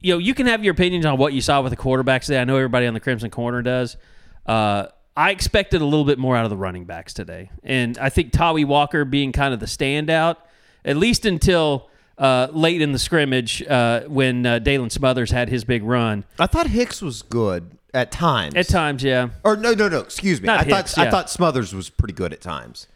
you 0.00 0.12
know, 0.12 0.18
you 0.18 0.34
can 0.34 0.46
have 0.46 0.62
your 0.62 0.72
opinions 0.72 1.06
on 1.06 1.16
what 1.16 1.32
you 1.32 1.40
saw 1.40 1.62
with 1.62 1.70
the 1.70 1.78
quarterbacks 1.78 2.26
today. 2.26 2.38
I 2.38 2.44
know 2.44 2.56
everybody 2.56 2.86
on 2.86 2.92
the 2.92 3.00
Crimson 3.00 3.30
Corner 3.30 3.62
does. 3.62 3.96
Uh, 4.44 4.88
I 5.16 5.30
expected 5.30 5.80
a 5.80 5.84
little 5.84 6.04
bit 6.04 6.18
more 6.18 6.36
out 6.36 6.44
of 6.44 6.50
the 6.50 6.58
running 6.58 6.84
backs 6.84 7.14
today. 7.14 7.50
And 7.62 7.96
I 7.96 8.10
think 8.10 8.32
Tawee 8.32 8.66
Walker 8.66 9.06
being 9.06 9.32
kind 9.32 9.54
of 9.54 9.60
the 9.60 9.66
standout, 9.66 10.36
at 10.84 10.98
least 10.98 11.24
until 11.24 11.88
uh, 12.18 12.48
late 12.52 12.82
in 12.82 12.92
the 12.92 12.98
scrimmage 12.98 13.62
uh, 13.62 14.02
when 14.02 14.44
uh, 14.44 14.58
Dalen 14.58 14.90
Smothers 14.90 15.30
had 15.30 15.48
his 15.48 15.64
big 15.64 15.82
run. 15.82 16.24
I 16.38 16.48
thought 16.48 16.66
Hicks 16.66 17.00
was 17.00 17.22
good 17.22 17.70
at 17.94 18.10
times. 18.10 18.54
At 18.56 18.68
times, 18.68 19.02
yeah. 19.02 19.30
Or 19.44 19.56
no, 19.56 19.72
no, 19.72 19.88
no. 19.88 20.00
Excuse 20.00 20.40
me. 20.40 20.46
Not 20.46 20.60
I 20.60 20.64
Hicks, 20.64 20.94
thought 20.94 21.06
I 21.06 21.10
thought 21.10 21.30
Smothers 21.30 21.74
was 21.74 21.88
pretty 21.90 22.14
good 22.14 22.32
at 22.32 22.40
times. 22.40 22.88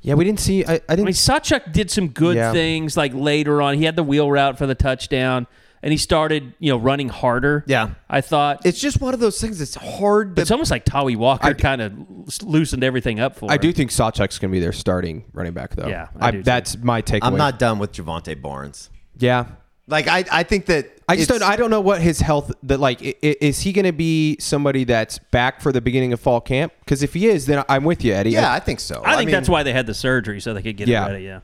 yeah, 0.00 0.14
we 0.14 0.24
didn't 0.24 0.40
see. 0.40 0.64
I, 0.64 0.72
I 0.72 0.74
I 0.74 0.78
didn't. 0.78 1.00
I 1.00 1.04
mean, 1.04 1.14
Sawchuk 1.14 1.72
did 1.72 1.90
some 1.90 2.08
good 2.08 2.36
Yeah. 2.36 2.52
things 2.52 2.96
like 2.96 3.12
later 3.14 3.60
on. 3.60 3.76
He 3.76 3.84
had 3.84 3.96
the 3.96 4.02
wheel 4.02 4.30
route 4.30 4.56
for 4.58 4.66
the 4.66 4.74
touchdown, 4.74 5.46
and 5.82 5.92
he 5.92 5.98
started, 5.98 6.54
you 6.58 6.70
know, 6.72 6.78
running 6.78 7.08
harder. 7.08 7.64
Yeah. 7.66 7.90
I 8.08 8.20
thought 8.20 8.64
It's 8.64 8.80
just 8.80 9.00
one 9.00 9.12
of 9.14 9.20
those 9.20 9.40
things. 9.40 9.60
It's 9.60 9.74
hard. 9.74 10.36
To, 10.36 10.42
it's 10.42 10.50
almost 10.50 10.70
like 10.70 10.84
Tawee 10.84 11.16
Walker 11.16 11.52
kind 11.54 11.82
of 11.82 12.42
loosened 12.42 12.82
everything 12.84 13.20
up 13.20 13.36
for 13.36 13.50
I 13.50 13.54
him. 13.54 13.60
do 13.60 13.72
think 13.72 13.90
Sawchuk's 13.90 14.38
going 14.38 14.50
to 14.50 14.56
be 14.56 14.60
their 14.60 14.72
starting 14.72 15.24
running 15.32 15.52
back, 15.52 15.74
though. 15.74 15.88
Yeah, 15.88 16.08
I 16.20 16.30
do 16.30 16.38
too. 16.38 16.42
that's 16.44 16.76
my 16.78 17.02
takeaway. 17.02 17.20
I'm 17.24 17.36
not 17.36 17.58
done 17.58 17.78
with 17.78 17.92
Jovantae 17.92 18.40
Barnes. 18.40 18.90
Yeah, 19.18 19.46
Like 19.86 20.08
I, 20.08 20.24
I 20.32 20.42
think 20.44 20.66
that 20.66 20.90
I 21.08 21.16
just 21.16 21.28
don't. 21.28 21.42
I 21.42 21.56
don't 21.56 21.68
know 21.70 21.80
what 21.82 22.00
his 22.00 22.20
health. 22.20 22.50
That 22.62 22.80
like, 22.80 23.02
i- 23.02 23.14
i- 23.22 23.36
is 23.40 23.60
he 23.60 23.72
going 23.72 23.84
to 23.84 23.92
be 23.92 24.38
somebody 24.40 24.84
that's 24.84 25.18
back 25.18 25.60
for 25.60 25.72
the 25.72 25.82
beginning 25.82 26.14
of 26.14 26.20
fall 26.20 26.40
camp? 26.40 26.72
Because 26.80 27.02
if 27.02 27.12
he 27.12 27.26
is, 27.26 27.44
then 27.44 27.62
I'm 27.68 27.84
with 27.84 28.02
you, 28.02 28.14
Eddie. 28.14 28.30
Yeah, 28.30 28.50
I 28.50 28.60
think 28.60 28.80
so. 28.80 29.02
I 29.04 29.16
think 29.16 29.26
mean, 29.26 29.34
that's 29.34 29.48
why 29.48 29.62
they 29.62 29.74
had 29.74 29.86
the 29.86 29.92
surgery 29.92 30.40
so 30.40 30.54
they 30.54 30.62
could 30.62 30.78
get 30.78 30.88
Yeah. 30.88 31.06
it 31.06 31.10
ready. 31.12 31.24
Yeah. 31.24 31.40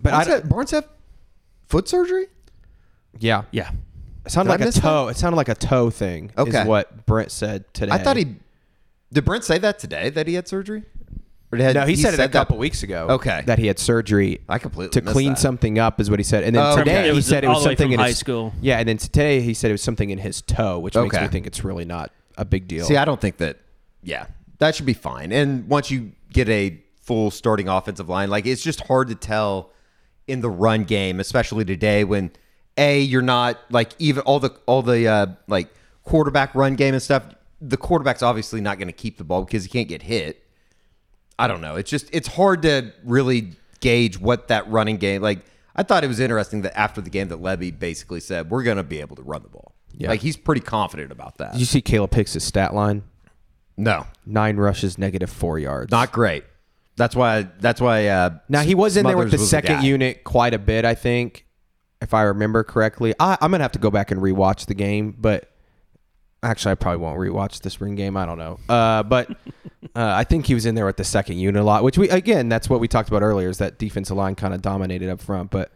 but 0.00 0.12
I 0.14 0.16
Barnes, 0.16 0.26
don't- 0.28 0.40
have, 0.40 0.48
Barnes 0.48 0.70
have 0.70 0.88
foot 1.68 1.88
surgery. 1.88 2.26
yeah, 3.18 3.42
Yeah. 3.50 3.70
It 4.24 4.32
sounded 4.32 4.50
Did 4.50 4.52
I 4.52 4.54
like 4.56 4.60
a 4.60 4.64
miss 4.66 4.74
that? 4.76 4.80
toe. 4.82 5.08
It 5.08 5.16
sounded 5.16 5.36
like 5.36 5.48
a 5.48 5.54
toe 5.54 5.90
thing. 5.90 6.30
Okay. 6.36 6.60
is 6.62 6.66
what 6.66 7.06
Brent 7.06 7.30
said 7.30 7.64
today. 7.72 7.92
I 7.92 7.98
thought 7.98 8.16
he 8.18 8.36
did. 9.12 9.24
Brent 9.24 9.44
say 9.44 9.56
that 9.58 9.78
today 9.78 10.10
that 10.10 10.26
he 10.28 10.34
had 10.34 10.46
surgery. 10.46 10.84
Or 11.52 11.58
did- 11.58 11.74
No, 11.74 11.84
he, 11.84 11.96
said, 11.96 12.14
it 12.14 12.14
a 12.14 12.16
that- 12.18 12.32
couple 12.32 12.56
weeks 12.58 12.82
ago. 12.82 13.08
Okay. 13.10 13.42
that 13.46 13.58
he 13.58 13.66
had 13.66 13.78
surgery. 13.78 14.40
I 14.48 14.58
completely 14.58 15.00
to 15.00 15.10
clean 15.10 15.30
that. 15.30 15.38
something 15.38 15.78
up 15.78 16.00
is 16.00 16.08
what 16.08 16.18
he 16.20 16.24
said. 16.24 16.44
And 16.44 16.54
then 16.54 16.62
Oh, 16.64 16.76
today 16.76 17.08
It 17.08 17.14
he 17.14 17.20
said 17.22 17.42
it 17.44 17.48
was 17.48 17.62
something 17.64 17.90
in 17.92 17.98
high 17.98 18.08
his 18.08 18.18
school. 18.18 18.52
Yeah, 18.60 18.78
and 18.78 18.88
then 18.88 18.98
today 18.98 19.40
he 19.40 19.52
said 19.54 19.70
it 19.70 19.74
was 19.74 19.82
something 19.82 20.10
in 20.10 20.18
his 20.18 20.42
toe, 20.42 20.78
which 20.78 20.94
makes 20.94 21.20
me 21.20 21.26
think 21.28 21.46
it's 21.46 21.64
really 21.64 21.84
not 21.84 22.12
a 22.36 22.44
big 22.44 22.68
deal. 22.68 22.84
See, 22.84 22.96
I 22.96 23.04
don't 23.04 23.20
think 23.20 23.38
that. 23.38 23.58
Yeah, 24.02 24.26
that 24.58 24.74
should 24.76 24.86
be 24.86 24.94
fine. 24.94 25.32
And 25.32 25.68
once 25.68 25.90
you 25.90 26.12
get 26.32 26.48
a 26.48 26.80
full 27.02 27.30
starting 27.30 27.68
offensive 27.68 28.08
line, 28.08 28.30
like 28.30 28.46
it's 28.46 28.62
just 28.62 28.82
hard 28.82 29.08
to 29.08 29.14
tell 29.14 29.70
in 30.28 30.40
the 30.40 30.48
run 30.50 30.84
game, 30.84 31.18
especially 31.20 31.64
today 31.64 32.04
when 32.04 32.30
a 32.78 33.00
you're 33.00 33.20
not 33.22 33.58
like 33.70 33.90
even 33.98 34.22
all 34.22 34.38
the 34.38 34.54
all 34.66 34.82
the 34.82 35.08
uh, 35.08 35.26
like 35.48 35.68
quarterback 36.04 36.54
run 36.54 36.76
game 36.76 36.94
and 36.94 37.02
stuff. 37.02 37.24
The 37.60 37.76
quarterback's 37.76 38.22
obviously 38.22 38.60
not 38.62 38.78
going 38.78 38.86
to 38.88 38.92
keep 38.94 39.18
the 39.18 39.24
ball 39.24 39.44
because 39.44 39.64
he 39.64 39.68
can't 39.68 39.88
get 39.88 40.02
hit. 40.02 40.42
I 41.40 41.46
don't 41.48 41.60
know. 41.60 41.76
It's 41.76 41.90
just 41.90 42.08
it's 42.12 42.28
hard 42.28 42.62
to 42.62 42.92
really 43.04 43.52
gauge 43.80 44.18
what 44.20 44.48
that 44.48 44.68
running 44.70 44.96
game 44.98 45.22
like. 45.22 45.40
I 45.74 45.82
thought 45.82 46.04
it 46.04 46.08
was 46.08 46.20
interesting 46.20 46.62
that 46.62 46.76
after 46.78 47.00
the 47.00 47.10
game 47.10 47.28
that 47.28 47.40
Lebby 47.40 47.78
basically 47.78 48.20
said 48.20 48.50
we're 48.50 48.62
going 48.64 48.76
to 48.76 48.82
be 48.82 49.00
able 49.00 49.16
to 49.16 49.22
run 49.22 49.42
the 49.42 49.48
ball. 49.48 49.72
Yeah. 49.96 50.08
Like 50.10 50.20
he's 50.20 50.36
pretty 50.36 50.60
confident 50.60 51.12
about 51.12 51.38
that. 51.38 51.52
Did 51.52 51.60
you 51.60 51.66
see 51.66 51.80
Caleb 51.80 52.12
Hicks' 52.14 52.42
stat 52.44 52.74
line? 52.74 53.02
no, 53.76 54.06
Nine 54.26 54.56
rushes, 54.56 54.98
negative 54.98 55.30
four 55.30 55.58
yards. 55.58 55.90
not 55.90 56.12
great. 56.12 56.44
That's 56.96 57.16
why. 57.16 57.48
That's 57.60 57.80
why. 57.80 58.08
Uh, 58.08 58.30
Now 58.48 58.60
he 58.60 58.74
was 58.74 58.96
in 58.96 59.06
there 59.06 59.16
with 59.16 59.30
the 59.30 59.38
second 59.38 59.82
unit 59.84 60.22
quite 60.24 60.52
a 60.52 60.58
bit, 60.58 60.84
I 60.84 60.94
think, 60.94 61.46
if 62.02 62.12
I 62.12 62.22
remember 62.22 62.62
correctly. 62.62 63.14
I, 63.18 63.38
I'm 63.40 63.50
gonna 63.50 63.64
have 63.64 63.72
to 63.72 63.78
go 63.78 63.90
back 63.90 64.10
and 64.10 64.20
rewatch 64.20 64.66
the 64.66 64.74
game, 64.74 65.14
but 65.18 65.49
actually, 66.42 66.72
I 66.72 66.74
probably 66.76 66.98
won't 67.02 67.18
rewatch 67.18 67.60
the 67.60 67.70
spring 67.70 67.94
game. 67.94 68.16
I 68.16 68.26
don't 68.26 68.38
know, 68.38 68.58
uh, 68.68 69.02
but 69.02 69.30
uh, 69.30 69.34
I 69.94 70.24
think 70.24 70.46
he 70.46 70.54
was 70.54 70.66
in 70.66 70.74
there 70.74 70.86
with 70.86 70.96
the 70.96 71.04
second 71.04 71.38
unit 71.38 71.60
a 71.60 71.64
lot. 71.64 71.82
Which 71.84 71.98
we 71.98 72.08
again, 72.08 72.48
that's 72.48 72.68
what 72.68 72.80
we 72.80 72.88
talked 72.88 73.08
about 73.08 73.22
earlier, 73.22 73.48
is 73.48 73.58
that 73.58 73.78
defensive 73.78 74.16
line 74.16 74.34
kind 74.34 74.54
of 74.54 74.62
dominated 74.62 75.08
up 75.10 75.20
front. 75.20 75.50
But 75.50 75.72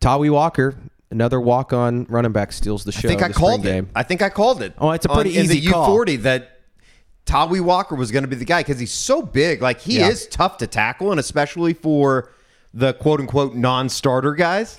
Tawee 0.00 0.30
Walker, 0.30 0.74
another 1.10 1.40
walk 1.40 1.72
on 1.72 2.04
running 2.08 2.32
back, 2.32 2.52
steals 2.52 2.84
the 2.84 2.92
show. 2.92 3.08
I 3.08 3.10
think 3.10 3.22
I 3.22 3.28
this 3.28 3.36
spring 3.36 3.48
called 3.50 3.60
it. 3.66 3.70
game. 3.70 3.88
I 3.94 4.02
think 4.02 4.22
I 4.22 4.28
called 4.28 4.62
it. 4.62 4.74
Oh, 4.78 4.90
it's 4.90 5.04
a 5.06 5.08
pretty 5.08 5.38
on, 5.38 5.44
easy 5.44 5.58
in 5.58 5.64
the 5.66 5.70
call. 5.72 5.96
U40 5.98 6.22
that 6.22 6.60
Tawee 7.26 7.60
Walker 7.60 7.94
was 7.94 8.10
going 8.10 8.24
to 8.24 8.28
be 8.28 8.36
the 8.36 8.44
guy 8.44 8.60
because 8.60 8.78
he's 8.78 8.92
so 8.92 9.22
big. 9.22 9.60
Like 9.62 9.80
he 9.80 9.98
Yeah. 9.98 10.08
is 10.08 10.26
tough 10.28 10.58
to 10.58 10.66
tackle, 10.66 11.10
and 11.10 11.20
especially 11.20 11.74
for 11.74 12.30
the 12.74 12.94
quote 12.94 13.20
unquote 13.20 13.54
non-starter 13.54 14.34
guys. 14.34 14.78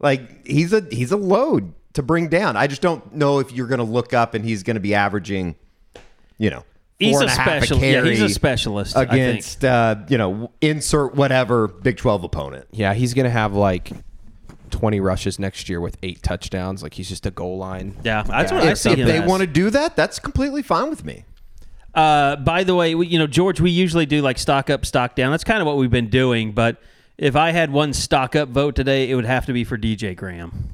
Like 0.00 0.46
he's 0.46 0.72
a 0.72 0.86
he's 0.92 1.10
a 1.10 1.16
load 1.16 1.74
to 1.98 2.02
bring 2.02 2.28
down. 2.28 2.56
I 2.56 2.66
just 2.66 2.80
don't 2.82 3.14
know 3.14 3.38
if 3.38 3.52
you're 3.52 3.66
going 3.66 3.78
to 3.78 3.84
look 3.84 4.14
up 4.14 4.34
and 4.34 4.44
he's 4.44 4.62
going 4.62 4.74
to 4.76 4.80
be 4.80 4.94
averaging, 4.94 5.54
you 6.38 6.50
know. 6.50 6.64
He's 6.98 7.12
four 7.12 7.20
a 7.20 7.22
and 7.26 7.30
half 7.30 7.46
special- 7.64 7.78
yeah, 7.78 8.02
he's 8.02 8.20
a 8.22 8.28
specialist, 8.28 8.96
I 8.96 9.00
think. 9.04 9.12
against 9.12 9.64
uh, 9.64 9.94
you 10.08 10.18
know 10.18 10.50
insert 10.60 11.14
whatever 11.14 11.68
Big 11.68 11.96
Twelve 11.96 12.24
opponent. 12.24 12.66
Yeah, 12.72 12.92
he's 12.92 13.14
gonna 13.14 13.30
have 13.30 13.54
like 13.54 13.92
20 14.70 14.98
rushes 14.98 15.38
next 15.38 15.68
year 15.68 15.80
with 15.80 15.96
eight 16.02 16.24
touchdowns. 16.24 16.82
Like 16.82 16.94
he's 16.94 17.08
just 17.08 17.24
a 17.24 17.30
goal 17.30 17.56
line. 17.56 17.94
Yeah, 18.02 18.24
that's 18.24 18.50
what 18.50 18.64
guy 18.64 18.70
I 18.70 18.74
see 18.74 18.90
If 18.90 18.98
him 18.98 19.06
they 19.06 19.18
as. 19.18 19.28
want 19.28 19.42
to 19.42 19.46
do 19.46 19.70
that, 19.70 19.94
that's 19.94 20.18
completely 20.18 20.60
fine 20.62 20.90
with 20.90 21.04
me. 21.04 21.24
Uh, 21.94 22.34
by 22.34 22.64
the 22.64 22.74
way, 22.74 22.96
we, 22.96 23.06
you 23.06 23.18
know, 23.18 23.28
George, 23.28 23.60
we 23.60 23.70
usually 23.70 24.04
do 24.06 24.20
like 24.20 24.36
stock 24.36 24.68
up, 24.68 24.84
stock 24.84 25.14
down. 25.14 25.30
That's 25.30 25.44
kind 25.44 25.60
of 25.60 25.66
what 25.68 25.76
we've 25.76 25.90
been 25.92 26.10
doing. 26.10 26.50
But 26.50 26.82
if 27.16 27.36
I 27.36 27.52
had 27.52 27.70
one 27.72 27.92
stock 27.92 28.34
up 28.34 28.48
vote 28.48 28.74
today, 28.74 29.08
it 29.08 29.14
would 29.14 29.24
have 29.24 29.46
to 29.46 29.52
be 29.52 29.62
for 29.62 29.78
DJ 29.78 30.16
Graham. 30.16 30.68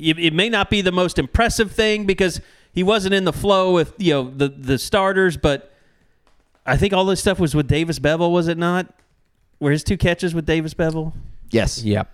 It, 0.00 0.18
it 0.18 0.32
may 0.32 0.48
not 0.48 0.70
be 0.70 0.80
the 0.80 0.92
most 0.92 1.18
impressive 1.18 1.72
thing 1.72 2.06
because 2.06 2.40
he 2.72 2.82
wasn't 2.82 3.14
in 3.14 3.24
the 3.24 3.32
flow 3.32 3.72
with 3.72 3.94
you 3.98 4.12
know 4.12 4.30
the 4.34 4.48
the 4.48 4.78
starters, 4.78 5.36
but 5.36 5.72
I 6.66 6.76
think 6.76 6.92
all 6.92 7.04
this 7.04 7.20
stuff 7.20 7.38
was 7.40 7.54
with 7.54 7.68
Davis 7.68 7.98
Beville, 7.98 8.32
was 8.32 8.48
it 8.48 8.58
not? 8.58 8.92
Were 9.60 9.70
his 9.70 9.84
two 9.84 9.96
catches 9.96 10.34
with 10.34 10.46
Davis 10.46 10.74
Beville? 10.74 11.12
Yes. 11.50 11.82
Yep. 11.82 12.08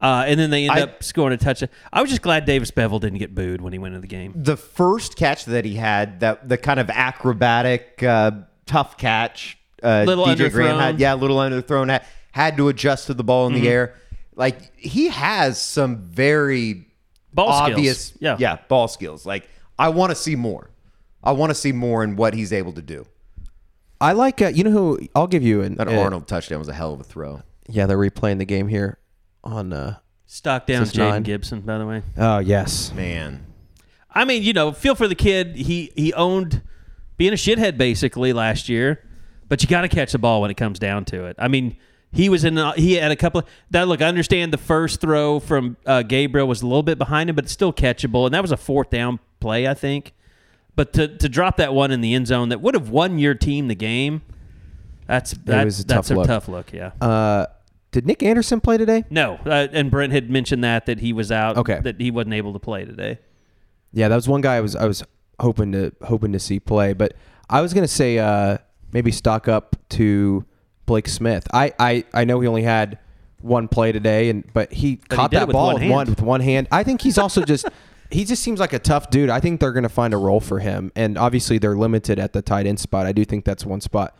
Uh, 0.00 0.24
and 0.26 0.38
then 0.38 0.50
they 0.50 0.64
end 0.68 0.72
I- 0.78 0.82
up 0.82 1.02
scoring 1.02 1.32
a 1.32 1.36
touchdown. 1.38 1.70
I 1.92 2.00
was 2.02 2.10
just 2.10 2.20
glad 2.22 2.44
Davis 2.44 2.70
Beville 2.70 2.98
didn't 2.98 3.18
get 3.18 3.34
booed 3.34 3.60
when 3.62 3.72
he 3.72 3.78
went 3.78 3.94
into 3.94 4.02
the 4.02 4.08
game. 4.14 4.32
the 4.36 4.56
first 4.56 5.16
catch 5.16 5.46
that 5.46 5.64
he 5.64 5.74
had, 5.76 6.20
that 6.20 6.48
the 6.48 6.58
kind 6.58 6.78
of 6.78 6.90
acrobatic, 6.90 8.02
uh, 8.02 8.32
tough 8.66 8.98
catch, 8.98 9.56
uh, 9.82 10.04
Little 10.06 10.26
DJ 10.26 10.50
Graham 10.52 10.78
had, 10.78 11.00
yeah, 11.00 11.14
little 11.14 11.38
underthrown, 11.38 11.88
had, 11.90 12.04
had 12.32 12.56
to 12.58 12.68
adjust 12.68 13.06
to 13.06 13.14
the 13.14 13.24
ball 13.24 13.46
in 13.46 13.54
Mm-hmm. 13.54 13.62
the 13.62 13.68
air. 13.70 13.94
Like 14.34 14.76
he 14.76 15.08
has 15.08 15.60
some 15.60 15.96
very 16.02 16.85
Ball 17.36 17.52
skills. 17.52 17.70
obvious, 17.78 18.12
Yeah. 18.18 18.36
yeah, 18.40 18.58
ball 18.68 18.88
skills. 18.88 19.24
Like 19.24 19.48
I 19.78 19.90
want 19.90 20.10
to 20.10 20.16
see 20.16 20.34
more. 20.34 20.70
I 21.22 21.32
want 21.32 21.50
to 21.50 21.54
see 21.54 21.70
more 21.72 22.02
in 22.02 22.16
what 22.16 22.34
he's 22.34 22.52
able 22.52 22.72
to 22.72 22.82
do. 22.82 23.06
I 24.00 24.12
like. 24.12 24.42
Uh, 24.42 24.48
you 24.48 24.64
know 24.64 24.70
who? 24.70 24.98
I'll 25.14 25.26
give 25.26 25.42
you 25.42 25.62
an. 25.62 25.76
That 25.76 25.88
uh, 25.88 25.98
Arnold 25.98 26.26
touchdown 26.26 26.58
was 26.58 26.68
a 26.68 26.74
hell 26.74 26.92
of 26.92 27.00
a 27.00 27.04
throw. 27.04 27.42
Yeah, 27.68 27.86
they're 27.86 27.96
replaying 27.98 28.38
the 28.38 28.44
game 28.44 28.68
here 28.68 28.98
on. 29.44 29.72
Uh, 29.72 29.96
Stock 30.28 30.66
down 30.66 30.84
Since 30.86 30.98
Jayden. 30.98 31.22
Gibson, 31.22 31.60
by 31.60 31.78
the 31.78 31.86
way. 31.86 32.02
oh 32.16 32.38
yes. 32.40 32.92
Man, 32.92 33.46
I 34.12 34.24
mean, 34.24 34.42
you 34.42 34.52
know, 34.52 34.72
feel 34.72 34.94
for 34.96 35.06
the 35.06 35.14
kid. 35.14 35.54
He 35.56 35.92
he 35.94 36.12
owned 36.14 36.62
being 37.16 37.32
a 37.32 37.36
shithead 37.36 37.78
basically 37.78 38.32
last 38.32 38.68
year, 38.68 39.04
but 39.48 39.62
you 39.62 39.68
got 39.68 39.82
to 39.82 39.88
catch 39.88 40.12
the 40.12 40.18
ball 40.18 40.42
when 40.42 40.50
it 40.50 40.56
comes 40.56 40.78
down 40.80 41.04
to 41.06 41.26
it. 41.26 41.36
I 41.38 41.46
mean, 41.48 41.76
he 42.16 42.30
was 42.30 42.44
in. 42.44 42.56
He 42.76 42.94
had 42.94 43.10
a 43.10 43.16
couple. 43.16 43.40
Of, 43.40 43.46
that 43.70 43.86
look, 43.86 44.00
I 44.00 44.06
understand 44.06 44.52
the 44.52 44.58
first 44.58 45.00
throw 45.02 45.38
from 45.38 45.76
uh, 45.84 46.02
Gabriel 46.02 46.48
was 46.48 46.62
a 46.62 46.66
little 46.66 46.82
bit 46.82 46.96
behind 46.96 47.28
him, 47.28 47.36
but 47.36 47.44
it's 47.44 47.52
still 47.52 47.72
catchable, 47.72 48.24
and 48.24 48.34
that 48.34 48.40
was 48.40 48.52
a 48.52 48.56
fourth 48.56 48.88
down 48.88 49.20
play. 49.38 49.68
I 49.68 49.74
think, 49.74 50.14
but 50.74 50.94
to 50.94 51.08
to 51.18 51.28
drop 51.28 51.58
that 51.58 51.74
one 51.74 51.90
in 51.90 52.00
the 52.00 52.14
end 52.14 52.26
zone 52.26 52.48
that 52.48 52.62
would 52.62 52.74
have 52.74 52.88
won 52.88 53.18
your 53.18 53.34
team 53.34 53.68
the 53.68 53.74
game. 53.74 54.22
That's 55.06 55.32
that, 55.32 55.64
was 55.64 55.80
a 55.80 55.84
that's 55.84 56.08
tough 56.08 56.16
a 56.16 56.18
look. 56.18 56.26
tough 56.26 56.48
look. 56.48 56.72
Yeah. 56.72 56.92
Uh, 57.00 57.46
did 57.92 58.06
Nick 58.06 58.22
Anderson 58.22 58.60
play 58.60 58.78
today? 58.78 59.04
no, 59.10 59.38
uh, 59.44 59.68
and 59.70 59.90
Brent 59.90 60.12
had 60.12 60.30
mentioned 60.30 60.64
that 60.64 60.86
that 60.86 61.00
he 61.00 61.12
was 61.12 61.30
out. 61.30 61.58
Okay. 61.58 61.80
That 61.80 62.00
he 62.00 62.10
wasn't 62.10 62.34
able 62.34 62.54
to 62.54 62.58
play 62.58 62.84
today. 62.86 63.18
Yeah, 63.92 64.08
that 64.08 64.16
was 64.16 64.26
one 64.26 64.40
guy 64.40 64.56
I 64.56 64.60
was 64.60 64.74
I 64.74 64.86
was 64.86 65.04
hoping 65.38 65.72
to 65.72 65.92
hoping 66.02 66.32
to 66.32 66.38
see 66.38 66.60
play, 66.60 66.94
but 66.94 67.12
I 67.50 67.60
was 67.60 67.74
gonna 67.74 67.86
say 67.86 68.18
uh, 68.18 68.58
maybe 68.92 69.12
stock 69.12 69.48
up 69.48 69.76
to 69.90 70.44
Blake 70.86 71.08
Smith. 71.08 71.46
I, 71.52 71.72
I, 71.78 72.04
I 72.14 72.24
know 72.24 72.40
he 72.40 72.48
only 72.48 72.62
had 72.62 72.98
one 73.42 73.68
play 73.68 73.92
today, 73.92 74.30
and 74.30 74.44
but 74.52 74.72
he 74.72 74.88
he 74.90 74.96
caught 74.96 75.30
did 75.30 75.36
it 75.42 75.46
that 75.46 75.52
ball 75.52 75.74
with 75.74 75.82
hand. 75.82 75.92
one 75.92 76.08
with 76.08 76.22
one 76.22 76.40
hand. 76.40 76.68
I 76.72 76.82
think 76.84 77.02
he's 77.02 77.18
also 77.18 77.42
just 77.44 77.66
he 78.10 78.24
just 78.24 78.42
seems 78.42 78.58
like 78.60 78.72
a 78.72 78.78
tough 78.78 79.10
dude. 79.10 79.28
I 79.30 79.40
think 79.40 79.60
they're 79.60 79.72
gonna 79.72 79.88
find 79.88 80.14
a 80.14 80.16
role 80.16 80.40
for 80.40 80.58
him, 80.60 80.90
and 80.96 81.18
obviously 81.18 81.58
they're 81.58 81.76
limited 81.76 82.18
at 82.18 82.32
the 82.32 82.42
tight 82.42 82.66
end 82.66 82.80
spot. 82.80 83.06
I 83.06 83.12
do 83.12 83.24
think 83.24 83.44
that's 83.44 83.64
one 83.66 83.80
spot 83.80 84.16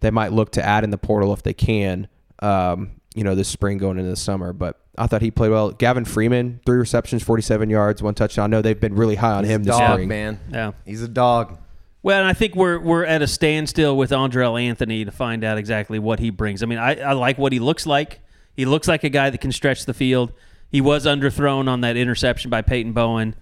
they 0.00 0.10
might 0.10 0.32
look 0.32 0.50
to 0.52 0.64
add 0.64 0.84
in 0.84 0.90
the 0.90 0.98
portal 0.98 1.32
if 1.32 1.42
they 1.42 1.54
can. 1.54 2.08
Um, 2.40 2.92
you 3.14 3.24
know, 3.24 3.34
this 3.34 3.48
spring 3.48 3.78
going 3.78 3.98
into 3.98 4.10
the 4.10 4.16
summer, 4.16 4.52
but. 4.52 4.78
I 5.00 5.06
thought 5.06 5.22
he 5.22 5.30
played 5.30 5.52
well. 5.52 5.70
Gavin 5.70 6.04
Freeman, 6.04 6.58
three 6.66 6.76
receptions, 6.76 7.22
47 7.22 7.70
yards, 7.70 8.02
one 8.02 8.14
touchdown. 8.14 8.46
I 8.46 8.56
know 8.56 8.62
they've 8.62 8.80
been 8.80 8.96
really 8.96 9.14
high 9.14 9.30
on 9.34 9.44
He's 9.44 9.52
him 9.54 9.62
this 9.62 9.76
dog, 9.76 9.92
spring. 9.92 10.08
man. 10.08 10.40
Yeah. 10.50 10.72
He's 10.84 11.02
a 11.02 11.06
dog. 11.08 11.56
Well, 12.02 12.20
and 12.20 12.28
I 12.28 12.32
think 12.32 12.54
we're 12.54 12.78
we're 12.78 13.04
at 13.04 13.22
a 13.22 13.26
standstill 13.26 13.96
with 13.96 14.10
Andrel 14.10 14.60
Anthony 14.60 15.04
to 15.04 15.10
find 15.10 15.42
out 15.42 15.58
exactly 15.58 15.98
what 15.98 16.20
he 16.20 16.30
brings. 16.30 16.62
I 16.62 16.66
mean, 16.66 16.78
I, 16.78 16.96
I 17.00 17.12
like 17.12 17.38
what 17.38 17.52
he 17.52 17.58
looks 17.58 17.86
like. 17.86 18.20
He 18.54 18.64
looks 18.64 18.86
like 18.86 19.04
a 19.04 19.08
guy 19.08 19.30
that 19.30 19.40
can 19.40 19.52
stretch 19.52 19.84
the 19.84 19.94
field. 19.94 20.32
He 20.70 20.80
was 20.80 21.06
underthrown 21.06 21.68
on 21.68 21.80
that 21.80 21.96
interception 21.96 22.50
by 22.50 22.62
Peyton 22.62 22.92
Bowen, 22.92 23.34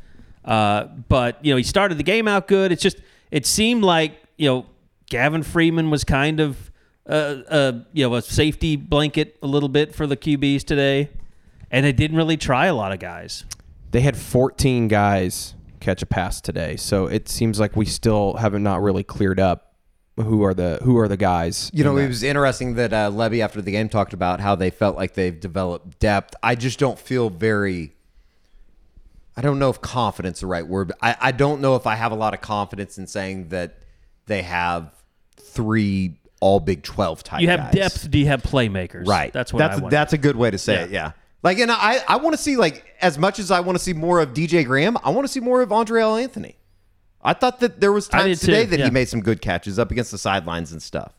uh, 0.45 0.85
but 0.85 1.45
you 1.45 1.53
know 1.53 1.57
he 1.57 1.63
started 1.63 1.99
the 1.99 2.03
game 2.03 2.29
out 2.29 2.49
good. 2.49 2.73
It's 2.73 2.83
just 2.83 2.99
it 3.31 3.45
seemed 3.45 3.83
like 3.83 4.23
you 4.37 4.49
know 4.49 4.67
Gavin 5.11 5.43
Freeman 5.43 5.91
was 5.91 6.05
kind 6.05 6.41
of 6.41 6.71
uh, 7.07 7.43
uh, 7.49 7.73
you 7.93 8.09
know 8.09 8.15
a 8.15 8.23
safety 8.23 8.77
blanket 8.77 9.37
a 9.43 9.47
little 9.47 9.69
bit 9.69 9.95
for 9.95 10.07
the 10.07 10.17
QBs 10.17 10.65
today, 10.65 11.11
and 11.71 11.85
they 11.85 11.93
didn't 11.93 12.17
really 12.17 12.37
try 12.39 12.67
a 12.67 12.75
lot 12.75 12.93
of 12.93 13.01
guys. 13.01 13.45
They 13.91 14.01
had 14.01 14.17
14 14.17 14.89
guys 14.89 15.55
catch 15.81 16.03
a 16.03 16.07
pass 16.07 16.41
today, 16.41 16.77
so 16.77 17.07
it 17.07 17.29
seems 17.29 17.59
like 17.61 17.77
we 17.77 17.85
still 17.87 18.35
haven't 18.35 18.63
not 18.63 18.83
really 18.83 19.05
cleared 19.05 19.39
up 19.41 19.75
who 20.17 20.43
are 20.45 20.55
the 20.55 20.79
who 20.83 20.97
are 20.99 21.09
the 21.09 21.17
guys. 21.17 21.71
You 21.75 21.85
know, 21.85 21.97
it 21.99 22.09
was 22.09 22.23
interesting 22.23 22.75
that 22.77 22.93
uh, 22.93 23.11
Lebby 23.11 23.41
after 23.45 23.61
the 23.61 23.71
game 23.71 23.89
talked 23.89 24.13
about 24.15 24.41
how 24.41 24.55
they 24.55 24.71
felt 24.71 24.97
like 24.97 25.15
they've 25.15 25.39
developed 25.39 25.99
depth. 25.99 26.35
I 26.43 26.55
just 26.55 26.79
don't 26.79 26.99
feel 26.99 27.29
very. 27.31 27.93
I 29.37 29.43
don't 29.43 29.59
know 29.59 29.69
if 29.69 29.83
confidence 29.83 30.39
is 30.39 30.41
the 30.41 30.47
right 30.47 30.67
word. 30.67 30.89
But 30.89 30.97
I, 31.03 31.17
I 31.21 31.33
don't 31.33 31.61
know 31.61 31.77
if 31.77 31.87
I 31.87 31.95
have 31.95 32.13
a 32.13 32.15
lot 32.15 32.33
of 32.33 32.41
confidence 32.41 32.97
in 32.97 33.07
saying 33.07 33.49
that 33.49 33.79
they 34.25 34.41
have 34.43 34.91
three 35.37 36.19
all 36.41 36.61
Big 36.61 36.83
Twelve 36.83 37.23
type. 37.23 37.43
You 37.43 37.49
have 37.49 37.61
guys. 37.73 37.75
depth. 37.75 38.11
Do 38.11 38.19
you 38.19 38.27
have 38.27 38.43
playmakers? 38.43 39.07
right? 39.07 39.33
That's 39.33 39.53
what 39.53 39.59
that's 39.59 39.83
I 39.83 39.89
that's 39.91 40.13
a 40.15 40.19
good 40.19 40.37
way 40.37 40.51
to 40.51 40.57
say 40.59 40.75
Yeah. 40.75 40.85
it. 40.85 40.91
Yeah. 40.91 41.13
Like, 41.43 41.59
and 41.59 41.71
I 41.71 41.99
I 42.09 42.17
want 42.17 42.35
to 42.37 42.43
see 42.43 42.57
like 42.57 42.85
as 43.01 43.19
much 43.19 43.39
as 43.39 43.51
I 43.51 43.61
want 43.61 43.79
to 43.79 43.83
see 43.85 43.93
more 43.93 44.21
of 44.21 44.33
DJ 44.33 44.65
Graham, 44.65 44.97
I 45.05 45.11
want 45.11 45.27
to 45.27 45.33
see 45.33 45.41
more 45.41 45.63
of 45.63 45.69
Andrel 45.71 46.21
Anthony. 46.21 46.57
I 47.23 47.33
thought 47.33 47.61
that 47.61 47.81
there 47.81 47.93
was 47.93 48.09
times 48.09 48.41
did 48.41 48.47
too, 48.47 48.53
today 48.53 48.65
that 48.67 48.79
yeah. 48.79 48.85
he 48.87 48.91
made 48.91 49.09
some 49.09 49.21
good 49.21 49.41
catches 49.41 49.79
up 49.79 49.91
against 49.91 50.11
the 50.11 50.19
sidelines 50.19 50.73
and 50.73 50.83
stuff. 50.83 51.13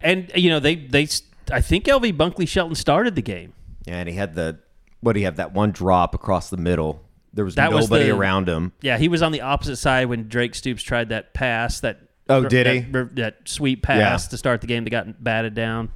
And 0.00 0.30
you 0.34 0.50
know 0.50 0.60
they 0.60 0.74
they 0.76 1.08
I 1.50 1.60
think 1.60 1.84
LV 1.84 2.16
Bunkley 2.16 2.46
Shelton 2.46 2.74
started 2.74 3.14
the 3.14 3.22
game. 3.22 3.52
Yeah, 3.86 3.98
and 4.00 4.08
he 4.08 4.14
had 4.14 4.34
the 4.34 4.58
what 5.00 5.12
do 5.14 5.20
you 5.20 5.26
have 5.26 5.36
that 5.36 5.52
one 5.52 5.70
drop 5.70 6.14
across 6.14 6.50
the 6.50 6.56
middle. 6.56 7.04
There 7.32 7.44
was 7.44 7.54
That 7.54 7.72
was 7.72 7.88
nobody 7.88 8.10
the- 8.10 8.16
around 8.16 8.48
him. 8.48 8.72
Yeah, 8.80 8.98
he 8.98 9.08
was 9.08 9.22
on 9.22 9.32
the 9.32 9.42
opposite 9.42 9.76
side 9.76 10.06
when 10.08 10.28
Drake 10.28 10.54
Stoops 10.54 10.82
tried 10.82 11.10
that 11.10 11.34
pass 11.34 11.80
that 11.80 12.00
Oh, 12.28 12.44
did 12.44 12.66
he? 12.66 12.80
that, 12.92 13.16
that 13.16 13.36
sweet 13.46 13.82
pass 13.82 14.28
to 14.28 14.36
start 14.36 14.60
the 14.60 14.66
game 14.66 14.84
that 14.84 14.90
got 14.90 15.22
batted 15.22 15.54
down. 15.54 15.90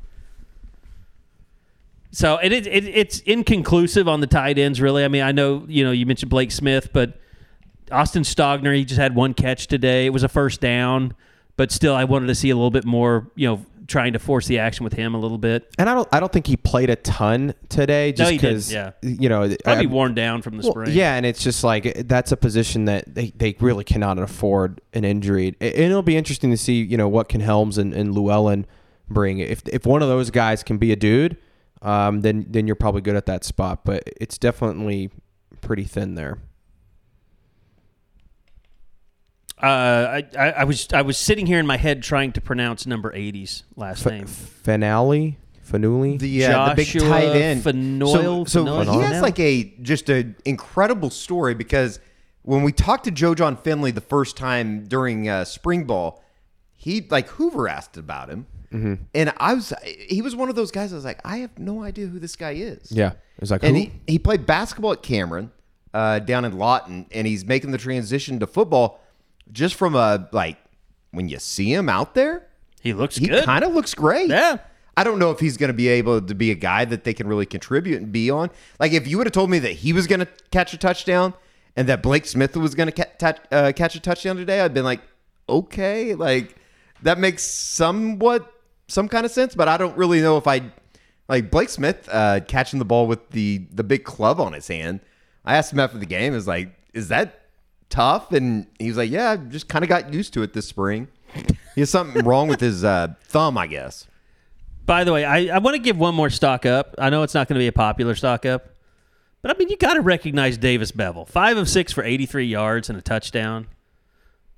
So 2.13 2.37
it, 2.37 2.53
it, 2.53 2.67
it 2.67 2.85
it's 2.85 3.21
inconclusive 3.21 4.07
on 4.07 4.21
the 4.21 4.27
tight 4.27 4.59
ends 4.59 4.81
really. 4.81 5.05
I 5.05 5.09
mean, 5.09 5.23
I 5.23 5.33
know 5.33 5.65
you 5.67 5.83
know 5.83 5.91
you 5.91 6.07
mentioned 6.07 6.31
Blake 6.31 6.53
Smith, 6.53 6.93
but 6.93 7.19
Austin 7.91 8.23
Stogner 8.23 8.77
he 8.77 8.85
just 8.85 9.01
had 9.01 9.15
one 9.15 9.35
catch 9.35 9.67
today. 9.67 10.07
It 10.07 10.11
was 10.11 10.23
a 10.23 10.29
first 10.29 10.61
down, 10.61 11.15
but 11.57 11.73
still 11.73 11.95
I 11.95 12.05
wanted 12.05 12.27
to 12.27 12.35
see 12.35 12.51
a 12.51 12.55
little 12.55 12.71
bit 12.71 12.85
more. 12.85 13.31
You 13.35 13.49
know, 13.49 13.67
trying 13.87 14.13
to 14.13 14.19
force 14.19 14.47
the 14.47 14.59
action 14.59 14.85
with 14.85 14.93
him 14.93 15.15
a 15.15 15.19
little 15.19 15.39
bit. 15.39 15.69
and 15.79 15.89
I 15.89 15.95
don't 15.95 16.09
I 16.13 16.21
don't 16.21 16.33
think 16.33 16.47
he 16.47 16.57
played 16.57 16.91
a 16.91 16.97
ton 16.97 17.55
today. 17.69 18.13
Just 18.13 18.31
because 18.31 18.73
yeah. 18.73 18.93
you 19.03 19.29
know 19.29 19.55
Probably 19.65 19.87
be 19.87 19.93
worn 19.93 20.15
down 20.15 20.43
from 20.43 20.57
the 20.57 20.65
Well, 20.65 20.73
spring. 20.73 20.93
Yeah, 20.93 21.15
and 21.15 21.25
it's 21.25 21.43
just 21.43 21.65
like 21.65 22.09
that's 22.09 22.33
a 22.33 22.37
position 22.37 22.87
that 22.87 23.15
they, 23.15 23.33
they 23.37 23.57
really 23.61 23.85
cannot 23.85 24.19
afford 24.19 24.81
an 24.93 25.05
injury. 25.05 25.57
And 25.61 25.75
it'll 25.75 26.03
be 26.03 26.17
interesting 26.17 26.51
to 26.51 26.57
see, 26.57 26.83
you 26.83 26.97
know, 26.97 27.09
what 27.09 27.29
can 27.29 27.41
Helms 27.41 27.79
and, 27.79 27.95
and 27.95 28.15
Llewellyn 28.15 28.67
bring. 29.09 29.39
If 29.39 29.63
if 29.69 29.87
one 29.87 30.03
of 30.03 30.09
those 30.09 30.31
guys 30.31 30.63
can 30.63 30.79
be 30.79 30.93
a 30.93 30.97
dude, 30.97 31.37
um, 31.83 32.23
then 32.23 32.47
then 32.49 32.67
you're 32.67 32.77
probably 32.77 33.03
good 33.03 33.17
at 33.17 33.27
that 33.27 33.45
spot. 33.45 33.85
But 33.85 34.05
it's 34.21 34.39
definitely 34.39 35.11
pretty 35.61 35.85
thin 35.85 36.15
there. 36.15 36.39
Uh, 39.63 39.67
I, 40.23 40.27
I, 40.37 40.51
I 40.51 40.65
was 40.65 40.89
I 40.93 41.03
was 41.03 41.17
sitting 41.17 41.47
here 41.47 41.61
in 41.61 41.67
my 41.67 41.77
head 41.77 42.03
trying 42.03 42.33
to 42.33 42.41
pronounce 42.41 42.85
number 42.85 43.13
80's 43.13 43.63
last 43.77 44.05
name. 44.05 44.27
Finale, 44.27 45.39
Fanuli. 45.71 46.19
The 46.19 46.47
uh, 46.47 46.71
the 46.71 46.75
big 46.75 46.89
tight 46.89 47.37
end. 47.37 47.63
Fenoyle- 47.63 48.49
so 48.49 48.65
so 48.65 48.81
he 48.81 48.99
has 49.01 49.23
like 49.23 49.39
a 49.39 49.73
just 49.81 50.09
an 50.09 50.35
incredible 50.45 51.11
story 51.11 51.55
because 51.55 52.01
when 52.43 52.65
we 52.65 52.73
talked 52.73 53.05
to 53.05 53.13
Joe 53.13 53.37
John 53.37 53.57
Finley 53.57 53.93
the 53.93 54.01
first 54.01 54.37
time 54.37 54.85
during 54.87 55.29
uh, 55.29 55.45
spring 55.45 55.85
ball, 55.85 56.25
he 56.75 57.07
like 57.09 57.29
Hoover 57.29 57.69
asked 57.69 57.97
about 57.97 58.31
him, 58.31 58.47
Mm-hmm. 58.73 58.95
and 59.15 59.33
I 59.37 59.55
was 59.55 59.73
he 59.85 60.23
was 60.23 60.35
one 60.35 60.49
of 60.49 60.55
those 60.57 60.71
guys. 60.71 60.93
I 60.93 60.97
was 60.97 61.05
like, 61.05 61.21
I 61.25 61.39
have 61.39 61.59
no 61.59 61.83
idea 61.83 62.07
who 62.07 62.19
this 62.19 62.37
guy 62.37 62.53
is. 62.53 62.91
yeah, 62.91 63.11
it 63.11 63.41
was 63.41 63.51
like 63.51 63.63
and 63.63 63.77
who? 63.77 63.83
he, 63.83 63.93
he 64.07 64.19
played 64.19 64.47
basketball 64.47 64.93
at 64.93 65.03
Cameron 65.03 65.51
uh, 65.95 66.19
down 66.21 66.45
in 66.45 66.57
Lawton, 66.57 67.07
and 67.13 67.27
he's 67.27 67.45
making 67.45 67.71
the 67.71 67.79
transition 67.79 68.41
to 68.41 68.47
football 68.47 69.01
just 69.53 69.75
from 69.75 69.95
a 69.95 70.29
like 70.33 70.57
when 71.11 71.29
you 71.29 71.39
see 71.39 71.73
him 71.73 71.89
out 71.91 72.15
there, 72.15 72.47
He 72.81 72.95
looks 72.95 73.17
he 73.17 73.27
good. 73.29 73.45
kind 73.45 73.63
of 73.65 73.75
looks 73.75 73.95
great. 73.95 74.31
Yeah. 74.31 74.59
I 74.97 75.05
don't 75.05 75.19
know 75.19 75.31
if 75.31 75.41
he's 75.41 75.57
going 75.57 75.69
to 75.69 75.75
be 75.75 75.89
able 75.89 76.21
to 76.21 76.35
be 76.35 76.51
a 76.51 76.55
guy 76.55 76.85
that 76.85 77.05
they 77.05 77.15
can 77.15 77.27
really 77.27 77.47
contribute 77.47 78.01
and 78.03 78.13
be 78.13 78.31
on. 78.31 78.51
Like 78.79 78.93
if 78.93 79.07
you 79.07 79.17
would 79.19 79.27
have 79.27 79.33
told 79.33 79.49
me 79.51 79.59
that 79.61 79.73
he 79.73 79.93
was 79.95 80.07
going 80.07 80.21
to 80.21 80.29
catch 80.51 80.75
a 80.75 80.79
touchdown 80.79 81.33
and 81.77 81.89
that 81.89 82.03
Blake 82.03 82.27
Smith 82.27 82.55
was 82.57 82.75
going 82.75 82.91
to 82.91 82.93
ca- 82.93 83.11
touch, 83.19 83.39
uh, 83.51 83.73
catch 83.75 83.95
a 83.95 84.01
touchdown 84.01 84.37
today, 84.37 84.61
I'd 84.61 84.75
been 84.75 84.85
like, 84.85 85.01
okay, 85.49 86.15
like 86.15 86.57
that 87.03 87.19
makes 87.19 87.43
somewhat 87.43 88.53
some 88.93 89.09
kind 89.09 89.25
of 89.25 89.33
sense, 89.33 89.55
but 89.55 89.69
I 89.69 89.77
don't 89.77 89.97
really 89.97 90.21
know 90.21 90.37
if 90.37 90.47
I 90.47 90.63
like 91.29 91.51
Blake 91.51 91.71
Smith 91.71 92.09
uh, 92.13 92.41
catching 92.47 92.79
the 92.79 92.85
ball 92.85 93.07
with 93.07 93.31
the 93.31 93.67
the 93.73 93.83
big 93.83 94.05
club 94.05 94.41
on 94.41 94.53
his 94.53 94.69
hand. 94.69 95.01
I 95.45 95.57
asked 95.57 95.73
him 95.73 95.81
after 95.81 95.99
the 95.99 96.07
game, 96.07 96.35
is 96.35 96.47
like, 96.47 96.73
is 96.93 97.09
that 97.09 97.47
tough? 97.89 98.33
And 98.33 98.67
he 98.79 98.89
was 98.89 98.97
like, 98.97 99.11
yeah, 99.11 99.33
I 99.33 99.37
just 99.37 99.69
kind 99.69 99.83
of 99.83 99.89
got 99.89 100.13
used 100.13 100.35
to 100.35 100.43
it 100.43 100.53
this 100.53 100.69
spring. 100.69 101.09
He 101.75 101.81
has 101.81 101.91
something 101.91 102.23
wrong 102.25 102.49
with 102.49 102.61
his 102.61 102.85
uh, 102.85 103.15
thumb, 103.25 103.59
I 103.59 103.67
guess. 103.67 104.07
By 104.85 105.05
the 105.05 105.13
way, 105.13 105.25
I, 105.25 105.57
I 105.57 105.59
want 105.59 105.75
to 105.75 105.83
give 105.83 105.97
one 105.97 106.15
more 106.15 106.31
stock 106.31 106.67
up. 106.67 106.95
I 106.99 107.11
know 107.11 107.23
it's 107.23 107.35
not 107.35 107.49
going 107.49 107.55
to 107.55 107.61
be 107.63 107.67
a 107.67 107.73
popular 107.73 108.15
stock 108.15 108.45
up, 108.47 108.69
but 109.41 109.51
I 109.51 109.59
mean, 109.59 109.69
you 109.69 109.77
got 109.77 109.95
to 109.95 110.01
recognize 110.01 110.59
Davis 110.59 110.93
Beville. 110.93 111.25
Five 111.25 111.57
of 111.57 111.69
six 111.69 111.93
for 111.93 112.05
83 112.05 112.47
yards 112.47 112.89
and 112.89 112.99
a 112.99 113.03
touchdown. 113.03 113.69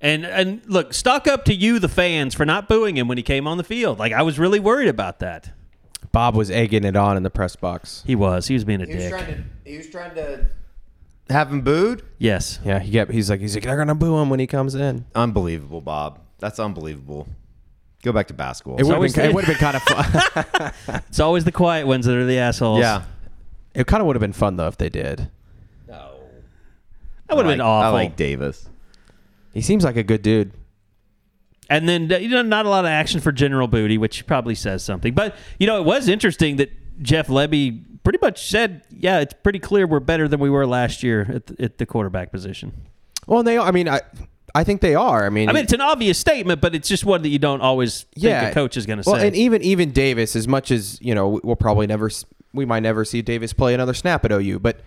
And 0.01 0.25
and 0.25 0.61
look, 0.67 0.93
stock 0.93 1.27
up 1.27 1.45
to 1.45 1.53
you, 1.53 1.79
the 1.79 1.89
fans, 1.89 2.33
for 2.35 2.45
not 2.45 2.67
booing 2.67 2.97
him 2.97 3.07
when 3.07 3.17
he 3.17 3.23
came 3.23 3.47
on 3.47 3.57
the 3.57 3.63
field. 3.63 3.97
Like 3.99 4.11
I 4.13 4.21
was 4.21 4.37
really 4.37 4.59
worried 4.59 4.89
about 4.89 5.19
that. 5.19 5.51
Bob 6.11 6.35
was 6.35 6.51
egging 6.51 6.83
it 6.83 6.95
on 6.95 7.17
in 7.17 7.23
the 7.23 7.29
press 7.29 7.55
box. 7.55 8.03
He 8.05 8.15
was. 8.15 8.47
He 8.47 8.53
was 8.53 8.63
being 8.63 8.81
a 8.81 8.85
He 8.85 8.93
was 8.95 9.03
dick. 9.03 9.11
trying 9.13 9.25
to. 9.27 9.43
He 9.69 9.77
was 9.77 9.89
trying 9.89 10.15
to 10.15 10.47
have 11.29 11.51
him 11.51 11.61
booed. 11.61 12.03
yes. 12.19 12.59
Yeah, 12.63 12.79
he 12.79 12.91
kept. 12.91 13.11
He's 13.11 13.29
like, 13.29 13.39
he's 13.39 13.55
like, 13.55 13.63
they're 13.63 13.77
gonna 13.77 13.95
boo 13.95 14.17
him 14.19 14.29
when 14.29 14.39
he 14.39 14.47
comes 14.47 14.75
in. 14.75 15.05
Unbelievable, 15.15 15.81
Bob. 15.81 16.19
That's 16.39 16.59
unbelievable. 16.59 17.27
Go 18.03 18.11
back 18.11 18.27
to 18.27 18.33
basketball. 18.33 18.77
It 18.77 18.83
would 18.83 18.93
have 19.01 19.13
been. 19.13 19.23
It 19.25 19.27
the- 19.29 19.33
would 19.33 19.45
have 19.45 19.59
been 19.59 19.71
kind 19.71 19.75
of 19.77 20.73
fun. 20.85 21.01
It's 21.09 21.19
always 21.19 21.43
the 21.45 21.51
quiet 21.51 21.87
ones 21.87 22.05
that 22.05 22.15
are 22.15 22.25
the 22.25 22.37
assholes. 22.37 22.81
yeah, 22.81 23.03
it 23.73 23.87
kind 23.87 24.01
of 24.01 24.07
would 24.07 24.15
have 24.15 24.21
been 24.21 24.33
fun 24.33 24.57
though 24.57 24.67
if 24.67 24.77
they 24.77 24.89
did. 24.89 25.29
No. 25.87 26.19
That 27.27 27.37
would 27.37 27.45
have 27.45 27.53
been 27.53 27.61
I 27.61 27.65
awful. 27.65 27.87
I 27.97 28.03
like 28.03 28.15
Davis. 28.15 28.67
He 29.55 29.61
seems 29.61 29.85
like 29.85 29.95
a 29.95 30.03
good 30.03 30.21
dude. 30.21 30.51
And 31.69 31.89
then 31.89 32.11
uh, 32.11 32.17
you 32.17 32.27
know, 32.27 32.43
not 32.43 32.67
a 32.67 32.69
lot 32.69 32.85
of 32.85 32.89
action 32.89 33.21
for 33.21 33.31
General 33.31 33.67
Booty, 33.67 33.97
which 33.97 34.27
probably 34.27 34.53
says 34.53 34.83
something. 34.83 35.15
But 35.15 35.35
you 35.57 35.65
know, 35.65 35.79
it 35.79 35.85
was 35.85 36.07
interesting 36.09 36.57
that 36.57 36.71
Jeff 37.01 37.27
Lebby 37.27 38.03
pretty 38.03 38.19
much 38.21 38.47
said, 38.47 38.83
"Yeah, 38.91 39.21
it's 39.21 39.33
pretty 39.33 39.57
clear 39.57 39.87
we're 39.87 40.01
better 40.01 40.27
than 40.27 40.39
we 40.39 40.49
were 40.49 40.67
last 40.67 41.01
year 41.01 41.25
at 41.33 41.47
the, 41.47 41.63
at 41.63 41.77
the 41.79 41.85
quarterback 41.87 42.31
position." 42.31 42.73
Well, 43.25 43.41
they. 43.41 43.57
I 43.57 43.71
mean, 43.71 43.89
I. 43.89 44.01
I 44.53 44.63
think 44.63 44.79
they 44.79 44.95
are. 44.95 45.25
I 45.25 45.29
mean, 45.29 45.49
I 45.49 45.53
mean, 45.53 45.63
it's 45.63 45.73
an 45.73 45.81
obvious 45.81 46.17
statement, 46.17 46.61
but 46.61 46.73
it's 46.75 46.87
just 46.87 47.03
one 47.03 47.23
that 47.23 47.29
you 47.29 47.39
don't 47.39 47.59
always 47.59 48.03
think 48.03 48.23
yeah, 48.23 48.47
a 48.47 48.53
coach 48.53 48.77
is 48.77 48.85
going 48.85 48.97
to 48.97 49.03
say. 49.03 49.11
well, 49.11 49.19
say. 49.19 49.27
and 49.27 49.35
even 49.35 49.61
even 49.63 49.91
Davis, 49.91 50.35
as 50.35 50.47
much 50.47 50.71
as 50.71 51.01
you 51.01 51.15
know, 51.15 51.41
we'll 51.43 51.57
probably 51.57 51.87
never, 51.87 52.09
we 52.53 52.63
might 52.63 52.81
never 52.81 53.03
see 53.03 53.21
Davis 53.21 53.51
play 53.51 53.73
another 53.73 53.93
snap 53.93 54.23
at 54.23 54.31
OU, 54.31 54.59
but 54.59 54.79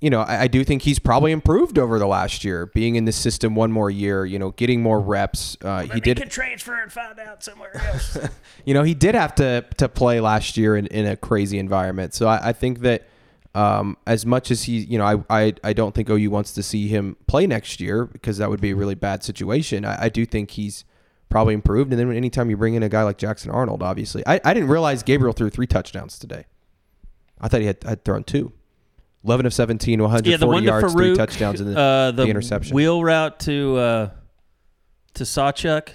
you 0.00 0.08
know, 0.08 0.20
I, 0.20 0.42
I 0.42 0.46
do 0.48 0.64
think 0.64 0.82
he's 0.82 0.98
probably 0.98 1.30
improved 1.30 1.78
over 1.78 1.98
the 1.98 2.06
last 2.06 2.42
year, 2.42 2.66
being 2.66 2.96
in 2.96 3.04
the 3.04 3.12
system 3.12 3.54
one 3.54 3.70
more 3.70 3.90
year. 3.90 4.24
You 4.24 4.38
know, 4.38 4.50
getting 4.52 4.82
more 4.82 5.00
reps. 5.00 5.56
Uh, 5.62 5.82
he 5.82 6.00
did. 6.00 6.30
transfer 6.30 6.80
and 6.80 6.90
find 6.90 7.18
out 7.20 7.44
somewhere 7.44 7.76
else. 7.76 8.18
you 8.64 8.72
know, 8.72 8.82
he 8.82 8.94
did 8.94 9.14
have 9.14 9.34
to 9.36 9.64
to 9.76 9.88
play 9.88 10.20
last 10.20 10.56
year 10.56 10.76
in, 10.76 10.86
in 10.86 11.06
a 11.06 11.16
crazy 11.16 11.58
environment. 11.58 12.14
So 12.14 12.26
I, 12.26 12.48
I 12.48 12.52
think 12.52 12.80
that 12.80 13.08
um, 13.54 13.96
as 14.06 14.24
much 14.24 14.50
as 14.50 14.64
he, 14.64 14.78
you 14.78 14.96
know, 14.96 15.04
I, 15.04 15.44
I 15.44 15.54
I 15.62 15.72
don't 15.74 15.94
think 15.94 16.08
OU 16.08 16.30
wants 16.30 16.52
to 16.52 16.62
see 16.62 16.88
him 16.88 17.16
play 17.26 17.46
next 17.46 17.80
year 17.80 18.06
because 18.06 18.38
that 18.38 18.48
would 18.48 18.60
be 18.60 18.70
a 18.70 18.76
really 18.76 18.94
bad 18.94 19.22
situation. 19.22 19.84
I, 19.84 20.04
I 20.04 20.08
do 20.08 20.24
think 20.24 20.52
he's 20.52 20.84
probably 21.28 21.54
improved. 21.54 21.92
And 21.92 22.00
then 22.00 22.14
anytime 22.14 22.48
you 22.50 22.56
bring 22.56 22.74
in 22.74 22.82
a 22.82 22.88
guy 22.88 23.02
like 23.02 23.18
Jackson 23.18 23.50
Arnold, 23.50 23.82
obviously, 23.82 24.22
I, 24.26 24.40
I 24.44 24.54
didn't 24.54 24.68
realize 24.68 25.02
Gabriel 25.02 25.32
threw 25.32 25.50
three 25.50 25.66
touchdowns 25.66 26.18
today. 26.18 26.46
I 27.40 27.48
thought 27.48 27.60
he 27.60 27.66
had, 27.66 27.82
had 27.84 28.04
thrown 28.04 28.24
two. 28.24 28.52
11 29.24 29.46
of 29.46 29.52
17, 29.54 30.00
140 30.00 30.30
yeah, 30.30 30.36
the 30.38 30.46
one 30.46 30.62
to 30.62 30.66
yards, 30.66 30.92
three 30.92 31.14
touchdowns, 31.16 31.60
and 31.60 31.74
the, 31.74 31.78
uh, 31.78 32.10
the, 32.10 32.24
the 32.24 32.28
interception. 32.30 32.74
wheel 32.74 33.02
route 33.04 33.38
to 33.40 33.76
uh, 33.76 34.10
to 35.14 35.24
Sawchuk, 35.24 35.90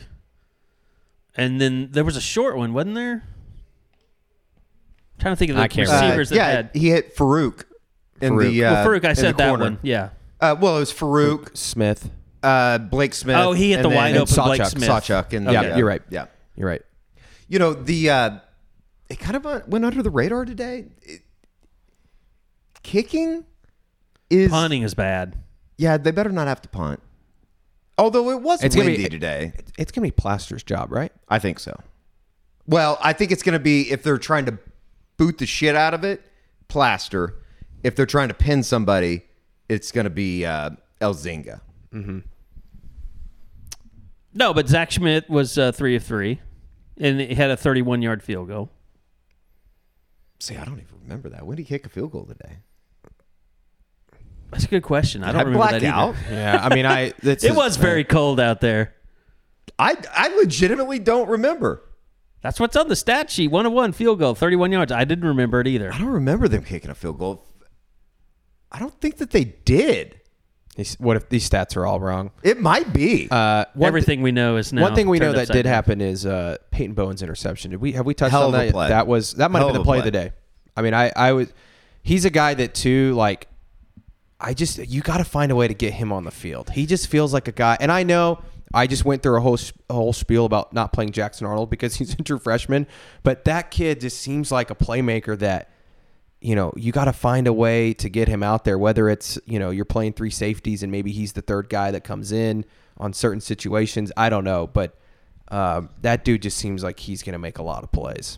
and 1.36 1.60
then 1.60 1.90
there 1.92 2.04
was 2.04 2.16
a 2.18 2.22
short 2.22 2.56
one, 2.58 2.74
wasn't 2.74 2.96
there? 2.96 3.24
trying 5.20 5.32
to 5.34 5.38
think 5.38 5.50
of 5.52 5.58
the 5.58 5.64
I 5.64 5.68
can't 5.68 5.90
receivers 5.90 6.32
Uh, 6.32 6.36
that 6.36 6.42
yeah, 6.42 6.52
had. 6.52 6.70
he 6.74 6.90
hit 6.90 7.16
Farooq 7.16 7.64
in 8.22 8.34
Farooq. 8.34 8.42
the. 8.52 8.66
Uh, 8.66 8.74
well, 8.74 8.88
Farooq, 8.88 9.06
I 9.06 9.10
in 9.12 9.16
said 9.16 9.38
that 9.38 9.48
corner. 9.50 9.64
one. 9.64 9.80
Yeah. 9.82 10.10
Uh, 10.42 10.56
well, 10.60 10.76
it 10.78 10.80
was 10.82 10.94
Farooq, 10.94 11.56
Smith. 11.58 12.10
uh, 12.44 12.78
Blake 12.80 13.14
Smith. 13.14 13.38
Oh, 13.38 13.54
he 13.54 13.72
hit 13.72 13.78
the 13.82 13.90
then- 13.90 13.96
wide 13.98 14.10
and 14.16 14.18
open 14.30 14.44
Blake 14.44 14.66
Smith. 14.66 14.90
Sawchuk, 14.90 15.34
and 15.34 15.48
Okay. 15.48 15.54
Yeah, 15.70 15.78
you're 15.78 15.88
right. 15.88 16.02
Yeah, 16.10 16.26
You're 16.56 16.68
right. 16.68 16.82
you 17.48 17.60
know 17.60 17.74
the. 17.74 18.10
Uh, 18.10 18.30
it 19.10 19.20
kind 19.20 19.36
of 19.36 19.46
uh, 19.46 19.62
went 19.68 19.86
under 19.86 20.04
the 20.04 20.10
radar 20.10 20.46
today. 20.46 20.86
It- 21.02 21.22
kicking 22.86 23.44
is 24.30 24.50
Punting 24.52 24.84
is 24.84 24.94
bad. 24.94 25.36
Yeah, 25.78 25.98
they 25.98 26.12
better 26.12 26.30
not 26.30 26.48
have 26.48 26.62
to 26.62 26.70
punt. 26.70 27.02
Although 27.98 28.30
it 28.32 28.42
was 28.42 28.64
It's 28.64 28.76
gonna 28.76 28.88
windy 28.90 29.04
be- 29.04 29.10
today. 29.10 29.54
It's 29.78 29.92
going 29.92 30.02
to 30.08 30.08
be 30.08 30.12
Plaster's 30.12 30.64
job, 30.64 30.92
right? 30.92 31.12
I 31.30 31.40
think 31.40 31.60
so. 31.60 31.78
Well, 32.68 32.98
I 33.02 33.14
think 33.14 33.32
it's 33.32 33.44
going 33.44 33.54
to 33.54 33.60
be 33.60 33.92
if 33.92 34.04
they're 34.04 34.18
trying 34.18 34.46
to 34.46 34.58
boot 35.18 35.38
the 35.38 35.46
shit 35.46 35.76
out 35.76 35.94
of 35.94 36.04
it, 36.04 36.22
plaster. 36.68 37.36
If 37.84 37.96
they're 37.96 38.06
trying 38.06 38.30
to 38.30 38.34
pin 38.34 38.64
somebody, 38.64 39.22
it's 39.70 39.92
going 39.92 40.06
to 40.06 40.10
be 40.10 40.46
uh, 40.46 40.72
Elzinga. 41.02 41.60
No, 44.34 44.54
but 44.54 44.68
Zach 44.68 44.90
Schmit 44.90 45.30
was 45.30 45.58
uh, 45.58 45.72
three 45.72 45.96
of 45.96 46.04
three, 46.04 46.42
and 46.98 47.20
he 47.22 47.36
had 47.36 47.52
a 47.52 47.58
31 47.58 48.02
yard 48.02 48.22
field 48.24 48.48
goal. 48.50 48.70
See, 50.40 50.58
I 50.58 50.66
don't 50.66 50.80
even 50.80 51.00
remember 51.04 51.30
that. 51.30 51.46
When 51.46 51.56
did 51.56 51.64
he 51.64 51.68
kick 51.70 51.86
a 51.86 51.90
field 51.90 52.12
goal 52.12 52.26
today? 52.26 52.58
That's 54.56 54.66
a 54.66 54.70
good 54.70 54.84
question. 54.84 55.22
I 55.24 55.34
don't 55.34 55.42
I 55.42 55.44
remember 55.44 55.66
that 55.68 55.84
either. 55.84 55.88
out. 55.88 56.16
Yeah, 56.32 56.60
I 56.64 56.74
mean, 56.74 56.86
I. 56.86 57.12
It's 57.22 57.44
It 57.44 57.54
was 57.54 57.76
very 57.76 58.06
cold 58.06 58.40
out 58.40 58.62
there. 58.62 58.96
I 59.78 59.98
I 60.16 60.30
legitimately 60.30 61.00
don't 61.00 61.28
remember. 61.30 61.82
That's 62.42 62.60
what's 62.60 62.78
on 62.78 62.88
the 62.88 62.96
stat 62.96 63.30
sheet. 63.30 63.50
One 63.50 63.66
of 63.66 63.74
one 63.74 63.92
field 63.92 64.20
goal, 64.20 64.34
31 64.34 64.72
yards. 64.72 64.92
I 64.92 65.04
didn't 65.04 65.26
remember 65.28 65.60
it 65.60 65.68
either. 65.68 65.92
I 65.92 65.98
don't 65.98 66.08
remember 66.08 66.48
them 66.48 66.64
kicking 66.64 66.90
a 66.90 66.96
field 66.96 67.20
goal. 67.20 67.46
I 68.72 68.80
don't 68.80 68.94
think 69.02 69.18
that 69.18 69.32
they 69.32 69.44
did. 69.44 70.22
These- 70.76 70.96
What 71.00 71.18
if 71.18 71.28
these 71.30 71.50
stats 71.50 71.76
are 71.76 71.86
all 71.86 72.00
wrong? 72.00 72.32
It 72.44 72.60
might 72.62 72.94
be. 72.94 73.28
Uh, 73.32 73.66
one 73.74 73.88
Everything 73.88 74.22
we 74.22 74.32
know 74.32 74.58
is 74.58 74.72
now. 74.72 74.84
One 74.84 74.96
thing 74.96 75.10
we 75.10 75.20
know 75.20 75.34
that 75.34 75.50
did 75.50 75.66
happen 75.66 76.00
is 76.00 76.26
uh, 76.26 76.58
Peyton 76.72 76.94
Bowen's 76.94 77.22
interception. 77.22 77.72
Did 77.72 77.82
we 77.82 77.94
have 77.94 78.06
we 78.06 78.14
touched 78.14 78.32
Hell 78.32 78.48
on 78.48 78.52
that? 78.54 78.72
play. 78.72 78.90
That 78.90 79.08
was 79.08 79.34
that 79.34 79.52
might 79.52 79.60
Hell 79.60 79.70
have 79.70 79.74
been 79.74 79.82
the 79.82 79.84
a 79.84 79.86
play 79.86 79.98
of 80.00 80.06
the 80.06 80.12
day. 80.12 80.32
I 80.78 80.82
mean, 80.82 80.94
I 80.94 81.12
I 81.16 81.32
was 81.34 81.52
he's 82.04 82.26
a 82.26 82.30
guy 82.30 82.54
that 82.54 82.74
too 82.76 83.14
like 83.14 83.48
I 84.40 84.54
just 84.54 84.78
you 84.78 85.02
got 85.02 85.18
to 85.18 85.24
find 85.24 85.52
a 85.52 85.56
way 85.56 85.68
to 85.68 85.74
get 85.74 85.94
him 85.94 86.12
on 86.12 86.24
the 86.24 86.32
field. 86.32 86.72
He 86.72 86.86
just 86.86 87.08
feels 87.08 87.34
like 87.34 87.48
a 87.48 87.52
guy, 87.52 87.78
and 87.80 87.92
I 87.92 88.04
know 88.04 88.42
I 88.74 88.88
just 88.88 89.06
went 89.06 89.24
through 89.24 89.38
a 89.38 89.42
whole 89.42 89.58
a 89.90 89.94
whole 89.94 90.14
spiel 90.14 90.46
about 90.46 90.74
not 90.74 90.94
playing 90.94 91.12
Jackson 91.12 91.48
Arnold 91.48 91.70
because 91.70 91.96
he's 91.98 92.14
a 92.14 92.18
true 92.18 92.40
freshman, 92.40 92.88
but 93.24 93.46
that 93.46 93.72
kid 93.72 94.02
just 94.02 94.20
seems 94.20 94.52
like 94.52 94.70
a 94.70 94.76
playmaker 94.76 95.38
that 95.40 95.70
you 96.46 96.56
know, 96.56 96.72
you 96.76 96.92
got 96.92 97.06
to 97.06 97.14
find 97.14 97.48
a 97.48 97.54
way 97.54 97.92
to 97.96 98.08
get 98.08 98.28
him 98.28 98.44
out 98.44 98.66
there, 98.66 98.78
whether 98.78 99.10
it's, 99.10 99.40
you 99.46 99.58
know, 99.58 99.72
you're 99.72 99.84
playing 99.84 100.14
three 100.14 100.30
safeties 100.30 100.84
and 100.84 100.92
maybe 100.92 101.12
he's 101.12 101.34
the 101.34 101.42
third 101.42 101.70
guy 101.70 101.90
that 101.90 102.04
comes 102.04 102.32
in 102.32 102.66
on 102.98 103.14
certain 103.14 103.42
situations. 103.42 104.12
I 104.16 104.30
don't 104.30 104.44
know. 104.44 104.68
But 104.68 104.96
um, 105.48 105.90
that 106.02 106.24
dude 106.24 106.44
just 106.44 106.58
seems 106.58 106.84
like 106.84 107.00
he's 107.00 107.24
going 107.24 107.34
to 107.34 107.40
make 107.40 107.58
a 107.58 107.64
lot 107.64 107.84
of 107.84 107.92
plays. 107.92 108.38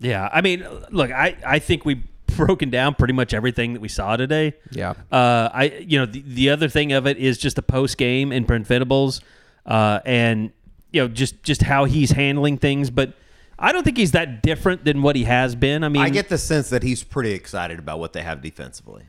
Yeah, 0.00 0.28
I 0.32 0.40
mean, 0.40 0.66
look, 0.90 1.12
I, 1.12 1.36
I 1.46 1.60
think 1.60 1.84
we've 1.84 2.02
broken 2.36 2.70
down 2.70 2.94
pretty 2.94 3.14
much 3.14 3.32
everything 3.34 3.72
that 3.74 3.80
we 3.80 3.88
saw 3.88 4.16
today. 4.16 4.54
Yeah. 4.70 4.94
Uh, 5.10 5.48
I 5.52 5.64
you 5.86 5.98
know 5.98 6.06
the, 6.06 6.22
the 6.26 6.50
other 6.50 6.68
thing 6.68 6.92
of 6.92 7.06
it 7.06 7.18
is 7.18 7.38
just 7.38 7.56
the 7.56 7.62
post 7.62 7.96
game 7.98 8.32
and 8.32 8.46
Brent 8.46 8.66
Venables, 8.66 9.20
uh, 9.66 10.00
and 10.04 10.52
you 10.92 11.00
know 11.02 11.08
just 11.08 11.42
just 11.42 11.62
how 11.62 11.84
he's 11.84 12.10
handling 12.12 12.58
things. 12.58 12.90
But 12.90 13.14
I 13.58 13.72
don't 13.72 13.84
think 13.84 13.96
he's 13.96 14.12
that 14.12 14.42
different 14.42 14.84
than 14.84 15.02
what 15.02 15.14
he 15.16 15.24
has 15.24 15.54
been. 15.54 15.84
I 15.84 15.88
mean, 15.88 16.02
I 16.02 16.10
get 16.10 16.28
the 16.28 16.38
sense 16.38 16.70
that 16.70 16.82
he's 16.82 17.02
pretty 17.04 17.32
excited 17.32 17.78
about 17.78 17.98
what 18.00 18.12
they 18.12 18.22
have 18.22 18.42
defensively. 18.42 19.04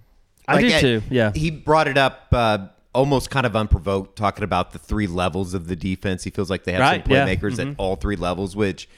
I 0.48 0.62
do 0.62 0.80
too, 0.80 1.02
yeah. 1.10 1.32
He 1.34 1.50
brought 1.52 1.88
it 1.88 1.98
up 1.98 2.28
uh, 2.34 2.68
almost 2.94 3.30
kind 3.32 3.46
of 3.46 3.56
unprovoked, 3.56 4.18
talking 4.18 4.44
about 4.44 4.72
the 4.74 4.78
three 4.78 5.08
levels 5.08 5.54
of 5.54 5.68
the 5.68 5.76
defense. 5.76 6.24
He 6.26 6.30
feels 6.30 6.50
like 6.50 6.66
they 6.66 6.74
have 6.74 6.82
Right, 6.82 7.04
some 7.04 7.12
yeah. 7.14 7.26
playmakers 7.26 7.54
Mhm. 7.56 7.72
at 7.72 7.76
all 7.78 7.96
three 7.96 8.18
levels, 8.18 8.54
which, 8.56 8.90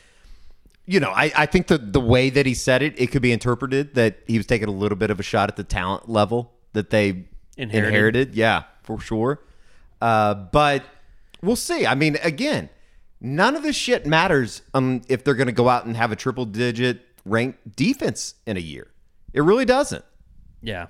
you 0.88 1.00
know, 1.00 1.10
I, 1.12 1.32
I 1.36 1.46
think 1.46 1.68
the, 1.68 1.78
the 1.78 2.00
way 2.00 2.30
that 2.30 2.46
he 2.46 2.54
said 2.54 2.82
it, 2.82 3.00
it 3.00 3.08
could 3.08 3.22
be 3.22 3.32
interpreted 3.32 3.96
that 3.96 4.20
he 4.28 4.38
was 4.38 4.46
taking 4.46 4.68
a 4.68 4.72
little 4.72 4.98
bit 4.98 5.10
of 5.10 5.20
a 5.20 5.24
shot 5.24 5.50
at 5.50 5.56
the 5.56 5.64
talent 5.64 6.08
level 6.10 6.54
that 6.74 6.90
they 6.92 7.26
Inherited. 7.58 7.88
inherited. 7.88 8.36
Yeah, 8.36 8.64
for 8.84 9.00
sure. 9.00 9.42
Uh, 10.02 10.34
but 10.36 10.84
we'll 11.42 11.56
see. 11.56 11.86
I 11.88 11.96
mean, 11.96 12.18
again, 12.22 12.70
none 13.22 13.56
of 13.56 13.64
this 13.64 13.76
shit 13.76 14.06
matters 14.06 14.62
um, 14.74 15.02
if 15.08 15.24
they're 15.24 15.34
going 15.36 15.48
to 15.48 15.54
go 15.54 15.70
out 15.70 15.86
and 15.86 15.96
have 15.98 16.12
a 16.12 16.16
triple 16.16 16.46
digit 16.46 17.02
ranked 17.26 17.76
defense 17.76 18.36
in 18.46 18.58
a 18.58 18.60
year. 18.60 18.88
It 19.34 19.42
really 19.42 19.66
doesn't. 19.66 20.06
yeah, 20.62 20.88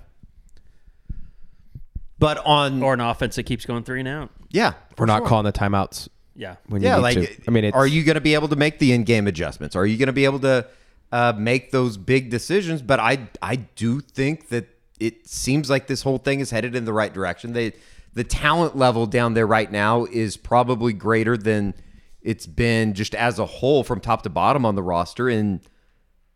But 2.18 2.38
on 2.46 2.82
or 2.82 2.94
an 2.94 3.00
offense 3.00 3.36
that 3.36 3.44
keeps 3.44 3.64
going 3.66 3.82
three 3.84 4.00
and 4.00 4.08
out. 4.08 4.30
yeah, 4.50 4.74
We're 4.98 5.06
not 5.06 5.20
sure. 5.20 5.28
calling 5.28 5.44
the 5.44 5.52
timeouts 5.52 6.08
Yeah, 6.36 6.56
when 6.68 6.82
Yeah, 6.82 6.96
need 6.96 7.02
like 7.02 7.14
to. 7.14 7.42
I 7.48 7.50
mean, 7.50 7.64
it's, 7.64 7.76
are 7.76 7.86
you 7.86 8.04
going 8.04 8.16
to 8.16 8.20
be 8.20 8.34
able 8.34 8.48
to 8.48 8.56
make 8.56 8.78
the 8.78 8.92
in-game 8.92 9.26
adjustments? 9.26 9.74
Are 9.74 9.86
you 9.86 9.96
going 9.96 10.08
to 10.08 10.12
be 10.12 10.24
able 10.24 10.40
to 10.40 10.66
uh, 11.12 11.32
make 11.36 11.70
those 11.70 11.96
big 11.96 12.30
decisions? 12.30 12.82
But 12.82 13.00
I 13.00 13.28
I 13.40 13.56
do 13.56 14.00
think 14.00 14.48
that 14.48 14.68
it 15.00 15.26
seems 15.26 15.70
like 15.70 15.86
this 15.86 16.02
whole 16.02 16.18
thing 16.18 16.40
is 16.40 16.50
headed 16.50 16.74
in 16.74 16.84
the 16.84 16.92
right 16.92 17.12
direction. 17.12 17.52
They 17.52 17.72
the 18.14 18.24
talent 18.24 18.76
level 18.76 19.06
down 19.06 19.34
there 19.34 19.46
right 19.46 19.70
now 19.70 20.04
is 20.06 20.36
probably 20.36 20.92
greater 20.92 21.36
than 21.36 21.74
it's 22.22 22.46
been 22.46 22.94
just 22.94 23.14
as 23.14 23.38
a 23.38 23.46
whole 23.46 23.84
from 23.84 24.00
top 24.00 24.22
to 24.22 24.30
bottom 24.30 24.64
on 24.64 24.74
the 24.74 24.82
roster 24.82 25.28
in 25.28 25.60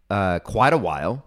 uh, 0.09 0.38
quite 0.40 0.72
a 0.72 0.78
while. 0.78 1.24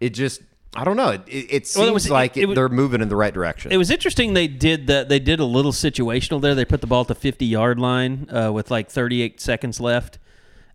It 0.00 0.10
just 0.10 0.42
I 0.76 0.84
don't 0.84 0.96
know. 0.96 1.10
It, 1.10 1.22
it, 1.28 1.32
it 1.50 1.66
seems 1.66 1.80
Well, 1.80 1.88
it 1.88 1.94
was- 1.94 2.10
like 2.10 2.36
it- 2.36 2.54
they're 2.54 2.68
moving 2.68 3.00
in 3.00 3.08
the 3.08 3.16
right 3.16 3.32
direction. 3.32 3.70
It 3.72 3.76
was 3.76 3.90
interesting. 3.90 4.34
They 4.34 4.48
did 4.48 4.86
that. 4.88 5.08
They 5.08 5.18
did 5.20 5.38
a 5.40 5.44
little 5.44 5.72
situational 5.72 6.40
there. 6.40 6.54
They 6.54 6.64
put 6.64 6.80
the 6.80 6.86
ball 6.86 7.02
at 7.02 7.08
the 7.08 7.14
fifty 7.14 7.46
yard 7.46 7.78
line 7.78 8.28
uh, 8.30 8.50
with 8.52 8.70
like 8.70 8.90
thirty 8.90 9.22
eight 9.22 9.40
seconds 9.40 9.80
left, 9.80 10.18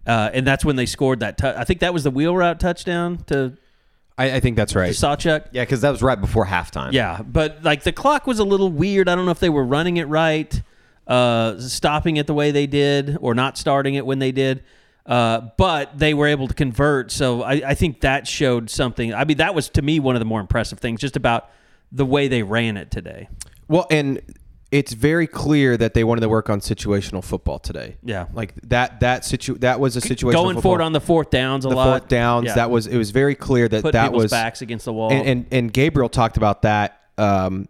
uh, 0.07 0.29
and 0.33 0.47
that's 0.47 0.63
when 0.63 0.75
they 0.77 0.85
scored 0.85 1.19
that. 1.19 1.37
tou- 1.37 1.53
I 1.55 1.63
think 1.65 1.81
that 1.81 1.93
was 1.93 2.03
the 2.05 2.11
wheel 2.11 2.35
route 2.35 2.59
touchdown 2.59 3.17
to, 3.27 3.57
I, 4.17 4.35
I 4.35 4.39
think 4.39 4.55
that's 4.55 4.73
right. 4.75 4.91
Sawchuk. 4.93 5.47
yeah, 5.51 5.63
because 5.63 5.81
that 5.81 5.91
was 5.91 6.01
right 6.01 6.19
before 6.19 6.45
halftime. 6.45 6.93
Yeah, 6.93 7.21
but 7.21 7.61
like 7.63 7.83
the 7.83 7.91
clock 7.91 8.25
was 8.25 8.39
a 8.39 8.45
little 8.45 8.71
weird. 8.71 9.09
I 9.09 9.15
don't 9.15 9.25
know 9.25 9.31
if 9.31 9.39
they 9.39 9.49
were 9.49 9.65
running 9.65 9.97
it 9.97 10.07
right, 10.07 10.61
uh, 11.07 11.59
stopping 11.59 12.15
it 12.17 12.25
the 12.27 12.33
way 12.33 12.51
they 12.51 12.67
did, 12.67 13.17
or 13.19 13.33
not 13.35 13.57
starting 13.57 13.95
it 13.95 14.05
when 14.05 14.19
they 14.19 14.31
did. 14.31 14.63
Uh, 15.05 15.49
but 15.57 15.97
they 15.97 16.13
were 16.13 16.27
able 16.27 16.47
to 16.47 16.53
convert, 16.53 17.11
so 17.11 17.41
I, 17.41 17.53
I 17.53 17.73
think 17.73 18.01
that 18.01 18.27
showed 18.27 18.69
something. 18.69 19.13
I 19.13 19.23
mean, 19.25 19.37
that 19.37 19.55
was 19.55 19.69
to 19.69 19.81
me 19.81 19.99
one 19.99 20.15
of 20.15 20.19
the 20.19 20.25
more 20.25 20.39
impressive 20.39 20.79
things, 20.79 21.01
just 21.01 21.15
about 21.15 21.49
the 21.91 22.05
way 22.05 22.27
they 22.27 22.43
ran 22.43 22.77
it 22.77 22.91
today. 22.91 23.27
Well, 23.67 23.87
and 23.89 24.21
it's 24.71 24.93
very 24.93 25.25
clear 25.25 25.75
that 25.77 25.95
they 25.95 26.03
wanted 26.03 26.21
to 26.21 26.29
work 26.29 26.49
on 26.49 26.59
situational 26.59 27.23
football 27.23 27.57
today. 27.57 27.97
Yeah. 28.03 28.27
like 28.33 28.53
that 28.63 28.99
that 28.99 29.25
situ 29.25 29.57
that 29.59 29.79
was 29.79 29.95
a 29.95 30.01
situation 30.01 30.39
Going 30.39 30.61
for 30.61 30.79
it 30.79 30.83
on 30.83 30.93
the 30.93 31.01
fourth 31.01 31.31
downs 31.31 31.65
a 31.65 31.69
the 31.69 31.75
lot. 31.75 31.89
fourth 32.01 32.07
downs. 32.09 32.47
Yeah. 32.47 32.55
That 32.55 32.69
was 32.69 32.85
it 32.85 32.97
was 32.97 33.11
very 33.11 33.35
clear 33.35 33.67
that 33.67 33.81
put 33.81 33.93
that 33.93 34.13
was 34.13 34.29
backs 34.29 34.61
against 34.61 34.85
the 34.85 34.93
wall. 34.93 35.11
and, 35.11 35.27
and 35.27 35.45
and 35.51 35.73
Gabriel 35.73 36.09
talked 36.09 36.37
about 36.37 36.61
that 36.63 37.01
um, 37.17 37.67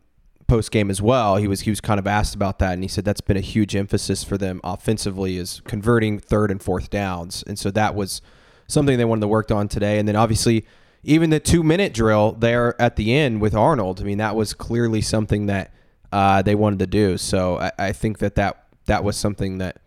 post 0.50 0.72
game 0.72 0.90
as 0.90 1.02
well. 1.02 1.38
He 1.38 1.48
was 1.48 1.62
he 1.62 1.70
was 1.70 1.80
kind 1.80 2.00
of 2.00 2.08
asked 2.08 2.36
about 2.36 2.60
that, 2.60 2.74
and 2.74 2.84
he 2.84 2.90
said 2.90 3.06
that's 3.06 3.22
been 3.22 3.38
a 3.38 3.42
huge 3.42 3.76
emphasis 3.76 4.24
for 4.24 4.38
them 4.38 4.60
offensively 4.64 5.38
is 5.38 5.62
converting 5.66 6.20
third 6.20 6.52
and 6.52 6.62
fourth 6.62 6.90
downs, 6.90 7.44
and 7.48 7.58
so 7.58 7.72
that 7.72 7.96
was 7.96 8.22
something 8.68 8.98
they 8.98 9.06
wanted 9.06 9.22
to 9.22 9.28
work 9.28 9.52
on 9.52 9.68
today. 9.68 10.00
And 10.00 10.08
then 10.08 10.16
obviously 10.16 10.66
even 11.04 11.30
the 11.30 11.40
two 11.40 11.64
minute 11.64 11.94
drill 11.94 12.34
there 12.34 12.80
at 12.82 12.96
the 12.96 13.14
end 13.14 13.42
with 13.42 13.56
Arnold. 13.56 14.02
I 14.02 14.04
mean 14.04 14.18
that 14.18 14.36
was 14.36 14.54
clearly 14.54 15.02
something 15.02 15.46
that 15.46 15.74
uh, 16.12 16.42
they 16.42 16.56
wanted 16.56 16.80
to 16.80 16.88
do. 16.88 17.18
So 17.18 17.58
I, 17.58 17.72
I 17.80 17.92
think 17.94 18.20
that 18.20 18.36
that 18.36 18.66
that 18.86 19.04
was 19.04 19.18
something 19.18 19.60
that 19.60 19.82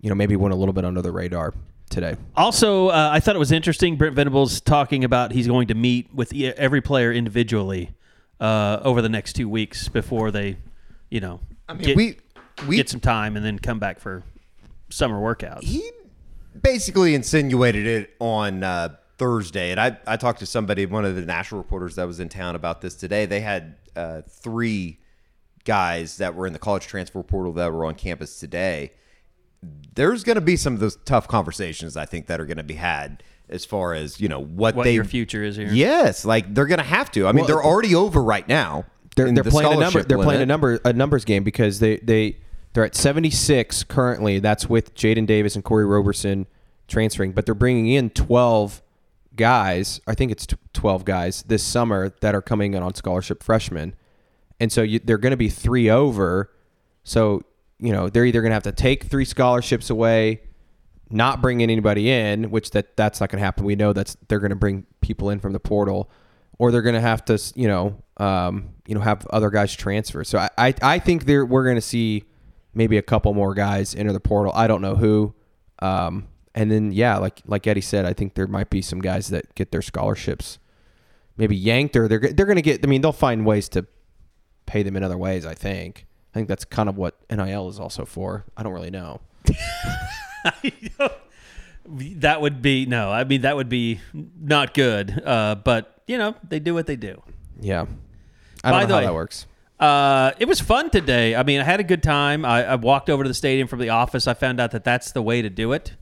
you 0.00 0.08
know 0.08 0.14
maybe 0.14 0.36
went 0.36 0.54
a 0.54 0.56
little 0.56 0.72
bit 0.72 0.84
under 0.84 1.02
the 1.02 1.12
radar 1.12 1.52
today. 1.90 2.16
Also, 2.36 2.88
uh, 2.88 3.10
I 3.12 3.20
thought 3.20 3.36
it 3.36 3.40
was 3.40 3.52
interesting. 3.52 3.96
Brent 3.96 4.14
Venables 4.14 4.60
talking 4.60 5.04
about 5.04 5.32
he's 5.32 5.46
going 5.46 5.68
to 5.68 5.74
meet 5.74 6.12
with 6.14 6.32
every 6.32 6.80
player 6.80 7.12
individually 7.12 7.95
uh, 8.40 8.80
over 8.82 9.02
the 9.02 9.08
next 9.08 9.34
two 9.34 9.48
weeks 9.48 9.88
before 9.88 10.30
they, 10.30 10.58
you 11.10 11.20
know, 11.20 11.40
I 11.68 11.74
mean, 11.74 11.82
get, 11.82 11.96
we 11.96 12.18
we 12.66 12.76
get 12.76 12.88
some 12.88 13.00
time 13.00 13.36
and 13.36 13.44
then 13.44 13.58
come 13.58 13.78
back 13.78 14.00
for 14.00 14.22
summer 14.88 15.18
workouts. 15.20 15.62
he 15.62 15.90
basically 16.60 17.14
insinuated 17.14 17.86
it 17.86 18.14
on 18.18 18.62
uh, 18.62 18.96
Thursday, 19.18 19.70
and 19.70 19.80
I 19.80 19.96
I 20.06 20.16
talked 20.16 20.40
to 20.40 20.46
somebody, 20.46 20.86
one 20.86 21.04
of 21.04 21.14
the 21.14 21.22
national 21.22 21.60
reporters 21.60 21.96
that 21.96 22.06
was 22.06 22.20
in 22.20 22.28
town 22.28 22.56
about 22.56 22.80
this 22.80 22.94
today. 22.94 23.26
They 23.26 23.40
had 23.40 23.76
uh, 23.94 24.22
three 24.28 25.00
guys 25.64 26.18
that 26.18 26.34
were 26.34 26.46
in 26.46 26.52
the 26.52 26.58
college 26.58 26.86
transfer 26.86 27.22
portal 27.22 27.52
that 27.54 27.72
were 27.72 27.84
on 27.84 27.94
campus 27.94 28.38
today. 28.38 28.92
There's 29.94 30.22
going 30.22 30.36
to 30.36 30.40
be 30.42 30.56
some 30.56 30.74
of 30.74 30.80
those 30.80 30.96
tough 31.04 31.26
conversations 31.26 31.96
I 31.96 32.04
think 32.04 32.26
that 32.26 32.40
are 32.40 32.46
going 32.46 32.58
to 32.58 32.62
be 32.62 32.74
had 32.74 33.22
as 33.48 33.64
far 33.64 33.94
as 33.94 34.20
you 34.20 34.28
know 34.28 34.40
what, 34.40 34.74
what 34.74 34.84
they 34.84 34.94
your 34.94 35.04
future 35.04 35.42
is 35.42 35.56
here. 35.56 35.68
Yes, 35.70 36.24
like 36.24 36.52
they're 36.54 36.66
going 36.66 36.78
to 36.78 36.84
have 36.84 37.10
to. 37.12 37.26
I 37.26 37.32
mean, 37.32 37.44
Well, 37.44 37.46
they're 37.46 37.64
already 37.64 37.94
over 37.94 38.22
right 38.22 38.46
now. 38.48 38.84
They're, 39.14 39.32
they're 39.32 39.44
the 39.44 39.50
playing 39.50 39.72
a 39.72 39.80
number. 39.80 40.02
They're 40.02 40.18
playing 40.18 40.42
a 40.42 40.46
number 40.46 40.80
a 40.84 40.92
numbers 40.92 41.24
game 41.24 41.42
because 41.44 41.80
they 41.80 41.96
they 41.98 42.38
they're 42.74 42.84
at 42.84 42.94
76 42.94 43.84
currently. 43.84 44.38
That's 44.38 44.68
with 44.68 44.94
Jaden 44.94 45.26
Davis 45.26 45.54
and 45.54 45.64
Corey 45.64 45.86
Roberson 45.86 46.46
transferring, 46.88 47.32
but 47.32 47.46
they're 47.46 47.54
bringing 47.54 47.88
in 47.88 48.10
12 48.10 48.82
guys. 49.34 50.00
I 50.06 50.14
think 50.14 50.30
it's 50.32 50.46
12 50.74 51.04
guys 51.04 51.42
this 51.44 51.62
summer 51.62 52.12
that 52.20 52.34
are 52.34 52.42
coming 52.42 52.74
in 52.74 52.82
on 52.82 52.94
scholarship 52.94 53.42
freshmen, 53.42 53.94
and 54.60 54.70
so 54.70 54.82
you, 54.82 54.98
they're 54.98 55.18
going 55.18 55.30
to 55.30 55.36
be 55.38 55.48
three 55.48 55.88
over. 55.88 56.50
So 57.04 57.42
you 57.78 57.92
know 57.92 58.10
they're 58.10 58.26
either 58.26 58.42
going 58.42 58.50
to 58.50 58.54
have 58.54 58.62
to 58.64 58.72
take 58.72 59.04
three 59.04 59.24
scholarships 59.24 59.88
away, 59.88 60.42
not 61.10 61.40
bring 61.40 61.62
anybody 61.62 62.10
in, 62.10 62.50
which 62.50 62.70
that 62.72 62.96
that's 62.96 63.20
not 63.20 63.30
going 63.30 63.40
to 63.40 63.44
happen. 63.44 63.64
We 63.64 63.76
know 63.76 63.92
that's 63.92 64.16
they're 64.28 64.40
going 64.40 64.50
to 64.50 64.56
bring 64.56 64.86
people 65.00 65.30
in 65.30 65.40
from 65.40 65.52
the 65.52 65.60
portal, 65.60 66.10
or 66.58 66.70
they're 66.72 66.82
going 66.82 66.94
to 66.94 67.00
have 67.00 67.24
to 67.26 67.38
you 67.54 67.68
know 67.68 68.02
um, 68.16 68.70
you 68.86 68.94
know 68.94 69.00
have 69.00 69.26
other 69.28 69.50
guys 69.50 69.74
transfer. 69.74 70.24
So 70.24 70.38
I 70.38 70.50
I, 70.58 70.74
I 70.82 70.98
think 70.98 71.26
there 71.26 71.44
we're 71.44 71.64
going 71.64 71.76
to 71.76 71.80
see 71.80 72.24
maybe 72.74 72.98
a 72.98 73.02
couple 73.02 73.32
more 73.34 73.54
guys 73.54 73.94
enter 73.94 74.12
the 74.12 74.20
portal. 74.20 74.52
I 74.54 74.66
don't 74.66 74.82
know 74.82 74.96
who. 74.96 75.34
Um, 75.80 76.28
and 76.54 76.70
then 76.70 76.92
yeah, 76.92 77.18
like 77.18 77.40
like 77.46 77.66
Eddie 77.66 77.80
said, 77.80 78.04
I 78.04 78.12
think 78.12 78.34
there 78.34 78.46
might 78.46 78.70
be 78.70 78.82
some 78.82 79.00
guys 79.00 79.28
that 79.28 79.54
get 79.54 79.72
their 79.72 79.82
scholarships 79.82 80.58
maybe 81.36 81.56
yanked 81.56 81.96
or 81.96 82.08
they're 82.08 82.18
they're 82.18 82.46
going 82.46 82.56
to 82.56 82.62
get. 82.62 82.84
I 82.84 82.88
mean, 82.88 83.00
they'll 83.02 83.12
find 83.12 83.44
ways 83.44 83.68
to 83.70 83.86
pay 84.64 84.82
them 84.82 84.96
in 84.96 85.02
other 85.02 85.18
ways. 85.18 85.46
I 85.46 85.54
think. 85.54 86.06
I 86.32 86.38
think 86.38 86.48
that's 86.48 86.66
kind 86.66 86.88
of 86.88 86.98
what 86.98 87.16
NIL 87.30 87.68
is 87.68 87.80
also 87.80 88.04
for. 88.04 88.44
I 88.56 88.62
don't 88.62 88.74
really 88.74 88.90
know. 88.90 89.20
That 91.88 92.40
would 92.40 92.62
be 92.62 92.84
no. 92.84 93.12
I 93.12 93.24
mean, 93.24 93.42
that 93.42 93.54
would 93.54 93.68
be 93.68 94.00
not 94.12 94.74
good. 94.74 95.22
Uh, 95.24 95.54
but 95.54 96.02
you 96.06 96.18
know, 96.18 96.34
they 96.48 96.58
do 96.58 96.74
what 96.74 96.86
they 96.86 96.96
do. 96.96 97.22
Yeah, 97.60 97.86
I 98.64 98.72
don't 98.72 98.80
the 98.80 98.86
know 98.88 98.94
how 98.94 99.00
way, 99.00 99.06
that 99.06 99.14
works. 99.14 99.46
Uh, 99.78 100.32
it 100.38 100.48
was 100.48 100.60
fun 100.60 100.90
today. 100.90 101.36
I 101.36 101.42
mean, 101.42 101.60
I 101.60 101.64
had 101.64 101.80
a 101.80 101.84
good 101.84 102.02
time. 102.02 102.44
I, 102.44 102.64
I 102.64 102.74
walked 102.76 103.10
over 103.10 103.22
to 103.22 103.28
the 103.28 103.34
stadium 103.34 103.68
from 103.68 103.78
the 103.78 103.90
office. 103.90 104.26
I 104.26 104.34
found 104.34 104.58
out 104.58 104.72
that 104.72 104.84
that's 104.84 105.12
the 105.12 105.22
way 105.22 105.42
to 105.42 105.50
do 105.50 105.72
it. 105.72 105.92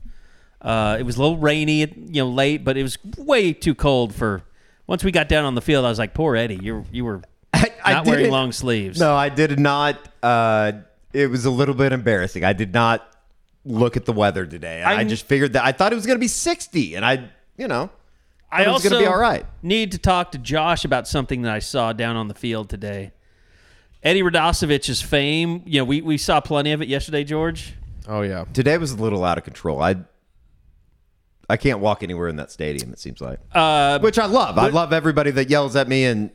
Uh, 0.61 0.97
it 0.99 1.03
was 1.03 1.17
a 1.17 1.21
little 1.21 1.37
rainy, 1.37 1.79
you 1.81 2.23
know, 2.23 2.29
late, 2.29 2.63
but 2.63 2.77
it 2.77 2.83
was 2.83 2.97
way 3.17 3.53
too 3.53 3.75
cold 3.75 4.15
for. 4.15 4.43
Once 4.87 5.03
we 5.03 5.11
got 5.11 5.27
down 5.27 5.45
on 5.45 5.55
the 5.55 5.61
field, 5.61 5.85
I 5.85 5.89
was 5.89 5.99
like, 5.99 6.13
"Poor 6.13 6.35
Eddie, 6.35 6.59
you 6.61 6.85
you 6.91 7.05
were 7.05 7.21
I 7.53 7.93
not 7.93 8.05
wearing 8.05 8.31
long 8.31 8.51
sleeves." 8.51 8.99
No, 8.99 9.15
I 9.15 9.29
did 9.29 9.59
not. 9.59 9.97
Uh, 10.23 10.73
it 11.11 11.29
was 11.29 11.45
a 11.45 11.51
little 11.51 11.75
bit 11.75 11.91
embarrassing. 11.91 12.43
I 12.43 12.53
did 12.53 12.73
not 12.73 13.14
look 13.65 13.97
at 13.97 14.05
the 14.05 14.13
weather 14.13 14.45
today. 14.45 14.81
I, 14.83 14.95
I'm- 14.95 15.09
just 15.09 15.25
figured 15.25 15.53
that 15.53 15.65
I 15.65 15.71
thought 15.71 15.91
it 15.91 15.95
was 15.95 16.05
going 16.05 16.15
to 16.17 16.21
be 16.21 16.27
60, 16.27 16.95
and 16.95 17.03
I, 17.05 17.29
you 17.57 17.67
know, 17.67 17.89
I 18.51 18.61
it 18.63 18.67
was 18.67 18.75
also 18.75 18.89
gonna 18.89 19.01
be 19.01 19.07
all 19.07 19.17
right. 19.17 19.45
Need 19.63 19.91
to 19.93 19.97
talk 19.97 20.31
to 20.31 20.37
Josh 20.37 20.85
about 20.85 21.07
something 21.07 21.41
that 21.41 21.51
I 21.51 21.59
saw 21.59 21.91
down 21.91 22.15
on 22.15 22.27
the 22.29 22.33
field 22.35 22.69
today. 22.69 23.11
Eddie 24.03 24.21
Radosevich's 24.21 25.01
fame. 25.01 25.63
You 25.65 25.79
know, 25.81 25.85
we, 25.85 26.01
we 26.01 26.17
saw 26.17 26.39
plenty 26.39 26.71
of 26.71 26.81
it 26.81 26.87
yesterday, 26.87 27.23
George. 27.23 27.73
Oh 28.07 28.21
yeah. 28.21 28.45
today 28.53 28.77
was 28.77 28.91
a 28.91 28.97
little 28.97 29.25
out 29.25 29.37
of 29.39 29.43
control. 29.43 29.81
I 29.81 29.95
I 31.49 31.57
can't 31.57 31.79
walk 31.79 32.01
anywhere 32.03 32.27
in 32.27 32.35
that 32.37 32.51
stadium. 32.51 32.91
It 32.93 32.99
seems 32.99 33.19
like, 33.19 33.39
Uh, 33.53 33.99
which 33.99 34.17
I 34.19 34.25
love. 34.25 34.57
I 34.57 34.67
love 34.69 34.93
everybody 34.93 35.31
that 35.31 35.49
yells 35.49 35.75
at 35.75 35.87
me, 35.87 36.05
and 36.05 36.29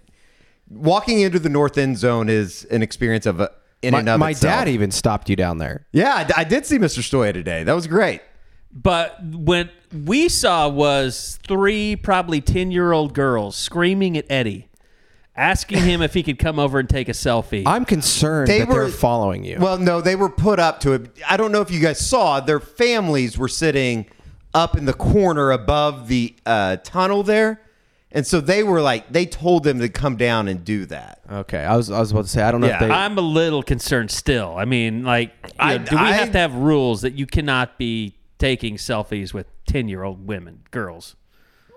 walking 0.68 1.20
into 1.20 1.38
the 1.38 1.48
north 1.48 1.78
end 1.78 1.96
zone 1.96 2.28
is 2.28 2.64
an 2.66 2.82
experience 2.82 3.24
of 3.26 3.40
a, 3.40 3.50
in 3.82 3.92
My, 3.92 4.00
and 4.00 4.08
of 4.08 4.20
my 4.20 4.30
itself. 4.30 4.60
dad 4.64 4.68
even 4.68 4.90
stopped 4.90 5.28
you 5.30 5.36
down 5.36 5.58
there. 5.58 5.86
Yeah, 5.92 6.14
I, 6.36 6.40
I 6.40 6.44
did 6.44 6.66
see 6.66 6.78
Mr. 6.78 7.00
Stoia 7.00 7.32
today. 7.32 7.64
That 7.64 7.72
was 7.74 7.86
great. 7.86 8.20
But 8.72 9.22
what 9.24 9.70
we 10.06 10.28
saw 10.28 10.68
was 10.68 11.38
three 11.46 11.96
probably 11.96 12.40
10 12.40 12.70
year 12.70 12.92
old 12.92 13.14
girls 13.14 13.56
screaming 13.56 14.16
at 14.16 14.26
Eddie, 14.30 14.68
asking 15.34 15.78
him 15.82 16.02
if 16.02 16.14
he 16.14 16.22
could 16.22 16.38
come 16.38 16.58
over 16.58 16.78
and 16.78 16.88
take 16.88 17.08
a 17.08 17.12
selfie. 17.12 17.64
I'm 17.66 17.84
concerned 17.84 18.48
They 18.48 18.60
that 18.60 18.68
were- 18.68 18.74
they're 18.84 18.88
following 18.88 19.44
you. 19.44 19.58
Well, 19.58 19.78
no, 19.78 20.00
they 20.00 20.14
were 20.14 20.28
put 20.28 20.58
up 20.60 20.80
to 20.80 20.92
it. 20.92 21.18
I 21.28 21.36
don't 21.36 21.50
know 21.52 21.62
if 21.62 21.70
you 21.70 21.80
guys 21.80 21.98
saw. 21.98 22.38
Their 22.40 22.60
families 22.60 23.36
were 23.38 23.48
sitting 23.48 24.06
up 24.54 24.76
in 24.76 24.84
the 24.84 24.92
corner 24.94 25.50
above 25.52 26.06
the 26.08 26.34
uh, 26.46 26.76
tunnel 26.84 27.22
there, 27.22 27.60
and 28.12 28.26
so 28.26 28.40
they 28.40 28.62
were 28.62 28.80
like, 28.80 29.12
they 29.12 29.24
told 29.26 29.64
them 29.64 29.78
to 29.80 29.88
come 29.88 30.16
down 30.16 30.48
and 30.48 30.64
do 30.64 30.86
that. 30.86 31.20
okay, 31.30 31.64
I 31.64 31.76
was 31.76 31.90
I 31.90 32.00
was 32.00 32.10
about 32.12 32.22
to 32.24 32.28
say 32.30 32.42
I 32.42 32.50
don't 32.50 32.60
know 32.60 32.66
Yeah. 32.68 32.74
if 32.74 32.80
they. 32.80 32.90
I'm 32.90 33.16
a 33.18 33.22
little 33.22 33.62
concerned 33.62 34.10
still. 34.10 34.56
I 34.56 34.64
mean, 34.64 35.04
like, 35.04 35.32
I- 35.58 35.78
know, 35.78 35.84
do 35.84 35.96
we 35.96 36.02
I- 36.02 36.12
have 36.12 36.32
to 36.32 36.38
have 36.38 36.54
rules 36.54 37.02
that 37.02 37.14
you 37.14 37.26
cannot 37.26 37.78
be 37.78 38.16
taking 38.38 38.76
selfies 38.76 39.32
with 39.34 39.46
10 39.66 39.88
year 39.88 40.02
old 40.02 40.26
women, 40.26 40.62
girls? 40.70 41.14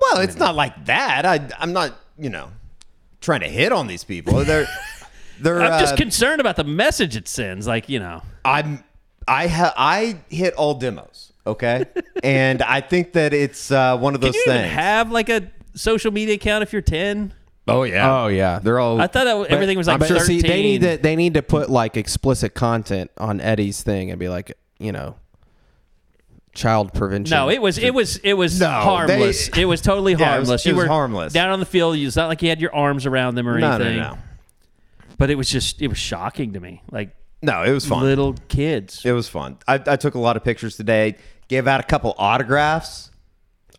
Well, 0.01 0.21
it's 0.21 0.37
not 0.37 0.55
like 0.55 0.85
that. 0.85 1.25
I, 1.25 1.39
I'm 1.59 1.71
not, 1.71 1.93
you 2.17 2.29
know, 2.29 2.49
trying 3.21 3.39
to 3.41 3.47
hit 3.47 3.71
on 3.71 3.87
these 3.87 4.03
people. 4.03 4.43
They're, 4.43 4.67
they're. 5.39 5.61
I'm 5.61 5.79
just 5.79 5.93
uh, 5.93 5.97
concerned 5.97 6.41
about 6.41 6.55
the 6.57 6.63
message 6.65 7.15
it 7.15 7.27
sends. 7.27 7.67
Like, 7.67 7.87
you 7.89 7.99
know, 7.99 8.21
I'm 8.43 8.83
I 9.27 9.47
ha- 9.47 9.73
I 9.77 10.19
hit 10.29 10.53
all 10.55 10.73
demos, 10.73 11.31
okay, 11.47 11.85
and 12.23 12.61
I 12.61 12.81
think 12.81 13.13
that 13.13 13.33
it's 13.33 13.71
uh, 13.71 13.97
one 13.97 14.13
of 14.15 14.19
can 14.21 14.27
those 14.29 14.35
you 14.35 14.43
things. 14.45 14.59
even 14.65 14.69
have 14.71 15.09
like 15.11 15.29
a 15.29 15.49
social 15.75 16.11
media 16.11 16.35
account 16.35 16.63
if 16.63 16.71
you're 16.73 16.81
10? 16.81 17.33
oh 17.67 17.83
yeah, 17.83 18.23
oh 18.23 18.27
yeah, 18.27 18.59
they're 18.59 18.79
all. 18.79 18.99
I 18.99 19.07
thought 19.07 19.23
that, 19.23 19.51
everything 19.51 19.77
was 19.77 19.87
like 19.87 19.99
But 19.99 20.09
13. 20.09 20.25
see, 20.25 20.41
they 20.41 20.61
need 20.61 20.81
to 20.81 20.97
they 20.97 21.15
need 21.15 21.35
to 21.35 21.41
put 21.41 21.69
like 21.69 21.95
explicit 21.97 22.53
content 22.53 23.09
on 23.17 23.39
Eddie's 23.39 23.81
thing 23.83 24.11
and 24.11 24.19
be 24.19 24.27
like, 24.29 24.57
you 24.79 24.91
know, 24.91 25.15
child 26.53 26.93
prevention. 26.93 27.35
No, 27.35 27.49
it 27.49 27.61
was 27.61 27.77
it 27.77 27.93
was 27.93 28.17
it 28.17 28.33
was 28.33 28.59
No, 28.59 28.69
harmless. 28.69 29.49
they- 29.49 29.61
it 29.61 29.65
was 29.65 29.81
totally 29.81 30.13
Yeah, 30.13 30.35
it 30.35 30.39
was- 30.39 30.47
harmless. 30.49 30.65
it 30.65 30.69
you 30.69 30.75
was 30.75 30.83
were 30.85 30.89
harmless. 30.89 31.33
down 31.33 31.49
on 31.49 31.59
the 31.59 31.65
field. 31.65 31.95
It's 31.95 32.15
not 32.15 32.27
like 32.27 32.41
you 32.41 32.49
had 32.49 32.61
your 32.61 32.73
arms 32.75 33.05
around 33.05 33.35
them 33.35 33.47
or 33.47 33.57
anything. 33.57 33.69
no, 33.71 33.77
no, 33.77 33.85
anything. 33.85 34.03
no, 34.03 34.17
But 35.17 35.29
it 35.29 35.35
was 35.35 35.49
just 35.49 35.81
it 35.81 35.87
was 35.87 35.97
shocking 35.97 36.53
to 36.53 36.59
me. 36.59 36.81
Like 36.91 37.15
no. 37.41 37.63
It 37.63 37.71
was 37.71 37.85
fun. 37.85 38.03
little 38.03 38.35
kids. 38.47 39.03
It 39.05 39.11
was 39.11 39.27
fun. 39.27 39.57
I, 39.67 39.75
I 39.75 39.95
took 39.95 40.15
a 40.15 40.19
lot 40.19 40.37
of 40.37 40.43
pictures 40.43 40.77
today. 40.77 41.15
Gave 41.49 41.67
out 41.67 41.79
a 41.79 41.83
couple 41.83 42.13
autographs. 42.17 43.09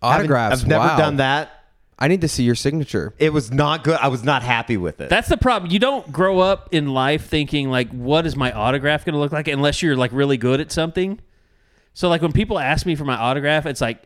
Haven't- 0.03 0.21
autographs. 0.21 0.63
I've 0.63 0.69
never 0.69 0.85
wow. 0.87 0.97
done 0.99 1.17
that. 1.17 1.51
I 1.99 2.09
need 2.09 2.23
to 2.23 2.29
see 2.29 2.43
your 2.43 2.55
signature. 2.55 3.15
It 3.19 3.33
was 3.33 3.53
not 3.53 3.85
good. 3.85 3.99
I 4.01 4.09
was 4.09 4.25
not 4.25 4.43
happy 4.43 4.77
with 4.77 5.01
it. 5.01 5.11
That's 5.11 5.29
the 5.29 5.37
problem. 5.37 5.71
You 5.71 5.79
don't 5.79 6.11
grow 6.13 6.41
up 6.41 6.69
in 6.73 6.89
life 6.89 7.27
thinking 7.27 7.71
like, 7.71 7.91
what 7.91 8.27
is 8.27 8.37
my 8.37 8.53
autograph 8.53 9.05
going 9.05 9.15
to 9.15 9.21
look 9.21 9.33
like? 9.33 9.49
Unless 9.49 9.83
you're 9.83 9.97
like 9.97 10.11
really 10.13 10.37
good 10.37 10.61
at 10.61 10.73
something. 10.73 11.21
So 11.93 12.09
like 12.09 12.23
when 12.23 12.33
people 12.33 12.59
ask 12.59 12.85
me 12.85 12.97
for 12.97 13.05
my 13.05 13.17
autograph, 13.17 13.67
it's 13.67 13.81
like, 13.81 14.03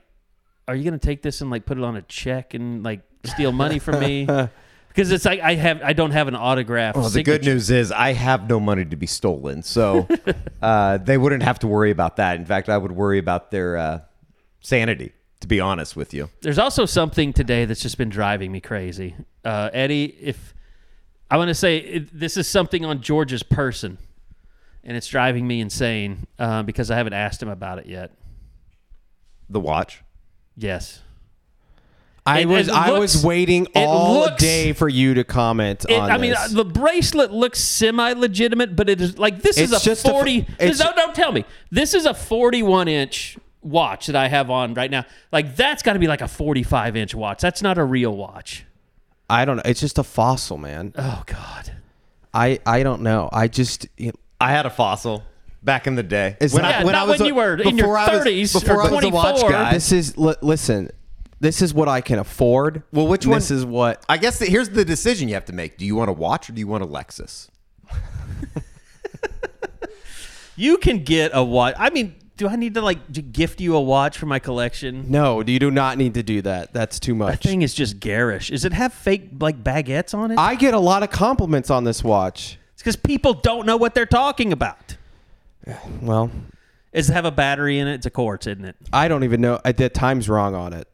are 0.66 0.76
you 0.76 0.84
going 0.84 0.98
to 0.98 1.04
take 1.04 1.22
this 1.22 1.40
and 1.40 1.50
like 1.50 1.64
put 1.64 1.78
it 1.78 1.84
on 1.84 1.96
a 1.96 2.02
check 2.02 2.52
and 2.52 2.82
like 2.82 3.00
steal 3.24 3.52
money 3.52 3.78
from 3.78 4.00
me? 4.00 4.28
Because 4.88 5.12
it's 5.12 5.24
like 5.24 5.38
I 5.38 5.54
have 5.54 5.80
I 5.82 5.92
don't 5.92 6.10
have 6.10 6.26
an 6.26 6.34
autograph. 6.34 6.96
well, 6.96 7.08
the 7.08 7.22
good 7.22 7.44
news 7.44 7.70
is 7.70 7.92
I 7.92 8.14
have 8.14 8.48
no 8.48 8.58
money 8.58 8.84
to 8.84 8.96
be 8.96 9.06
stolen, 9.06 9.62
so 9.62 10.08
uh, 10.62 10.98
they 10.98 11.16
wouldn't 11.16 11.44
have 11.44 11.60
to 11.60 11.68
worry 11.68 11.92
about 11.92 12.16
that. 12.16 12.34
In 12.36 12.44
fact, 12.44 12.68
I 12.68 12.76
would 12.76 12.90
worry 12.90 13.18
about 13.18 13.52
their 13.52 13.76
uh, 13.76 14.00
sanity. 14.60 15.12
To 15.40 15.46
be 15.46 15.60
honest 15.60 15.94
with 15.94 16.12
you, 16.12 16.30
There's 16.40 16.58
also 16.58 16.84
something 16.84 17.32
today 17.32 17.64
that's 17.64 17.80
just 17.80 17.96
been 17.96 18.08
driving 18.08 18.50
me 18.50 18.60
crazy. 18.60 19.14
Uh, 19.44 19.70
Eddie, 19.72 20.06
if 20.20 20.52
I 21.30 21.36
want 21.36 21.48
to 21.48 21.54
say 21.54 21.78
it, 21.78 22.18
this 22.18 22.36
is 22.36 22.48
something 22.48 22.84
on 22.84 23.00
George's 23.02 23.44
person, 23.44 23.98
and 24.82 24.96
it's 24.96 25.06
driving 25.06 25.46
me 25.46 25.60
insane 25.60 26.26
uh, 26.40 26.64
because 26.64 26.90
I 26.90 26.96
haven't 26.96 27.12
asked 27.12 27.40
him 27.42 27.48
about 27.48 27.78
it 27.78 27.86
yet. 27.86 28.10
the 29.48 29.60
watch. 29.60 30.02
Yes. 30.56 31.00
I 32.26 32.40
It- 32.40 32.46
was 32.48 32.68
it 32.68 32.74
I 32.74 32.98
was 32.98 33.24
waiting 33.24 33.68
all 33.76 34.20
looks- 34.20 34.42
day 34.42 34.72
for 34.74 34.88
you 34.88 35.14
to 35.14 35.24
comment 35.24 35.86
It, 35.88 35.94
on 35.94 36.10
I 36.10 36.18
mean, 36.18 36.32
this. 36.32 36.52
uh, 36.52 36.56
the 36.56 36.64
bracelet 36.64 37.30
looks 37.32 37.60
semi-legitimate, 37.60 38.74
but 38.76 38.90
it 38.90 39.00
is 39.00 39.18
like 39.18 39.40
this 39.40 39.56
is 39.56 39.70
a 39.72 39.78
just 39.80 40.04
a 40.04 40.08
f- 40.08 40.12
forty. 40.14 40.38
it's- 40.58 40.80
no, 40.80 40.92
don't 40.96 41.14
tell 41.14 41.30
me 41.32 41.44
this 41.70 41.94
is 41.94 42.04
a 42.06 42.12
forty-one 42.12 42.88
inch 42.88 43.38
watch 43.68 44.06
that 44.06 44.16
I 44.16 44.28
have 44.28 44.50
on 44.50 44.74
right 44.74 44.90
now. 44.90 45.04
Like 45.32 45.56
that's 45.56 45.82
got 45.82 45.92
to 45.94 45.98
be 45.98 46.06
like 46.08 46.20
a 46.20 46.28
forty-five 46.28 46.96
inch 46.96 47.14
watch. 47.14 47.40
That's 47.40 47.62
not 47.62 47.78
a 47.78 47.84
real 47.84 48.16
watch. 48.16 48.64
I 49.30 49.44
don't 49.44 49.56
know. 49.56 49.62
It's 49.64 49.80
just 49.80 49.98
a 49.98 50.02
fossil, 50.04 50.56
man. 50.58 50.92
Oh 50.96 51.22
God. 51.26 51.72
I 52.34 52.58
I 52.66 52.82
don't 52.82 53.02
know. 53.02 53.28
I 53.32 53.48
just 53.48 53.86
you 53.96 54.06
know, 54.08 54.12
I 54.40 54.50
had 54.50 54.66
a 54.66 54.70
fossil 54.70 55.22
back 55.62 55.86
in 55.86 55.94
the 55.96 56.02
day. 56.02 56.36
Is 56.40 56.52
when 56.54 56.62
that- 56.62 56.76
I, 56.76 56.78
Yeah, 56.78 56.84
when 56.84 56.92
not 56.92 57.02
I 57.06 57.10
was 57.10 57.18
when 57.20 57.26
a- 57.26 57.28
you 57.28 57.34
were 57.34 57.54
in 57.56 57.76
your 57.76 57.86
before 57.88 57.98
I 57.98 58.16
was- 58.16 58.24
30s 58.26 58.52
before 58.60 58.76
or 58.76 58.82
I 58.82 58.90
was 58.90 59.04
a 59.04 59.08
watch 59.10 59.40
24. 59.40 59.50
guy. 59.50 59.72
this 59.72 59.92
is 59.92 60.16
li- 60.16 60.34
listen. 60.40 60.90
this 61.40 61.62
is 61.62 61.72
what 61.74 61.88
I 61.88 62.00
can 62.00 62.18
afford. 62.18 62.82
Well, 62.92 63.06
which 63.06 63.26
one- 63.26 63.36
This 63.38 63.50
is 63.50 63.64
what 63.64 64.04
I 64.08 64.16
guess 64.18 64.38
that 64.38 64.48
here's 64.48 64.70
the 64.70 64.84
decision 64.84 65.28
you 65.28 65.34
have 65.34 65.44
to 65.46 65.52
make. 65.52 65.76
Do 65.78 65.84
you 65.86 65.94
want 65.96 66.08
to 66.08 66.12
watch 66.12 66.48
or 66.48 66.52
do 66.52 66.60
you 66.60 66.66
want 66.68 66.84
a 66.84 66.86
Lexus? 66.86 67.48
You 70.56 70.76
can 70.78 71.04
get 71.04 71.30
a 71.34 71.44
watch. 71.44 71.74
I 71.78 71.90
mean, 71.90 72.16
do 72.38 72.48
I 72.48 72.56
need 72.56 72.74
to 72.74 72.80
like 72.80 73.32
gift 73.32 73.60
you 73.60 73.76
a 73.76 73.80
watch 73.80 74.16
for 74.16 74.24
my 74.26 74.38
collection? 74.38 75.10
No, 75.10 75.42
you 75.42 75.58
do 75.58 75.70
not 75.70 75.98
need 75.98 76.14
to 76.14 76.22
do 76.22 76.40
that. 76.42 76.72
That's 76.72 76.98
too 76.98 77.14
much. 77.14 77.32
That 77.42 77.48
thing 77.48 77.60
is 77.62 77.74
just 77.74 78.00
garish. 78.00 78.48
Does 78.48 78.64
it 78.64 78.72
have 78.72 78.92
fake 78.94 79.30
like 79.40 79.62
baguettes 79.62 80.14
on 80.14 80.30
it? 80.30 80.38
I 80.38 80.54
get 80.54 80.72
a 80.72 80.78
lot 80.78 81.02
of 81.02 81.10
compliments 81.10 81.68
on 81.68 81.84
this 81.84 82.02
watch. 82.02 82.58
it's 82.72 82.82
because 82.82 82.96
people 82.96 83.34
don't 83.34 83.66
know 83.66 83.76
what 83.76 83.94
they're 83.94 84.06
talking 84.06 84.52
about. 84.52 84.96
Well, 86.00 86.30
Does 86.94 87.10
it 87.10 87.12
have 87.12 87.26
a 87.26 87.30
battery 87.30 87.78
in 87.78 87.86
it? 87.88 87.94
It's 87.96 88.06
a 88.06 88.10
quartz, 88.10 88.46
isn't 88.46 88.64
it? 88.64 88.74
I 88.92 89.08
don't 89.08 89.22
even 89.24 89.42
know. 89.42 89.56
Uh, 89.56 89.60
I 89.66 89.72
did 89.72 89.92
time's 89.92 90.28
wrong 90.28 90.54
on 90.54 90.72
it. 90.72 90.88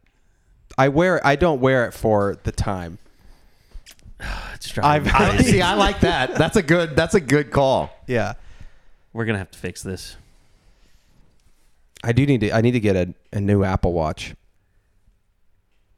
I 0.76 0.88
wear. 0.88 1.24
I 1.24 1.36
don't 1.36 1.60
wear 1.60 1.86
it 1.86 1.92
for 1.94 2.36
the 2.42 2.50
time. 2.52 2.98
It's 4.54 4.76
I've- 4.78 5.08
crazy. 5.10 5.44
See, 5.52 5.62
I 5.62 5.74
like 5.74 6.00
that. 6.00 6.36
That's 6.36 6.56
a 6.56 6.62
good. 6.62 6.96
That's 6.96 7.14
a 7.14 7.20
good 7.20 7.50
call. 7.50 7.90
Yeah, 8.06 8.32
We're 9.12 9.26
gonna 9.26 9.38
have 9.38 9.50
to 9.50 9.58
fix 9.58 9.82
this. 9.82 10.16
I 12.04 12.12
do 12.12 12.26
need 12.26 12.40
to. 12.42 12.52
I 12.52 12.60
need 12.60 12.72
to 12.72 12.80
get 12.80 12.96
a, 12.96 13.14
a 13.32 13.40
new 13.40 13.64
Apple 13.64 13.92
Watch. 13.92 14.34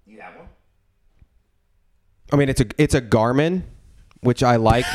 You 0.07 0.20
have 0.20 0.36
one. 0.36 0.46
I 2.32 2.36
mean, 2.36 2.48
it's 2.48 2.61
a 2.61 2.66
it's 2.78 2.94
a 2.94 3.00
Garmin, 3.02 3.62
which 4.20 4.42
I 4.42 4.57
like. 4.57 4.86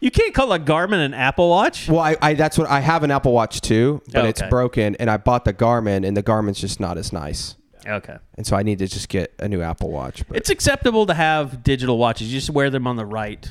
You 0.00 0.12
can't 0.12 0.32
call 0.32 0.52
a 0.52 0.60
Garmin 0.60 1.04
an 1.04 1.12
Apple 1.12 1.48
Watch. 1.50 1.88
well, 1.88 1.98
I, 1.98 2.16
I 2.22 2.34
that's 2.34 2.56
what 2.56 2.68
I 2.70 2.78
have 2.78 3.02
an 3.02 3.10
Apple 3.10 3.32
Watch 3.32 3.60
too, 3.60 4.00
but 4.12 4.26
it's 4.26 4.40
broken, 4.42 4.94
and 5.00 5.10
I 5.10 5.16
bought 5.16 5.44
the 5.44 5.52
Garmin, 5.52 6.06
and 6.06 6.16
the 6.16 6.22
Garmin's 6.22 6.60
just 6.60 6.78
not 6.78 6.96
as 6.96 7.12
nice, 7.12 7.56
Okay. 7.84 8.16
and 8.36 8.46
so 8.46 8.54
I 8.56 8.62
need 8.62 8.78
to 8.78 8.86
just 8.86 9.08
get 9.08 9.34
a 9.40 9.48
new 9.48 9.60
Apple 9.60 9.90
Watch. 9.90 10.22
But 10.28 10.36
It's 10.36 10.50
acceptable 10.50 11.04
to 11.06 11.14
have 11.14 11.64
digital 11.64 11.98
watches. 11.98 12.32
You 12.32 12.38
just 12.38 12.50
wear 12.50 12.70
them 12.70 12.86
on 12.86 12.94
the 12.94 13.04
right 13.04 13.44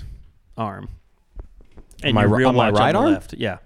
arm. 0.57 0.87
And 2.01 2.13
My 2.15 2.21
your 2.21 2.29
ri- 2.29 2.37
real 2.37 2.47
on 2.49 2.55
my 2.55 2.71
watch 2.71 2.79
right 2.79 2.95
on 2.95 3.01
the 3.01 3.07
arm? 3.07 3.13
left. 3.15 3.33
Yeah. 3.33 3.57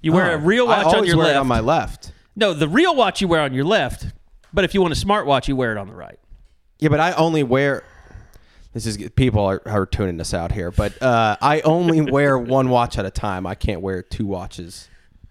You 0.00 0.12
wear 0.12 0.32
a 0.32 0.34
Oh, 0.34 0.44
real 0.44 0.68
I 0.68 0.84
watch 0.84 0.94
on 0.94 1.04
your 1.06 1.16
wear 1.16 1.26
left. 1.26 1.36
it 1.36 1.40
on 1.40 1.46
my 1.48 1.60
left. 1.60 2.12
no, 2.36 2.52
the 2.54 2.68
real 2.68 2.94
watch 2.94 3.20
you 3.20 3.28
wear 3.28 3.40
on 3.40 3.52
your 3.52 3.64
left. 3.64 4.06
But 4.52 4.64
if 4.64 4.72
you 4.74 4.80
want 4.80 4.94
a 5.00 5.06
smartwatch, 5.06 5.48
you 5.48 5.56
wear 5.56 5.72
it 5.72 5.78
on 5.78 5.88
the 5.88 5.94
right. 5.94 6.18
Yeah, 6.78 6.88
but 6.88 7.00
I 7.00 7.12
only 7.12 7.42
wear. 7.42 7.84
This 8.72 8.86
is 8.86 8.96
people 9.16 9.44
are, 9.44 9.60
are 9.66 9.86
tuning 9.86 10.20
us 10.20 10.32
out 10.32 10.52
here, 10.52 10.70
but 10.70 11.00
uh, 11.02 11.36
I 11.40 11.60
only 11.62 12.00
wear 12.12 12.38
one 12.38 12.68
watch 12.68 12.96
at 12.98 13.04
a 13.04 13.10
time. 13.10 13.46
I 13.46 13.54
can't 13.54 13.80
wear 13.80 14.02
two 14.02 14.26
watches. 14.26 14.88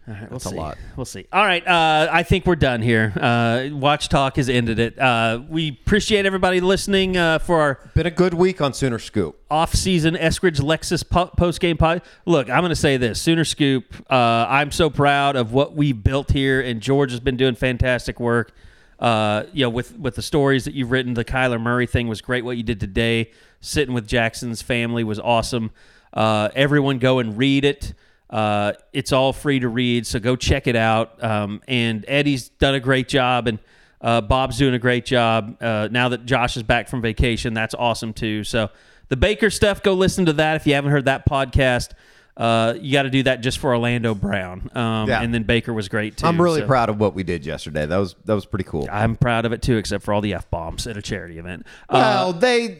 That's 0.08 0.46
a 0.46 0.50
see. 0.50 0.56
lot. 0.56 0.78
We'll 0.96 1.06
see. 1.06 1.28
All 1.34 1.44
right. 1.44 1.68
Uh, 1.68 2.08
I 2.10 2.24
think 2.24 2.46
we're 2.46 2.56
done 2.56 2.82
here. 2.82 3.12
Uh, 3.20 3.68
Watch 3.74 4.08
Talk 4.08 4.38
has 4.38 4.48
ended 4.48 4.80
it. 4.80 4.98
Uh, 4.98 5.42
we 5.50 5.70
appreciate 5.70 6.26
everybody 6.26 6.62
listening 6.62 7.18
uh, 7.18 7.40
for 7.40 7.60
our 7.60 7.80
Been 7.94 8.06
a 8.06 8.12
good 8.12 8.34
week 8.34 8.62
on 8.62 8.74
Sooner 8.74 9.00
Scoop. 9.00 9.38
off-season 9.52 10.16
Eskridge 10.16 10.62
Lexus 10.62 11.08
po- 11.08 11.26
post-game 11.36 11.76
pod. 11.76 12.04
Look, 12.26 12.50
I'm 12.50 12.60
going 12.62 12.70
to 12.70 12.76
say 12.76 12.96
this: 12.96 13.22
Sooner 13.22 13.44
Scoop. 13.44 13.84
Uh, 14.10 14.46
I'm 14.48 14.72
so 14.72 14.90
proud 14.90 15.36
of 15.36 15.52
what 15.52 15.76
we 15.76 15.92
built 15.92 16.32
here, 16.32 16.62
and 16.62 16.80
George 16.80 17.12
has 17.12 17.20
been 17.20 17.36
doing 17.36 17.56
fantastic 17.56 18.18
work. 18.20 18.54
Uh, 19.00 19.44
you 19.52 19.66
know, 19.66 19.70
with 19.70 19.98
with 20.00 20.16
the 20.16 20.22
stories 20.22 20.64
that 20.66 20.74
you've 20.74 20.90
written, 20.92 21.16
the 21.16 21.26
Kyler 21.26 21.60
Murray 21.62 21.86
thing 21.86 22.08
was 22.08 22.22
great. 22.22 22.46
What 22.46 22.56
you 22.56 22.64
did 22.64 22.80
today, 22.80 23.32
sitting 23.60 23.94
with 23.94 24.08
Jackson's 24.08 24.62
family, 24.62 25.04
was 25.04 25.20
awesome. 25.20 25.70
Uh, 26.14 26.48
everyone, 26.56 26.98
go 26.98 27.20
and 27.20 27.38
read 27.38 27.66
it. 27.66 27.94
Uh, 28.30 28.74
it's 28.94 29.12
all 29.14 29.32
free 29.34 29.60
to 29.60 29.68
read, 29.70 30.06
so 30.06 30.20
go 30.20 30.36
check 30.36 30.68
it 30.68 30.76
out. 30.76 31.24
Um, 31.24 31.62
and 31.68 32.04
Eddie's 32.08 32.50
done 32.50 32.76
a 32.76 32.80
great 32.80 33.08
job, 33.08 33.48
and 33.48 33.60
uh, 34.02 34.22
Bob's 34.22 34.58
doing 34.58 34.74
a 34.74 34.80
great 34.80 35.06
job. 35.06 35.58
Uh, 35.62 35.88
now 35.92 36.10
that 36.10 36.26
Josh 36.26 36.58
is 36.58 36.64
back 36.64 36.90
from 36.90 37.02
vacation, 37.02 37.54
that's 37.54 37.74
awesome 37.74 38.14
too. 38.14 38.44
So 38.44 38.70
the 39.10 39.16
Baker 39.18 39.50
stuff, 39.50 39.82
go 39.82 39.94
listen 39.94 40.26
to 40.26 40.34
that 40.34 40.58
if 40.58 40.68
you 40.68 40.74
haven't 40.74 40.92
heard 40.92 41.06
that 41.06 41.28
podcast. 41.28 41.92
Uh, 42.36 42.76
you 42.80 42.92
got 42.94 43.04
to 43.04 43.10
do 43.10 43.24
that 43.24 43.42
just 43.42 43.58
for 43.58 43.72
Orlando 43.72 44.14
Brown. 44.14 44.70
Um, 44.76 45.08
Yeah. 45.10 45.22
And 45.24 45.34
then 45.34 45.42
Baker 45.44 45.74
was 45.74 45.90
great 45.90 46.18
too. 46.18 46.28
I'm 46.28 46.40
really 46.40 46.60
so 46.62 46.68
proud 46.68 46.90
of 46.90 47.00
what 47.00 47.16
we 47.16 47.24
did 47.24 47.44
yesterday. 47.46 47.88
That 47.88 47.98
was 47.98 48.16
that 48.26 48.36
was 48.36 48.46
pretty 48.46 48.66
cool. 48.66 48.88
I'm 48.92 49.16
proud 49.16 49.46
of 49.46 49.54
it 49.54 49.64
too, 49.64 49.78
except 49.78 50.04
for 50.04 50.14
all 50.14 50.22
the 50.22 50.36
f 50.36 50.48
bombs 50.52 50.86
at 50.86 50.98
a 50.98 51.02
charity 51.02 51.40
event. 51.40 51.66
Uh, 51.90 51.94
Well, 51.98 52.34
they 52.34 52.78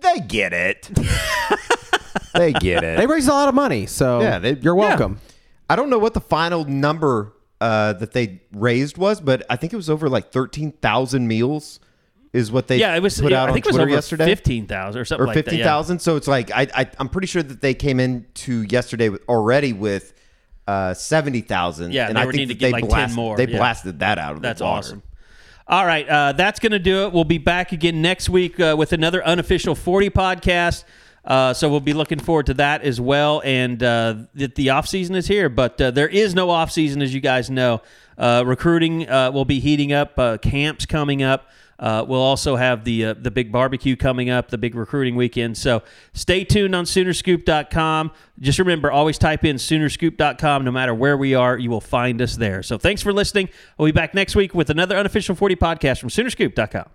they 0.00 0.18
get 0.26 0.52
it. 0.52 0.90
they 2.34 2.52
get 2.60 2.84
it. 2.84 2.98
They 2.98 3.06
raised 3.06 3.28
a 3.28 3.32
lot 3.32 3.48
of 3.48 3.54
money, 3.54 3.86
so 3.86 4.20
Yeah, 4.20 4.38
they- 4.38 4.56
you're 4.56 4.74
welcome. 4.74 5.18
I 5.70 5.76
don't 5.76 5.90
know 5.90 5.98
what 5.98 6.14
the 6.14 6.20
final 6.20 6.64
number 6.64 7.32
uh, 7.60 7.92
that 7.94 8.12
they 8.12 8.40
raised 8.52 8.96
was, 8.96 9.20
but 9.20 9.44
I 9.50 9.56
think 9.56 9.72
it 9.72 9.76
was 9.76 9.90
over 9.90 10.08
like 10.08 10.30
thirteen 10.32 10.72
thousand 10.72 11.26
meals. 11.28 11.80
Is 12.32 12.52
what 12.52 12.68
they 12.68 12.76
yeah, 12.78 12.94
it 12.94 13.02
was. 13.02 13.18
put 13.20 13.32
yeah, 13.32 13.40
out 13.42 13.46
I 13.46 13.48
on 13.48 13.54
think 13.54 13.64
it 13.64 13.68
was 13.70 13.76
Twitter 13.76 13.88
over 13.88 13.94
yesterday. 13.94 14.24
fifteen 14.26 14.66
thousand 14.66 15.00
or 15.00 15.04
something 15.06 15.24
or 15.24 15.26
like 15.28 15.34
fifteen 15.34 15.60
yeah. 15.60 15.82
So 15.98 16.16
it's 16.16 16.28
like 16.28 16.50
I, 16.52 16.68
I 16.74 16.90
I'm 16.98 17.08
pretty 17.08 17.26
sure 17.26 17.42
that 17.42 17.60
they 17.62 17.72
came 17.74 17.98
into 18.00 18.62
yesterday 18.62 19.08
with, 19.08 19.22
already 19.28 19.72
with 19.72 20.12
uh, 20.66 20.92
seventy 20.94 21.40
thousand. 21.40 21.92
Yeah, 21.92 22.08
and 22.08 22.16
they 22.16 22.20
I 22.20 22.24
think 22.24 22.34
needing 22.34 22.48
that 22.48 22.54
to 22.54 22.58
get 22.60 22.66
they 22.66 22.72
like 22.72 22.82
10 22.82 22.88
blasted, 22.90 23.16
more, 23.16 23.36
They 23.38 23.48
yeah. 23.48 23.56
blasted 23.56 23.98
that 24.00 24.18
out 24.18 24.36
of 24.36 24.42
That's 24.42 24.58
the 24.58 24.64
water. 24.66 24.78
awesome. 24.78 25.02
All 25.66 25.84
right, 25.86 26.08
uh, 26.08 26.32
that's 26.32 26.60
going 26.60 26.72
to 26.72 26.78
do 26.78 27.04
it. 27.06 27.12
We'll 27.12 27.24
be 27.24 27.38
back 27.38 27.72
again 27.72 28.00
next 28.02 28.28
week 28.30 28.58
uh, 28.60 28.74
with 28.78 28.92
another 28.92 29.24
unofficial 29.24 29.74
40 29.74 30.10
podcast. 30.10 30.84
Uh, 31.28 31.52
so 31.52 31.68
we'll 31.68 31.78
be 31.78 31.92
looking 31.92 32.18
forward 32.18 32.46
to 32.46 32.54
that 32.54 32.82
as 32.82 32.98
well. 32.98 33.42
And 33.44 33.82
uh, 33.82 34.14
the, 34.34 34.46
the 34.46 34.70
off 34.70 34.88
season 34.88 35.14
is 35.14 35.28
here, 35.28 35.50
but 35.50 35.78
uh, 35.80 35.90
there 35.90 36.08
is 36.08 36.34
no 36.34 36.48
off 36.48 36.72
season, 36.72 37.02
as 37.02 37.14
you 37.14 37.20
guys 37.20 37.50
know. 37.50 37.82
Uh, 38.16 38.42
recruiting 38.44 39.08
uh, 39.08 39.30
will 39.30 39.44
be 39.44 39.60
heating 39.60 39.92
up. 39.92 40.18
Uh, 40.18 40.38
camps 40.38 40.86
coming 40.86 41.22
up. 41.22 41.48
We'll 41.78 42.14
also 42.14 42.56
have 42.56 42.82
the 42.82 43.12
the 43.12 43.30
big 43.30 43.52
barbecue 43.52 43.94
coming 43.94 44.30
up, 44.30 44.48
the 44.48 44.58
big 44.58 44.74
recruiting 44.74 45.14
weekend. 45.14 45.56
So 45.56 45.82
stay 46.14 46.42
tuned 46.44 46.74
on 46.74 46.84
Soonerscoop.com. 46.84 48.10
Just 48.40 48.58
remember, 48.58 48.90
always 48.90 49.18
type 49.18 49.44
in 49.44 49.56
Soonerscoop.com. 49.56 50.64
No 50.64 50.72
matter 50.72 50.94
where 50.94 51.16
we 51.16 51.34
are, 51.34 51.56
you 51.56 51.70
will 51.70 51.80
find 51.80 52.20
us 52.20 52.36
there. 52.36 52.64
So 52.64 52.78
thanks 52.78 53.02
for 53.02 53.12
listening. 53.12 53.50
We'll 53.76 53.86
be 53.86 53.92
back 53.92 54.14
next 54.14 54.34
week 54.34 54.54
with 54.54 54.70
another 54.70 54.96
unofficial 54.96 55.36
40 55.36 55.54
podcast 55.56 56.00
from 56.00 56.08
Soonerscoop.com. 56.08 56.88